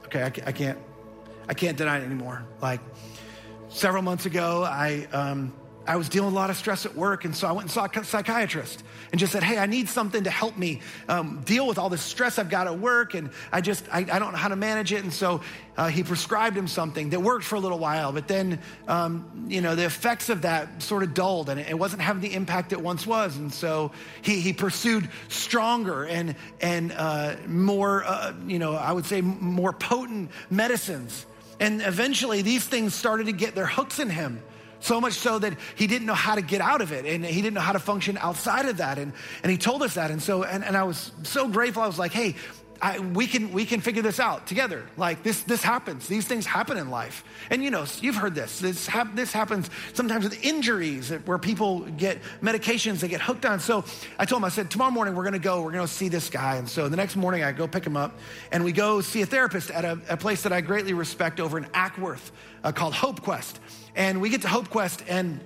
okay, 0.06 0.22
I, 0.22 0.26
I 0.48 0.52
can't, 0.52 0.78
I 1.48 1.54
can't 1.54 1.76
deny 1.76 1.98
it 1.98 2.04
anymore. 2.04 2.44
Like 2.60 2.80
several 3.68 4.02
months 4.02 4.26
ago, 4.26 4.64
I, 4.64 5.06
um, 5.12 5.52
I 5.88 5.96
was 5.96 6.10
dealing 6.10 6.26
with 6.26 6.34
a 6.34 6.38
lot 6.38 6.50
of 6.50 6.56
stress 6.58 6.84
at 6.84 6.94
work, 6.94 7.24
and 7.24 7.34
so 7.34 7.48
I 7.48 7.52
went 7.52 7.62
and 7.62 7.70
saw 7.70 7.86
a 7.86 8.04
psychiatrist 8.04 8.84
and 9.10 9.18
just 9.18 9.32
said, 9.32 9.42
Hey, 9.42 9.56
I 9.56 9.64
need 9.64 9.88
something 9.88 10.24
to 10.24 10.30
help 10.30 10.58
me 10.58 10.82
um, 11.08 11.40
deal 11.46 11.66
with 11.66 11.78
all 11.78 11.88
this 11.88 12.02
stress 12.02 12.38
I've 12.38 12.50
got 12.50 12.66
at 12.66 12.78
work, 12.78 13.14
and 13.14 13.30
I 13.50 13.62
just, 13.62 13.86
I, 13.90 14.00
I 14.00 14.18
don't 14.18 14.32
know 14.32 14.38
how 14.38 14.48
to 14.48 14.56
manage 14.56 14.92
it. 14.92 15.02
And 15.02 15.10
so 15.10 15.40
uh, 15.78 15.88
he 15.88 16.02
prescribed 16.02 16.58
him 16.58 16.68
something 16.68 17.08
that 17.10 17.22
worked 17.22 17.46
for 17.46 17.54
a 17.54 17.60
little 17.60 17.78
while, 17.78 18.12
but 18.12 18.28
then, 18.28 18.60
um, 18.86 19.46
you 19.48 19.62
know, 19.62 19.74
the 19.74 19.86
effects 19.86 20.28
of 20.28 20.42
that 20.42 20.82
sort 20.82 21.02
of 21.02 21.14
dulled, 21.14 21.48
and 21.48 21.58
it 21.58 21.78
wasn't 21.78 22.02
having 22.02 22.20
the 22.20 22.34
impact 22.34 22.72
it 22.72 22.80
once 22.82 23.06
was. 23.06 23.38
And 23.38 23.50
so 23.50 23.92
he, 24.20 24.40
he 24.40 24.52
pursued 24.52 25.08
stronger 25.28 26.04
and, 26.04 26.36
and 26.60 26.92
uh, 26.92 27.36
more, 27.46 28.04
uh, 28.04 28.34
you 28.46 28.58
know, 28.58 28.74
I 28.74 28.92
would 28.92 29.06
say 29.06 29.22
more 29.22 29.72
potent 29.72 30.32
medicines. 30.50 31.24
And 31.60 31.82
eventually, 31.82 32.42
these 32.42 32.64
things 32.64 32.94
started 32.94 33.26
to 33.26 33.32
get 33.32 33.54
their 33.54 33.66
hooks 33.66 33.98
in 33.98 34.10
him. 34.10 34.42
So 34.80 35.00
much 35.00 35.14
so 35.14 35.40
that 35.40 35.54
he 35.74 35.88
didn't 35.88 36.06
know 36.06 36.14
how 36.14 36.36
to 36.36 36.40
get 36.40 36.60
out 36.60 36.80
of 36.80 36.92
it 36.92 37.04
and 37.04 37.24
he 37.24 37.42
didn't 37.42 37.54
know 37.54 37.60
how 37.60 37.72
to 37.72 37.80
function 37.80 38.16
outside 38.16 38.66
of 38.66 38.76
that. 38.76 38.98
And, 38.98 39.12
and 39.42 39.50
he 39.50 39.58
told 39.58 39.82
us 39.82 39.94
that. 39.94 40.12
And 40.12 40.22
so, 40.22 40.44
and, 40.44 40.64
and 40.64 40.76
I 40.76 40.84
was 40.84 41.10
so 41.24 41.48
grateful. 41.48 41.82
I 41.82 41.88
was 41.88 41.98
like, 41.98 42.12
hey, 42.12 42.36
I, 42.80 43.00
we 43.00 43.26
can 43.26 43.52
we 43.52 43.64
can 43.64 43.80
figure 43.80 44.02
this 44.02 44.20
out 44.20 44.46
together. 44.46 44.84
Like 44.96 45.22
this 45.22 45.42
this 45.42 45.62
happens. 45.62 46.06
These 46.06 46.26
things 46.26 46.46
happen 46.46 46.76
in 46.76 46.90
life, 46.90 47.24
and 47.50 47.62
you 47.62 47.70
know 47.70 47.84
you've 48.00 48.14
heard 48.14 48.34
this. 48.34 48.60
This 48.60 48.86
hap- 48.86 49.16
this 49.16 49.32
happens 49.32 49.68
sometimes 49.94 50.24
with 50.24 50.44
injuries 50.44 51.10
where 51.10 51.38
people 51.38 51.80
get 51.80 52.18
medications 52.40 53.00
they 53.00 53.08
get 53.08 53.20
hooked 53.20 53.44
on. 53.44 53.58
So 53.58 53.84
I 54.18 54.24
told 54.24 54.40
him 54.40 54.44
I 54.44 54.50
said 54.50 54.70
tomorrow 54.70 54.92
morning 54.92 55.16
we're 55.16 55.24
to 55.32 55.40
go. 55.40 55.62
We're 55.62 55.72
to 55.72 55.92
see 55.92 56.08
this 56.08 56.30
guy. 56.30 56.56
And 56.56 56.68
so 56.68 56.88
the 56.88 56.96
next 56.96 57.16
morning 57.16 57.42
I 57.42 57.50
go 57.50 57.66
pick 57.66 57.84
him 57.84 57.96
up, 57.96 58.18
and 58.52 58.64
we 58.64 58.72
go 58.72 59.00
see 59.00 59.22
a 59.22 59.26
therapist 59.26 59.70
at 59.70 59.84
a, 59.84 59.98
a 60.08 60.16
place 60.16 60.42
that 60.42 60.52
I 60.52 60.60
greatly 60.60 60.92
respect 60.92 61.40
over 61.40 61.58
in 61.58 61.64
Acworth 61.66 62.30
uh, 62.62 62.70
called 62.70 62.94
Hope 62.94 63.22
Quest. 63.22 63.58
And 63.96 64.20
we 64.20 64.30
get 64.30 64.42
to 64.42 64.48
Hope 64.48 64.70
Quest 64.70 65.02
and 65.08 65.40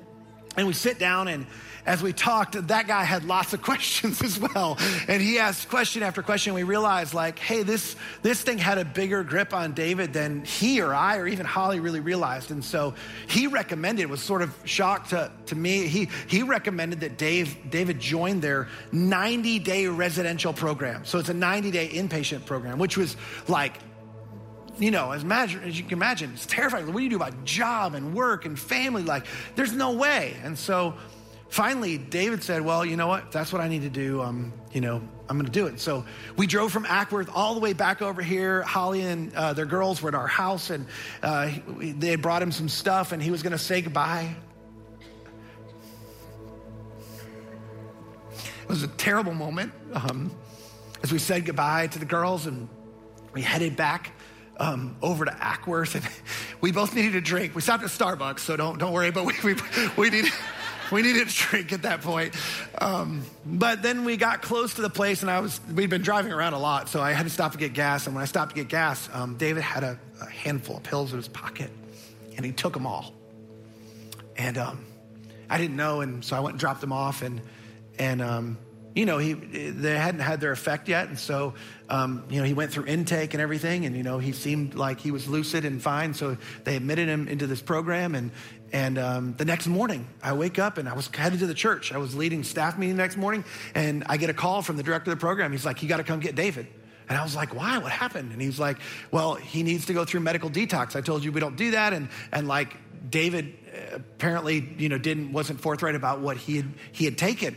and 0.57 0.67
we 0.67 0.75
sit 0.75 0.99
down 0.99 1.29
and 1.29 1.47
as 1.85 2.03
we 2.03 2.13
talked, 2.13 2.69
that 2.69 2.87
guy 2.87 3.05
had 3.05 3.25
lots 3.25 3.53
of 3.53 3.63
questions 3.63 4.23
as 4.23 4.39
well. 4.39 4.79
And 5.09 5.21
he 5.21 5.39
asked 5.39 5.69
question 5.69 6.03
after 6.03 6.23
question. 6.23 6.55
We 6.55 6.63
realized, 6.63 7.15
like, 7.15 7.39
hey, 7.39 7.63
this, 7.63 7.97
this 8.23 8.43
thing 8.43 8.59
had 8.59 8.79
a 8.79 8.85
bigger 8.85 9.25
grip 9.25 9.53
on 9.53 9.73
David 9.73 10.13
than 10.13 10.45
he 10.45 10.81
or 10.81 10.95
I 10.95 11.17
or 11.17 11.27
even 11.27 11.45
Holly 11.45 11.81
really 11.81 12.01
realized. 12.01 12.51
And 12.51 12.65
so 12.65 12.95
he 13.27 13.47
recommended, 13.47 14.09
was 14.09 14.23
sort 14.23 14.43
of 14.43 14.55
shocked 14.65 15.11
to, 15.11 15.31
to 15.47 15.57
me. 15.57 15.87
He, 15.87 16.09
he 16.29 16.43
recommended 16.43 17.01
that 17.01 17.19
Dave, 17.19 17.71
David 17.71 17.99
join 17.99 18.41
their 18.41 18.69
90 18.93 19.59
day 19.59 19.87
residential 19.87 20.53
program. 20.53 21.05
So 21.05 21.19
it's 21.19 21.29
a 21.29 21.35
90 21.35 21.71
day 21.71 21.89
inpatient 21.89 22.47
program, 22.47 22.79
which 22.79 22.97
was 22.97 23.17
like, 23.49 23.79
you 24.79 24.91
know, 24.91 25.13
as, 25.13 25.23
imagine, 25.23 25.63
as 25.65 25.79
you 25.79 25.85
can 25.85 25.95
imagine, 25.95 26.33
it's 26.33 26.47
terrifying. 26.47 26.87
What 26.87 26.97
do 26.97 27.03
you 27.03 27.11
do 27.11 27.17
about 27.17 27.45
job 27.45 27.95
and 27.95 28.15
work 28.15 28.47
and 28.47 28.59
family? 28.59 29.03
Like, 29.03 29.27
there's 29.55 29.73
no 29.73 29.93
way. 29.93 30.35
And 30.43 30.59
so 30.59 30.95
finally, 31.53 31.99
David 31.99 32.43
said, 32.43 32.63
Well, 32.63 32.85
you 32.85 32.97
know 32.97 33.07
what? 33.07 33.31
That's 33.31 33.53
what 33.53 33.61
I 33.61 33.69
need 33.69 33.83
to 33.83 33.91
do. 33.91 34.23
Um, 34.23 34.53
you 34.73 34.81
know, 34.81 35.03
I'm 35.29 35.37
going 35.37 35.47
to 35.47 35.53
do 35.53 35.67
it. 35.67 35.79
So 35.81 36.05
we 36.37 36.47
drove 36.47 36.73
from 36.73 36.85
Acworth 36.85 37.29
all 37.33 37.55
the 37.55 37.61
way 37.61 37.75
back 37.75 38.01
over 38.01 38.23
here. 38.23 38.63
Holly 38.63 39.03
and 39.03 39.35
uh, 39.35 39.53
their 39.53 39.67
girls 39.67 40.01
were 40.01 40.09
at 40.09 40.15
our 40.15 40.27
house, 40.27 40.71
and 40.71 40.87
uh, 41.23 41.51
they 41.79 42.09
had 42.09 42.23
brought 42.23 42.43
him 42.43 42.53
some 42.53 42.69
stuff, 42.69 43.13
and 43.13 43.23
he 43.23 43.31
was 43.31 43.43
going 43.43 43.53
to 43.53 43.59
say 43.59 43.83
goodbye. 43.83 44.35
It 48.63 48.69
was 48.69 48.83
a 48.83 48.89
terrible 48.89 49.35
moment 49.35 49.73
um, 49.93 50.35
as 51.03 51.13
we 51.13 51.19
said 51.19 51.45
goodbye 51.45 51.89
to 51.89 51.99
the 51.99 52.07
girls, 52.07 52.47
and 52.47 52.69
we 53.35 53.43
headed 53.43 53.77
back. 53.77 54.13
Um, 54.59 54.97
over 55.03 55.25
to 55.25 55.31
Acworth, 55.31 55.95
and 55.95 56.07
we 56.61 56.71
both 56.73 56.95
needed 56.95 57.17
a 57.17 57.21
drink. 57.23 57.55
We 57.55 57.63
stopped 57.63 57.83
at 57.83 57.89
Starbucks, 57.89 58.41
so 58.41 58.55
don't 58.55 58.79
don't 58.79 58.93
worry. 58.93 59.11
But 59.11 59.25
we 59.25 59.33
we, 59.43 59.57
we 59.97 60.11
needed 60.11 60.31
we 60.93 61.03
needed 61.03 61.27
a 61.27 61.31
drink 61.31 61.73
at 61.73 61.83
that 61.83 62.03
point. 62.03 62.35
Um, 62.79 63.25
but 63.45 63.83
then 63.83 64.05
we 64.05 64.17
got 64.17 64.43
close 64.43 64.75
to 64.75 64.83
the 64.83 64.91
place, 64.91 65.23
and 65.23 65.31
I 65.31 65.41
was 65.41 65.61
we'd 65.75 65.91
been 65.91 66.03
driving 66.03 66.33
around 66.33 66.53
a 66.53 66.59
lot, 66.59 66.89
so 66.89 67.01
I 67.01 67.13
had 67.13 67.25
to 67.25 67.31
stop 67.31 67.53
to 67.53 67.59
get 67.59 67.73
gas. 67.73 68.07
And 68.07 68.15
when 68.15 68.23
I 68.23 68.27
stopped 68.27 68.51
to 68.51 68.57
get 68.57 68.69
gas, 68.69 69.09
um, 69.13 69.37
David 69.37 69.63
had 69.63 69.83
a, 69.83 69.99
a, 70.21 70.27
handful 70.27 70.77
of 70.77 70.83
pills 70.83 71.13
in 71.13 71.19
his 71.19 71.29
pocket, 71.29 71.71
and 72.37 72.45
he 72.45 72.53
took 72.53 72.75
them 72.75 72.87
all. 72.87 73.13
And 74.37 74.59
um, 74.59 74.85
I 75.49 75.59
didn't 75.59 75.77
know, 75.77 76.03
and 76.03 76.25
so 76.25 76.37
I 76.37 76.41
went 76.41 76.55
and 76.55 76.61
dropped 76.61 76.81
them 76.81 76.93
off, 76.93 77.23
and 77.23 77.41
and 77.99 78.21
um, 78.23 78.59
you 78.95 79.07
know, 79.07 79.19
he, 79.19 79.33
they 79.33 79.97
hadn't 79.97 80.21
had 80.21 80.41
their 80.41 80.53
effect 80.53 80.89
yet. 80.89 81.09
And 81.09 81.19
so, 81.19 81.55
um, 81.89 82.25
you 82.29 82.39
know, 82.39 82.47
he 82.47 82.53
went 82.53 82.73
through 82.73 82.87
intake 82.87 83.33
and 83.35 83.41
everything. 83.41 83.87
And, 83.87 83.97
you 83.97 84.03
know, 84.03 84.19
he 84.19 84.33
seemed 84.33 84.75
like 84.75 85.01
he 85.01 85.11
was 85.11 85.27
lucid 85.29 85.65
and 85.65 85.81
fine. 85.81 86.13
So 86.15 86.37
they 86.65 86.77
admitted 86.77 87.09
him 87.09 87.27
into 87.29 87.47
this 87.47 87.63
program. 87.63 88.15
And, 88.15 88.31
and 88.73 88.99
um, 88.99 89.35
the 89.37 89.45
next 89.45 89.67
morning, 89.67 90.07
I 90.23 90.35
wake 90.35 90.59
up 90.59 90.79
and 90.79 90.89
I 90.89 90.95
was 90.95 91.09
headed 91.09 91.39
to 91.41 91.47
the 91.47 91.55
church. 91.55 91.93
I 91.93 91.99
was 91.99 92.15
leading 92.15 92.45
staff 92.45 92.79
meeting 92.79 92.97
the 92.97 93.03
next 93.03 93.17
morning. 93.17 93.45
And 93.75 94.05
I 94.09 94.19
get 94.19 94.29
a 94.29 94.35
call 94.35 94.61
from 94.61 94.77
the 94.77 94.83
director 94.83 95.11
of 95.11 95.19
the 95.19 95.21
program. 95.21 95.53
He's 95.53 95.65
like, 95.65 95.83
you 95.83 95.89
got 95.89 95.99
to 95.99 96.05
come 96.05 96.21
get 96.21 96.35
David. 96.35 96.67
And 97.09 97.19
I 97.19 97.23
was 97.23 97.35
like, 97.35 97.55
why? 97.55 97.79
What 97.79 97.93
happened? 97.93 98.33
And 98.33 98.41
he's 98.41 98.61
like, 98.61 98.79
well, 99.11 99.35
he 99.35 99.63
needs 99.63 99.87
to 99.87 99.95
go 99.95 100.05
through 100.05 100.21
medical 100.21 100.51
detox. 100.51 100.97
I 100.97 101.01
told 101.01 101.25
you 101.25 101.33
we 101.33 101.41
don't 101.41 101.57
do 101.57 101.73
that. 101.73 101.93
And, 101.93 102.09
and 102.31 102.47
like, 102.47 102.77
David 103.11 103.55
uh, 103.75 103.97
apparently, 103.97 104.75
you 104.79 104.89
know, 104.89 104.99
didn't, 104.99 105.33
wasn't 105.33 105.61
forthright 105.61 105.95
about 105.95 106.21
what 106.21 106.37
he 106.37 106.57
had, 106.57 106.73
he 106.93 107.05
had 107.05 107.19
taken 107.19 107.57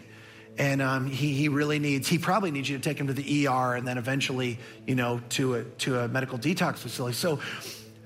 and 0.57 0.81
um, 0.81 1.07
he, 1.07 1.33
he 1.33 1.49
really 1.49 1.79
needs 1.79 2.07
he 2.07 2.17
probably 2.17 2.51
needs 2.51 2.69
you 2.69 2.77
to 2.77 2.83
take 2.83 2.97
him 2.97 3.07
to 3.07 3.13
the 3.13 3.47
er 3.47 3.75
and 3.75 3.87
then 3.87 3.97
eventually 3.97 4.57
you 4.85 4.95
know 4.95 5.21
to 5.29 5.55
a, 5.55 5.63
to 5.63 5.99
a 5.99 6.07
medical 6.07 6.37
detox 6.37 6.77
facility 6.77 7.15
so 7.15 7.39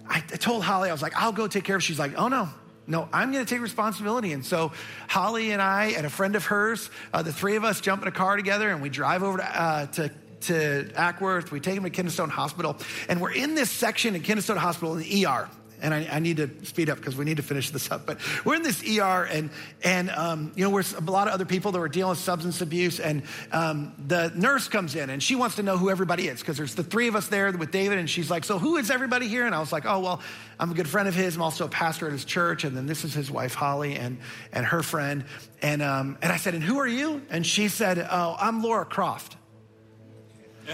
I, 0.08 0.18
I 0.18 0.38
told 0.38 0.64
holly 0.64 0.90
i 0.90 0.92
was 0.92 1.02
like 1.02 1.16
i'll 1.16 1.32
go 1.32 1.48
take 1.48 1.64
care 1.64 1.76
of 1.76 1.82
it. 1.82 1.86
she's 1.86 2.00
like 2.00 2.14
oh 2.18 2.28
no 2.28 2.50
no, 2.90 3.08
I'm 3.14 3.32
going 3.32 3.46
to 3.46 3.50
take 3.50 3.62
responsibility. 3.62 4.34
And 4.34 4.44
so 4.44 4.72
Holly 5.08 5.52
and 5.52 5.62
I 5.62 5.94
and 5.96 6.08
a 6.08 6.10
friend 6.10 6.36
of 6.36 6.44
hers, 6.46 6.90
uh, 7.14 7.22
the 7.22 7.32
three 7.32 7.56
of 7.56 7.64
us 7.64 7.82
jump 7.82 8.02
in 8.02 8.08
a 8.08 8.12
car 8.12 8.36
together 8.36 8.72
and 8.72 8.82
we 8.82 8.90
drive 8.90 9.22
over 9.22 9.38
to, 9.38 9.62
uh, 9.62 9.86
to 9.86 10.12
to 10.42 10.86
Acworth. 10.96 11.52
We 11.52 11.60
take 11.60 11.76
him 11.76 11.84
to 11.84 11.90
Kennestone 11.90 12.30
Hospital, 12.30 12.78
and 13.08 13.22
we're 13.22 13.34
in 13.34 13.56
this 13.56 13.70
section 13.70 14.16
in 14.16 14.22
Kennestone 14.24 14.58
Hospital 14.58 14.96
in 14.96 15.04
the 15.04 15.26
ER 15.26 15.50
and 15.82 15.94
I, 15.94 16.08
I, 16.12 16.20
need 16.20 16.38
to 16.38 16.50
speed 16.66 16.90
up 16.90 16.98
because 16.98 17.16
we 17.16 17.26
need 17.26 17.38
to 17.38 17.44
finish 17.44 17.70
this 17.70 17.92
up. 17.92 18.06
But 18.06 18.20
we're 18.46 18.56
in 18.56 18.64
this 18.64 18.84
ER, 18.84 19.24
and 19.24 19.50
and 19.84 20.10
um, 20.10 20.52
you 20.56 20.64
know, 20.64 20.70
we're 20.70 20.84
a 20.98 21.02
lot 21.02 21.28
of 21.28 21.34
other 21.34 21.46
people 21.46 21.72
that 21.72 21.80
were 21.80 21.90
dealing 21.90 22.12
with 22.12 22.20
substance 22.20 22.62
abuse, 22.62 23.00
and 23.00 23.24
um, 23.52 23.94
the 24.08 24.32
nurse 24.36 24.68
comes 24.68 24.96
in 24.96 25.10
and 25.10 25.22
she 25.22 25.36
wants 25.36 25.56
to 25.58 25.64
know 25.64 25.78
who 25.78 25.90
everybody 25.90 26.28
is 26.28 26.40
because 26.40 26.58
there's 26.58 26.76
the 26.76 26.84
three 26.84 27.08
of 27.08 27.16
us 27.16 27.28
there 27.28 27.52
with 27.52 27.72
David, 27.72 27.98
and 27.98 28.10
she's 28.10 28.30
like, 28.30 28.44
"So 28.44 28.60
who 28.60 28.78
is 28.78 28.92
everybody 28.92 29.28
here?" 29.28 29.46
And 29.46 29.56
I 29.56 29.60
was 29.60 29.72
like, 29.72 29.86
"Oh 29.86 30.00
well, 30.00 30.22
I'm 30.60 30.72
a 30.72 30.74
good 30.74 30.88
friend 30.88 31.08
of 31.08 31.16
his. 31.16 31.36
I'm 31.36 31.42
also 31.42 31.66
a 31.66 31.70
pastor 31.70 32.08
at 32.08 32.12
his 32.12 32.26
church, 32.26 32.64
and 32.64 32.76
then 32.76 32.86
this 32.86 33.04
is 33.04 33.14
his 33.14 33.32
wife 33.32 33.54
Holly 33.54 33.96
and 33.96 34.18
and 34.52 34.66
her 34.66 34.84
friend." 34.84 35.26
And 35.62 35.82
um, 35.82 36.18
and 36.22 36.32
I 36.32 36.38
said, 36.38 36.54
"And 36.54 36.64
who 36.64 36.80
are 36.80 36.88
you?" 36.88 37.22
And 37.30 37.46
she 37.46 37.68
said, 37.68 38.06
"Oh, 38.10 38.36
I'm 38.40 38.64
Laura 38.64 38.86
Croft." 38.86 39.36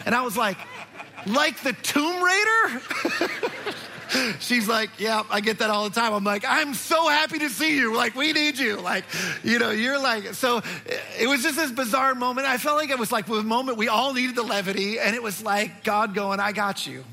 And 0.05 0.13
I 0.13 0.23
was 0.23 0.35
like, 0.35 0.57
"Like 1.25 1.61
the 1.61 1.73
Tomb 1.73 2.23
Raider?" 2.23 2.81
She's 4.39 4.67
like, 4.67 4.89
yeah, 4.97 5.23
I 5.29 5.41
get 5.41 5.59
that 5.59 5.69
all 5.69 5.87
the 5.87 5.95
time. 5.95 6.13
I'm 6.13 6.23
like, 6.23 6.43
I'm 6.47 6.73
so 6.73 7.07
happy 7.07 7.39
to 7.39 7.49
see 7.49 7.77
you. 7.77 7.95
Like, 7.95 8.15
we 8.15 8.33
need 8.33 8.57
you. 8.57 8.79
Like, 8.79 9.05
you 9.43 9.59
know, 9.59 9.71
you're 9.71 9.99
like, 9.99 10.33
so 10.33 10.61
it 11.19 11.27
was 11.27 11.43
just 11.43 11.57
this 11.57 11.71
bizarre 11.71 12.15
moment. 12.15 12.47
I 12.47 12.57
felt 12.57 12.77
like 12.77 12.89
it 12.89 12.99
was 12.99 13.11
like 13.11 13.27
a 13.27 13.43
moment 13.43 13.77
we 13.77 13.87
all 13.87 14.13
needed 14.13 14.35
the 14.35 14.43
levity, 14.43 14.99
and 14.99 15.15
it 15.15 15.23
was 15.23 15.43
like 15.43 15.83
God 15.83 16.13
going, 16.13 16.39
I 16.39 16.51
got 16.51 16.85
you. 16.85 17.03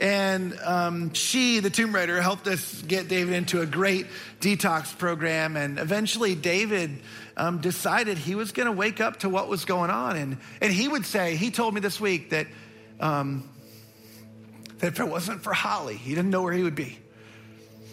And 0.00 0.58
um, 0.64 1.12
she, 1.12 1.60
the 1.60 1.68
Tomb 1.68 1.94
Raider, 1.94 2.22
helped 2.22 2.46
us 2.46 2.80
get 2.82 3.08
David 3.08 3.34
into 3.34 3.60
a 3.60 3.66
great 3.66 4.06
detox 4.40 4.96
program. 4.96 5.56
And 5.58 5.78
eventually, 5.78 6.34
David 6.34 7.02
um, 7.36 7.60
decided 7.60 8.16
he 8.16 8.34
was 8.34 8.52
going 8.52 8.66
to 8.66 8.72
wake 8.72 9.00
up 9.02 9.18
to 9.20 9.28
what 9.28 9.48
was 9.48 9.66
going 9.66 9.90
on. 9.90 10.16
And, 10.16 10.38
and 10.62 10.72
he 10.72 10.88
would 10.88 11.04
say, 11.04 11.36
he 11.36 11.50
told 11.50 11.74
me 11.74 11.82
this 11.82 12.00
week 12.00 12.30
that 12.30 12.46
um, 12.98 13.46
that 14.80 14.88
if 14.88 15.00
it 15.00 15.08
wasn't 15.08 15.42
for 15.42 15.52
Holly, 15.52 15.96
he 15.96 16.14
didn't 16.14 16.30
know 16.30 16.42
where 16.42 16.52
he 16.52 16.62
would 16.62 16.74
be. 16.74 16.98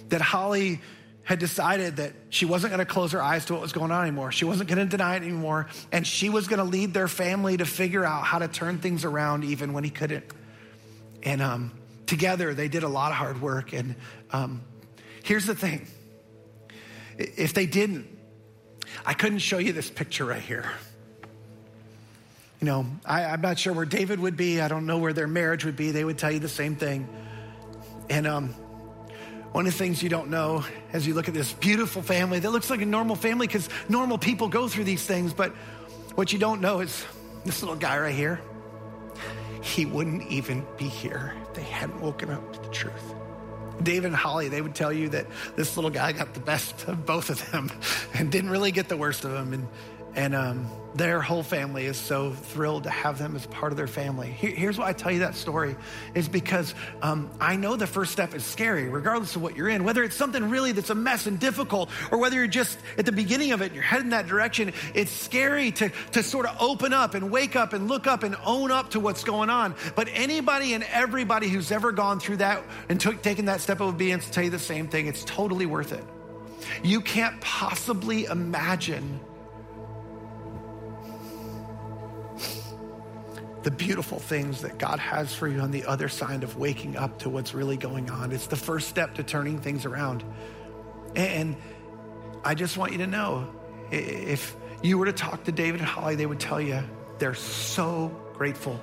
That 0.09 0.21
Holly 0.21 0.79
had 1.23 1.39
decided 1.39 1.97
that 1.97 2.13
she 2.29 2.45
wasn't 2.45 2.71
going 2.71 2.85
to 2.85 2.91
close 2.91 3.11
her 3.11 3.21
eyes 3.21 3.43
to 3.45 3.53
what 3.53 3.61
was 3.61 3.73
going 3.73 3.91
on 3.91 4.03
anymore. 4.03 4.31
She 4.31 4.45
wasn't 4.45 4.69
going 4.69 4.79
to 4.79 4.85
deny 4.85 5.17
it 5.17 5.23
anymore. 5.23 5.67
And 5.91 6.07
she 6.07 6.29
was 6.29 6.47
going 6.47 6.59
to 6.59 6.63
lead 6.63 6.93
their 6.93 7.09
family 7.09 7.57
to 7.57 7.65
figure 7.65 8.05
out 8.05 8.23
how 8.23 8.39
to 8.39 8.47
turn 8.47 8.77
things 8.77 9.03
around 9.03 9.43
even 9.43 9.73
when 9.73 9.83
he 9.83 9.89
couldn't. 9.89 10.23
And 11.23 11.41
um, 11.41 11.73
together, 12.05 12.53
they 12.53 12.69
did 12.69 12.83
a 12.83 12.87
lot 12.87 13.11
of 13.11 13.17
hard 13.17 13.41
work. 13.41 13.73
And 13.73 13.95
um, 14.31 14.61
here's 15.23 15.45
the 15.45 15.55
thing 15.55 15.87
if 17.17 17.53
they 17.53 17.65
didn't, 17.65 18.07
I 19.05 19.13
couldn't 19.13 19.39
show 19.39 19.57
you 19.57 19.73
this 19.73 19.89
picture 19.89 20.23
right 20.23 20.41
here. 20.41 20.71
You 22.59 22.65
know, 22.65 22.85
I, 23.05 23.21
am 23.21 23.41
not 23.41 23.59
sure 23.59 23.73
where 23.73 23.85
David 23.85 24.19
would 24.19 24.35
be. 24.35 24.61
I 24.61 24.67
don't 24.67 24.85
know 24.85 24.97
where 24.97 25.13
their 25.13 25.27
marriage 25.27 25.63
would 25.65 25.75
be. 25.75 25.91
They 25.91 26.03
would 26.03 26.17
tell 26.17 26.31
you 26.31 26.39
the 26.39 26.49
same 26.49 26.75
thing. 26.75 27.07
And 28.09 28.25
um, 28.25 28.49
one 29.51 29.67
of 29.67 29.71
the 29.71 29.77
things 29.77 30.01
you 30.01 30.09
don't 30.09 30.29
know 30.29 30.65
as 30.91 31.05
you 31.05 31.13
look 31.13 31.27
at 31.27 31.33
this 31.33 31.53
beautiful 31.53 32.01
family 32.01 32.39
that 32.39 32.51
looks 32.51 32.69
like 32.69 32.81
a 32.81 32.85
normal 32.85 33.15
family 33.15 33.47
because 33.47 33.69
normal 33.89 34.17
people 34.17 34.47
go 34.49 34.67
through 34.67 34.85
these 34.85 35.05
things, 35.05 35.33
but 35.33 35.51
what 36.15 36.33
you 36.33 36.39
don't 36.39 36.61
know 36.61 36.79
is 36.79 37.05
this 37.45 37.61
little 37.61 37.75
guy 37.75 37.99
right 37.99 38.15
here, 38.15 38.41
he 39.61 39.85
wouldn't 39.85 40.23
even 40.31 40.65
be 40.77 40.85
here 40.87 41.33
if 41.43 41.53
they 41.53 41.63
hadn't 41.63 42.01
woken 42.01 42.31
up 42.31 42.53
to 42.53 42.59
the 42.61 42.69
truth. 42.69 43.13
David 43.83 44.07
and 44.07 44.15
Holly, 44.15 44.49
they 44.49 44.61
would 44.61 44.73
tell 44.73 44.91
you 44.91 45.09
that 45.09 45.27
this 45.55 45.77
little 45.77 45.91
guy 45.91 46.11
got 46.11 46.33
the 46.33 46.39
best 46.39 46.87
of 46.87 47.05
both 47.05 47.29
of 47.29 47.51
them 47.51 47.71
and 48.13 48.31
didn't 48.31 48.49
really 48.49 48.71
get 48.71 48.89
the 48.89 48.97
worst 48.97 49.25
of 49.25 49.31
them. 49.31 49.53
And 49.53 49.67
and 50.17 50.33
um, 50.33 50.67
their 50.95 51.21
whole 51.21 51.43
family 51.43 51.85
is 51.85 51.95
so 51.95 52.31
thrilled 52.31 52.85
to 52.85 52.89
have 52.89 53.19
them 53.19 53.35
as 53.35 53.45
part 53.45 53.71
of 53.71 53.77
their 53.77 53.87
family. 53.87 54.31
Here, 54.31 54.49
here's 54.49 54.79
why 54.79 54.89
I 54.89 54.93
tell 54.93 55.11
you 55.11 55.19
that 55.19 55.35
story 55.35 55.75
is 56.15 56.27
because 56.27 56.73
um, 57.03 57.29
I 57.39 57.55
know 57.55 57.75
the 57.75 57.85
first 57.85 58.13
step 58.13 58.33
is 58.33 58.43
scary, 58.43 58.89
regardless 58.89 59.35
of 59.35 59.43
what 59.43 59.55
you're 59.55 59.69
in. 59.69 59.83
Whether 59.83 60.03
it's 60.03 60.15
something 60.15 60.49
really 60.49 60.71
that's 60.71 60.89
a 60.89 60.95
mess 60.95 61.27
and 61.27 61.39
difficult, 61.39 61.91
or 62.11 62.17
whether 62.17 62.35
you're 62.35 62.47
just 62.47 62.79
at 62.97 63.05
the 63.05 63.11
beginning 63.11 63.51
of 63.51 63.61
it 63.61 63.65
and 63.65 63.75
you're 63.75 63.83
heading 63.83 64.09
that 64.09 64.25
direction, 64.25 64.73
it's 64.95 65.11
scary 65.11 65.71
to, 65.73 65.91
to 66.13 66.23
sort 66.23 66.47
of 66.47 66.57
open 66.59 66.93
up 66.93 67.13
and 67.13 67.29
wake 67.29 67.55
up 67.55 67.73
and 67.73 67.87
look 67.87 68.07
up 68.07 68.23
and 68.23 68.35
own 68.43 68.71
up 68.71 68.89
to 68.91 68.99
what's 68.99 69.23
going 69.23 69.51
on. 69.51 69.75
But 69.95 70.09
anybody 70.11 70.73
and 70.73 70.83
everybody 70.85 71.47
who's 71.47 71.71
ever 71.71 71.91
gone 71.91 72.19
through 72.19 72.37
that 72.37 72.63
and 72.89 72.99
took, 72.99 73.21
taken 73.21 73.45
that 73.45 73.61
step 73.61 73.81
of 73.81 73.93
obedience 73.93 74.27
tell 74.31 74.45
you 74.45 74.49
the 74.49 74.57
same 74.57 74.87
thing. 74.87 75.05
It's 75.05 75.23
totally 75.25 75.67
worth 75.67 75.93
it. 75.93 76.03
You 76.81 77.01
can't 77.01 77.39
possibly 77.39 78.25
imagine 78.25 79.19
the 83.67 83.71
beautiful 83.71 84.17
things 84.17 84.61
that 84.61 84.77
God 84.77 84.97
has 84.97 85.35
for 85.35 85.45
you 85.45 85.59
on 85.59 85.71
the 85.71 85.83
other 85.83 86.07
side 86.07 86.41
of 86.45 86.55
waking 86.55 86.95
up 86.95 87.19
to 87.19 87.29
what's 87.29 87.53
really 87.53 87.75
going 87.75 88.09
on. 88.09 88.31
It's 88.31 88.47
the 88.47 88.55
first 88.55 88.87
step 88.87 89.15
to 89.15 89.23
turning 89.23 89.59
things 89.59 89.83
around. 89.83 90.23
And 91.17 91.57
I 92.45 92.55
just 92.55 92.77
want 92.77 92.93
you 92.93 92.99
to 92.99 93.07
know 93.07 93.45
if 93.91 94.55
you 94.81 94.97
were 94.97 95.07
to 95.07 95.11
talk 95.11 95.43
to 95.43 95.51
David 95.51 95.81
and 95.81 95.89
Holly, 95.89 96.15
they 96.15 96.25
would 96.25 96.39
tell 96.39 96.61
you 96.61 96.81
they're 97.19 97.33
so 97.33 98.07
grateful 98.35 98.79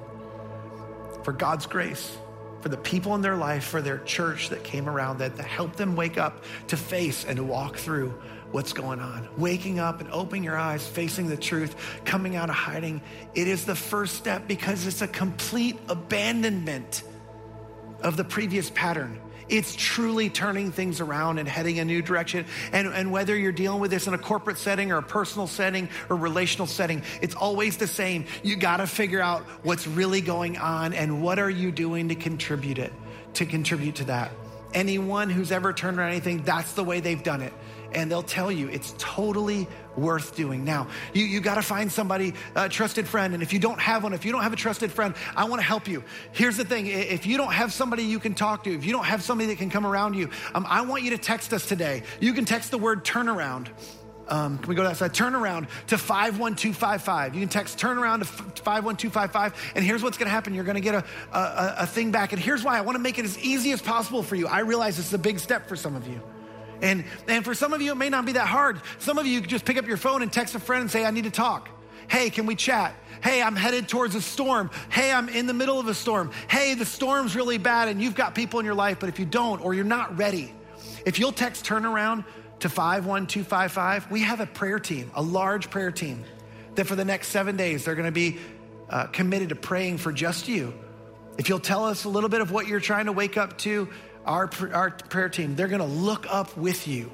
for 1.22 1.32
God's 1.32 1.64
grace, 1.64 2.18
for 2.60 2.68
the 2.68 2.76
people 2.76 3.14
in 3.14 3.22
their 3.22 3.36
life, 3.36 3.64
for 3.64 3.80
their 3.80 4.00
church 4.00 4.50
that 4.50 4.64
came 4.64 4.86
around 4.86 5.16
that, 5.20 5.38
helped 5.38 5.78
them 5.78 5.96
wake 5.96 6.18
up 6.18 6.44
to 6.66 6.76
face 6.76 7.24
and 7.24 7.48
walk 7.48 7.78
through 7.78 8.12
what's 8.54 8.72
going 8.72 9.00
on. 9.00 9.28
Waking 9.36 9.80
up 9.80 10.00
and 10.00 10.08
opening 10.12 10.44
your 10.44 10.56
eyes, 10.56 10.86
facing 10.86 11.26
the 11.26 11.36
truth, 11.36 11.74
coming 12.04 12.36
out 12.36 12.48
of 12.48 12.54
hiding. 12.54 13.02
It 13.34 13.48
is 13.48 13.64
the 13.64 13.74
first 13.74 14.14
step 14.14 14.46
because 14.46 14.86
it's 14.86 15.02
a 15.02 15.08
complete 15.08 15.76
abandonment 15.88 17.02
of 18.00 18.16
the 18.16 18.22
previous 18.22 18.70
pattern. 18.70 19.20
It's 19.48 19.74
truly 19.74 20.30
turning 20.30 20.70
things 20.70 21.00
around 21.00 21.38
and 21.38 21.48
heading 21.48 21.80
a 21.80 21.84
new 21.84 22.00
direction. 22.00 22.46
And, 22.70 22.86
and 22.86 23.10
whether 23.10 23.36
you're 23.36 23.50
dealing 23.50 23.80
with 23.80 23.90
this 23.90 24.06
in 24.06 24.14
a 24.14 24.18
corporate 24.18 24.58
setting 24.58 24.92
or 24.92 24.98
a 24.98 25.02
personal 25.02 25.48
setting 25.48 25.88
or 26.08 26.16
relational 26.16 26.68
setting, 26.68 27.02
it's 27.20 27.34
always 27.34 27.76
the 27.76 27.88
same. 27.88 28.24
You 28.44 28.54
got 28.54 28.76
to 28.76 28.86
figure 28.86 29.20
out 29.20 29.42
what's 29.64 29.88
really 29.88 30.20
going 30.20 30.58
on 30.58 30.92
and 30.92 31.22
what 31.22 31.40
are 31.40 31.50
you 31.50 31.72
doing 31.72 32.08
to 32.10 32.14
contribute 32.14 32.78
it, 32.78 32.92
to 33.34 33.46
contribute 33.46 33.96
to 33.96 34.04
that. 34.04 34.30
Anyone 34.72 35.28
who's 35.28 35.50
ever 35.50 35.72
turned 35.72 35.98
around 35.98 36.10
anything, 36.10 36.44
that's 36.44 36.74
the 36.74 36.84
way 36.84 37.00
they've 37.00 37.22
done 37.22 37.42
it 37.42 37.52
and 37.94 38.10
they'll 38.10 38.22
tell 38.22 38.50
you 38.50 38.68
it's 38.68 38.94
totally 38.98 39.66
worth 39.96 40.34
doing. 40.34 40.64
Now, 40.64 40.88
you, 41.12 41.24
you 41.24 41.40
got 41.40 41.54
to 41.54 41.62
find 41.62 41.90
somebody, 41.90 42.34
a 42.54 42.68
trusted 42.68 43.06
friend. 43.06 43.34
And 43.34 43.42
if 43.42 43.52
you 43.52 43.58
don't 43.58 43.80
have 43.80 44.02
one, 44.02 44.12
if 44.12 44.24
you 44.24 44.32
don't 44.32 44.42
have 44.42 44.52
a 44.52 44.56
trusted 44.56 44.92
friend, 44.92 45.14
I 45.36 45.44
want 45.44 45.60
to 45.60 45.66
help 45.66 45.88
you. 45.88 46.02
Here's 46.32 46.56
the 46.56 46.64
thing 46.64 46.86
if 46.86 47.26
you 47.26 47.36
don't 47.36 47.52
have 47.52 47.72
somebody 47.72 48.02
you 48.04 48.18
can 48.18 48.34
talk 48.34 48.64
to, 48.64 48.74
if 48.74 48.84
you 48.84 48.92
don't 48.92 49.04
have 49.04 49.22
somebody 49.22 49.48
that 49.48 49.58
can 49.58 49.70
come 49.70 49.86
around 49.86 50.14
you, 50.14 50.30
um, 50.54 50.66
I 50.68 50.82
want 50.82 51.02
you 51.02 51.10
to 51.10 51.18
text 51.18 51.52
us 51.52 51.66
today. 51.66 52.02
You 52.20 52.32
can 52.32 52.44
text 52.44 52.70
the 52.70 52.78
word 52.78 53.04
turnaround. 53.04 53.68
Um, 54.26 54.56
can 54.56 54.68
we 54.68 54.74
go 54.74 54.82
to 54.82 54.88
that 54.88 54.96
side? 54.96 55.12
Turnaround 55.12 55.68
to 55.88 55.98
51255. 55.98 57.34
You 57.34 57.40
can 57.40 57.48
text 57.48 57.78
turnaround 57.78 58.20
to 58.20 58.24
51255. 58.62 59.72
And 59.74 59.84
here's 59.84 60.02
what's 60.02 60.16
going 60.16 60.26
to 60.26 60.30
happen 60.30 60.54
you're 60.54 60.64
going 60.64 60.76
to 60.76 60.80
get 60.80 60.94
a, 60.94 61.04
a, 61.32 61.74
a 61.80 61.86
thing 61.86 62.10
back. 62.10 62.32
And 62.32 62.40
here's 62.40 62.64
why 62.64 62.78
I 62.78 62.80
want 62.80 62.96
to 62.96 63.02
make 63.02 63.18
it 63.18 63.26
as 63.26 63.38
easy 63.38 63.72
as 63.72 63.82
possible 63.82 64.22
for 64.22 64.34
you. 64.34 64.46
I 64.46 64.60
realize 64.60 64.96
this 64.96 65.08
is 65.08 65.14
a 65.14 65.18
big 65.18 65.38
step 65.38 65.68
for 65.68 65.76
some 65.76 65.94
of 65.94 66.08
you. 66.08 66.22
And, 66.82 67.04
and 67.28 67.44
for 67.44 67.54
some 67.54 67.72
of 67.72 67.80
you, 67.80 67.92
it 67.92 67.96
may 67.96 68.08
not 68.08 68.26
be 68.26 68.32
that 68.32 68.46
hard. 68.46 68.80
Some 68.98 69.18
of 69.18 69.26
you 69.26 69.40
just 69.40 69.64
pick 69.64 69.76
up 69.76 69.86
your 69.86 69.96
phone 69.96 70.22
and 70.22 70.32
text 70.32 70.54
a 70.54 70.58
friend 70.58 70.82
and 70.82 70.90
say, 70.90 71.04
I 71.04 71.10
need 71.10 71.24
to 71.24 71.30
talk. 71.30 71.68
Hey, 72.08 72.30
can 72.30 72.46
we 72.46 72.54
chat? 72.54 72.94
Hey, 73.22 73.42
I'm 73.42 73.56
headed 73.56 73.88
towards 73.88 74.14
a 74.14 74.20
storm. 74.20 74.70
Hey, 74.90 75.10
I'm 75.10 75.28
in 75.28 75.46
the 75.46 75.54
middle 75.54 75.80
of 75.80 75.88
a 75.88 75.94
storm. 75.94 76.30
Hey, 76.48 76.74
the 76.74 76.84
storm's 76.84 77.34
really 77.34 77.58
bad 77.58 77.88
and 77.88 78.02
you've 78.02 78.14
got 78.14 78.34
people 78.34 78.60
in 78.60 78.66
your 78.66 78.74
life, 78.74 78.98
but 79.00 79.08
if 79.08 79.18
you 79.18 79.24
don't 79.24 79.62
or 79.62 79.74
you're 79.74 79.84
not 79.84 80.18
ready, 80.18 80.54
if 81.06 81.18
you'll 81.18 81.32
text 81.32 81.64
turnaround 81.64 82.24
to 82.60 82.68
51255, 82.68 84.10
we 84.10 84.20
have 84.20 84.40
a 84.40 84.46
prayer 84.46 84.78
team, 84.78 85.10
a 85.14 85.22
large 85.22 85.70
prayer 85.70 85.90
team 85.90 86.24
that 86.74 86.86
for 86.86 86.96
the 86.96 87.04
next 87.04 87.28
seven 87.28 87.56
days, 87.56 87.84
they're 87.84 87.94
gonna 87.94 88.12
be 88.12 88.38
uh, 88.90 89.06
committed 89.06 89.48
to 89.50 89.54
praying 89.54 89.98
for 89.98 90.12
just 90.12 90.48
you. 90.48 90.74
If 91.38 91.48
you'll 91.48 91.60
tell 91.60 91.84
us 91.84 92.04
a 92.04 92.08
little 92.08 92.28
bit 92.28 92.40
of 92.40 92.50
what 92.50 92.68
you're 92.68 92.80
trying 92.80 93.06
to 93.06 93.12
wake 93.12 93.36
up 93.36 93.58
to, 93.58 93.88
our, 94.26 94.50
our 94.72 94.90
prayer 94.90 95.28
team, 95.28 95.56
they're 95.56 95.68
gonna 95.68 95.86
look 95.86 96.26
up 96.28 96.56
with 96.56 96.88
you 96.88 97.10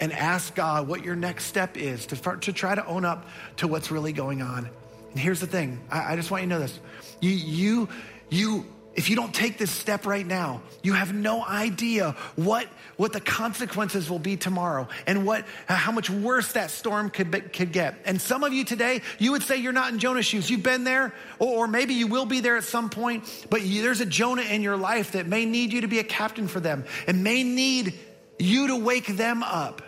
and 0.00 0.12
ask 0.12 0.54
God 0.54 0.88
what 0.88 1.04
your 1.04 1.16
next 1.16 1.44
step 1.44 1.76
is 1.76 2.06
to, 2.06 2.16
to 2.16 2.52
try 2.52 2.74
to 2.74 2.84
own 2.86 3.04
up 3.04 3.26
to 3.58 3.68
what's 3.68 3.90
really 3.90 4.12
going 4.12 4.40
on. 4.42 4.68
And 5.10 5.18
here's 5.18 5.40
the 5.40 5.46
thing 5.46 5.80
I, 5.90 6.12
I 6.12 6.16
just 6.16 6.30
want 6.30 6.42
you 6.42 6.48
to 6.48 6.54
know 6.54 6.60
this. 6.60 6.78
You, 7.20 7.30
you, 7.30 7.88
you 8.30 8.66
if 8.94 9.08
you 9.08 9.14
don't 9.14 9.32
take 9.32 9.56
this 9.56 9.70
step 9.70 10.04
right 10.04 10.26
now, 10.26 10.62
you 10.82 10.94
have 10.94 11.14
no 11.14 11.44
idea 11.44 12.16
what, 12.34 12.66
what 12.96 13.12
the 13.12 13.20
consequences 13.20 14.10
will 14.10 14.18
be 14.18 14.36
tomorrow 14.36 14.88
and 15.06 15.24
what, 15.24 15.46
how 15.66 15.92
much 15.92 16.10
worse 16.10 16.52
that 16.52 16.70
storm 16.72 17.08
could, 17.08 17.30
be, 17.30 17.40
could 17.40 17.70
get. 17.70 17.94
And 18.04 18.20
some 18.20 18.42
of 18.42 18.52
you 18.52 18.64
today, 18.64 19.02
you 19.18 19.30
would 19.32 19.44
say 19.44 19.58
you're 19.58 19.72
not 19.72 19.92
in 19.92 20.00
Jonah's 20.00 20.26
shoes. 20.26 20.50
You've 20.50 20.64
been 20.64 20.82
there, 20.82 21.14
or, 21.38 21.64
or 21.64 21.68
maybe 21.68 21.94
you 21.94 22.08
will 22.08 22.26
be 22.26 22.40
there 22.40 22.56
at 22.56 22.64
some 22.64 22.90
point, 22.90 23.46
but 23.48 23.62
you, 23.62 23.82
there's 23.82 24.00
a 24.00 24.06
Jonah 24.06 24.42
in 24.42 24.60
your 24.60 24.76
life 24.76 25.12
that 25.12 25.26
may 25.26 25.44
need 25.44 25.72
you 25.72 25.82
to 25.82 25.88
be 25.88 26.00
a 26.00 26.04
captain 26.04 26.48
for 26.48 26.58
them 26.58 26.84
and 27.06 27.22
may 27.22 27.44
need 27.44 27.94
you 28.40 28.68
to 28.68 28.76
wake 28.76 29.06
them 29.06 29.44
up. 29.44 29.82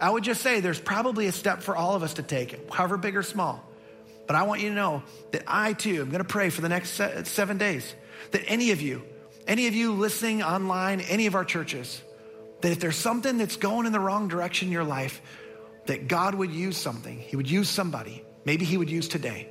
I 0.00 0.10
would 0.10 0.24
just 0.24 0.42
say 0.42 0.60
there's 0.60 0.80
probably 0.80 1.26
a 1.26 1.32
step 1.32 1.62
for 1.62 1.76
all 1.76 1.94
of 1.94 2.02
us 2.02 2.14
to 2.14 2.22
take, 2.22 2.72
however 2.72 2.96
big 2.96 3.16
or 3.16 3.22
small. 3.22 3.64
But 4.26 4.36
I 4.36 4.42
want 4.42 4.60
you 4.60 4.68
to 4.68 4.74
know 4.74 5.04
that 5.30 5.44
I 5.46 5.72
too 5.72 6.02
am 6.02 6.10
going 6.10 6.18
to 6.18 6.28
pray 6.28 6.50
for 6.50 6.60
the 6.60 6.68
next 6.68 7.00
seven 7.28 7.56
days 7.56 7.94
that 8.32 8.42
any 8.46 8.70
of 8.70 8.80
you, 8.80 9.02
any 9.46 9.66
of 9.66 9.74
you 9.74 9.92
listening 9.92 10.42
online, 10.42 11.00
any 11.00 11.26
of 11.26 11.34
our 11.34 11.44
churches, 11.44 12.02
that 12.60 12.72
if 12.72 12.80
there's 12.80 12.96
something 12.96 13.38
that's 13.38 13.56
going 13.56 13.86
in 13.86 13.92
the 13.92 14.00
wrong 14.00 14.28
direction 14.28 14.68
in 14.68 14.72
your 14.72 14.84
life, 14.84 15.20
that 15.86 16.08
God 16.08 16.34
would 16.34 16.50
use 16.50 16.76
something. 16.76 17.18
He 17.18 17.36
would 17.36 17.50
use 17.50 17.68
somebody. 17.68 18.22
Maybe 18.44 18.64
He 18.64 18.76
would 18.76 18.90
use 18.90 19.08
today 19.08 19.48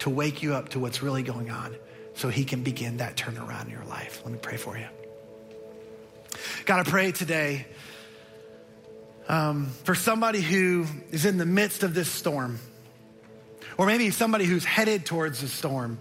to 0.00 0.10
wake 0.10 0.42
you 0.42 0.54
up 0.54 0.70
to 0.70 0.78
what's 0.78 1.02
really 1.02 1.22
going 1.22 1.50
on 1.50 1.76
so 2.14 2.28
He 2.28 2.44
can 2.44 2.62
begin 2.62 2.98
that 2.98 3.16
turnaround 3.16 3.64
in 3.64 3.70
your 3.70 3.84
life. 3.84 4.20
Let 4.24 4.32
me 4.32 4.38
pray 4.40 4.56
for 4.56 4.78
you. 4.78 4.86
God, 6.64 6.86
I 6.86 6.90
pray 6.90 7.12
today 7.12 7.66
um, 9.28 9.66
for 9.84 9.94
somebody 9.94 10.40
who 10.40 10.86
is 11.10 11.24
in 11.24 11.38
the 11.38 11.46
midst 11.46 11.82
of 11.82 11.94
this 11.94 12.10
storm, 12.10 12.58
or 13.78 13.86
maybe 13.86 14.10
somebody 14.10 14.44
who's 14.44 14.64
headed 14.64 15.06
towards 15.06 15.40
the 15.40 15.48
storm. 15.48 15.98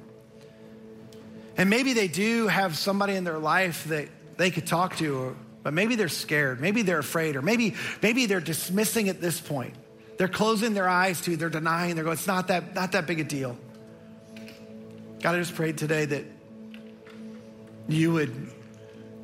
And 1.59 1.69
maybe 1.69 1.91
they 1.91 2.07
do 2.07 2.47
have 2.47 2.77
somebody 2.77 3.15
in 3.15 3.25
their 3.25 3.37
life 3.37 3.83
that 3.89 4.07
they 4.37 4.49
could 4.49 4.65
talk 4.65 4.95
to, 4.95 5.35
but 5.61 5.73
maybe 5.73 5.95
they're 5.95 6.07
scared, 6.07 6.61
maybe 6.61 6.83
they're 6.83 6.99
afraid, 6.99 7.35
or 7.35 7.41
maybe, 7.41 7.75
maybe 8.01 8.27
they're 8.27 8.39
dismissing 8.39 9.09
at 9.09 9.19
this 9.19 9.41
point. 9.41 9.75
They're 10.17 10.29
closing 10.29 10.73
their 10.73 10.87
eyes 10.87 11.19
to, 11.21 11.35
they're 11.35 11.49
denying, 11.49 11.95
they're 11.95 12.05
going, 12.05 12.13
it's 12.13 12.27
not 12.27 12.47
that, 12.47 12.75
not 12.75 12.93
that 12.93 13.07
big 13.07 13.19
a 13.19 13.25
deal. 13.25 13.57
God, 15.21 15.35
I 15.35 15.39
just 15.39 15.53
prayed 15.53 15.77
today 15.77 16.05
that 16.05 16.23
you 17.89 18.13
would 18.13 18.51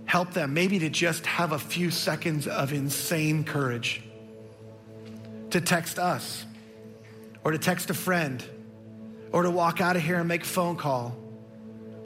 help 0.03 0.33
them 0.33 0.53
maybe 0.53 0.79
to 0.79 0.89
just 0.89 1.25
have 1.25 1.53
a 1.53 1.59
few 1.59 1.89
seconds 1.89 2.47
of 2.47 2.73
insane 2.73 3.45
courage 3.45 4.03
to 5.51 5.61
text 5.61 5.99
us 5.99 6.45
or 7.45 7.51
to 7.51 7.57
text 7.57 7.89
a 7.91 7.93
friend 7.93 8.43
or 9.31 9.43
to 9.43 9.51
walk 9.51 9.79
out 9.79 9.95
of 9.95 10.01
here 10.01 10.19
and 10.19 10.27
make 10.27 10.43
a 10.43 10.47
phone 10.47 10.75
call 10.75 11.15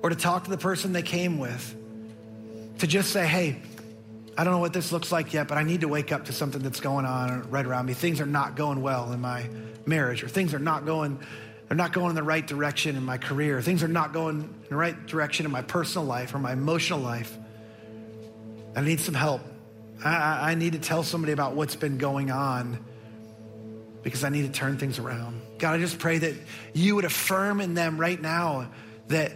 or 0.01 0.09
to 0.09 0.15
talk 0.15 0.45
to 0.45 0.49
the 0.49 0.57
person 0.57 0.93
they 0.93 1.01
came 1.01 1.37
with 1.37 1.75
to 2.79 2.87
just 2.87 3.11
say, 3.11 3.25
hey, 3.25 3.61
I 4.37 4.43
don't 4.43 4.53
know 4.53 4.59
what 4.59 4.73
this 4.73 4.91
looks 4.91 5.11
like 5.11 5.33
yet, 5.33 5.47
but 5.47 5.57
I 5.57 5.63
need 5.63 5.81
to 5.81 5.87
wake 5.87 6.11
up 6.11 6.25
to 6.25 6.33
something 6.33 6.61
that's 6.61 6.79
going 6.79 7.05
on 7.05 7.49
right 7.49 7.65
around 7.65 7.85
me. 7.87 7.93
Things 7.93 8.21
are 8.21 8.25
not 8.25 8.55
going 8.55 8.81
well 8.81 9.11
in 9.11 9.19
my 9.19 9.49
marriage, 9.85 10.23
or 10.23 10.29
things 10.29 10.53
are 10.53 10.59
not 10.59 10.85
going, 10.85 11.19
they're 11.67 11.75
not 11.75 11.91
going 11.91 12.11
in 12.11 12.15
the 12.15 12.23
right 12.23 12.45
direction 12.45 12.95
in 12.95 13.03
my 13.03 13.17
career. 13.17 13.61
Things 13.61 13.83
are 13.83 13.89
not 13.89 14.13
going 14.13 14.43
in 14.43 14.69
the 14.69 14.75
right 14.77 15.05
direction 15.07 15.45
in 15.45 15.51
my 15.51 15.61
personal 15.61 16.07
life 16.07 16.33
or 16.33 16.39
my 16.39 16.53
emotional 16.53 16.99
life. 16.99 17.37
I 18.75 18.81
need 18.81 19.01
some 19.01 19.15
help. 19.15 19.41
I, 20.05 20.51
I 20.51 20.55
need 20.55 20.73
to 20.73 20.79
tell 20.79 21.03
somebody 21.03 21.33
about 21.33 21.55
what's 21.55 21.75
been 21.75 21.97
going 21.97 22.31
on 22.31 22.79
because 24.03 24.23
I 24.23 24.29
need 24.29 24.43
to 24.43 24.51
turn 24.51 24.77
things 24.77 24.99
around. 24.99 25.41
God, 25.57 25.75
I 25.75 25.79
just 25.79 25.99
pray 25.99 26.19
that 26.19 26.35
you 26.73 26.95
would 26.95 27.03
affirm 27.03 27.59
in 27.59 27.73
them 27.73 27.97
right 27.97 28.21
now 28.21 28.71
that, 29.09 29.33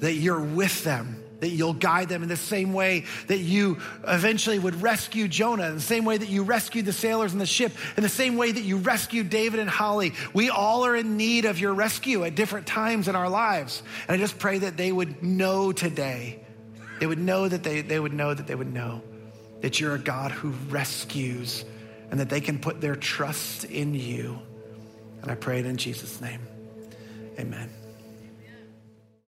that 0.00 0.14
you're 0.14 0.40
with 0.40 0.84
them, 0.84 1.22
that 1.40 1.48
you'll 1.48 1.74
guide 1.74 2.08
them 2.08 2.22
in 2.22 2.28
the 2.28 2.36
same 2.36 2.72
way 2.72 3.04
that 3.28 3.38
you 3.38 3.78
eventually 4.06 4.58
would 4.58 4.80
rescue 4.82 5.28
Jonah, 5.28 5.68
in 5.68 5.74
the 5.74 5.80
same 5.80 6.04
way 6.04 6.16
that 6.16 6.28
you 6.28 6.42
rescued 6.42 6.86
the 6.86 6.92
sailors 6.92 7.32
in 7.32 7.38
the 7.38 7.46
ship, 7.46 7.72
in 7.96 8.02
the 8.02 8.08
same 8.08 8.36
way 8.36 8.52
that 8.52 8.62
you 8.62 8.78
rescued 8.78 9.30
David 9.30 9.60
and 9.60 9.70
Holly. 9.70 10.14
We 10.32 10.50
all 10.50 10.86
are 10.86 10.96
in 10.96 11.16
need 11.16 11.44
of 11.44 11.58
your 11.58 11.74
rescue 11.74 12.24
at 12.24 12.34
different 12.34 12.66
times 12.66 13.08
in 13.08 13.16
our 13.16 13.28
lives. 13.28 13.82
And 14.08 14.14
I 14.14 14.18
just 14.18 14.38
pray 14.38 14.58
that 14.58 14.76
they 14.76 14.92
would 14.92 15.22
know 15.22 15.72
today 15.72 16.40
they 16.98 17.06
would 17.06 17.18
know 17.18 17.48
that 17.48 17.62
they, 17.62 17.82
they 17.82 18.00
would 18.00 18.12
know 18.12 18.32
that 18.32 18.46
they 18.46 18.54
would 18.54 18.72
know 18.72 19.02
that 19.60 19.80
you're 19.80 19.94
a 19.94 19.98
God 19.98 20.30
who 20.30 20.50
rescues 20.68 21.64
and 22.10 22.20
that 22.20 22.28
they 22.28 22.40
can 22.40 22.58
put 22.58 22.80
their 22.80 22.96
trust 22.96 23.64
in 23.64 23.94
you. 23.94 24.38
And 25.22 25.30
I 25.30 25.34
pray 25.34 25.58
it 25.58 25.66
in 25.66 25.76
Jesus' 25.76 26.20
name. 26.20 26.40
Amen. 27.38 27.70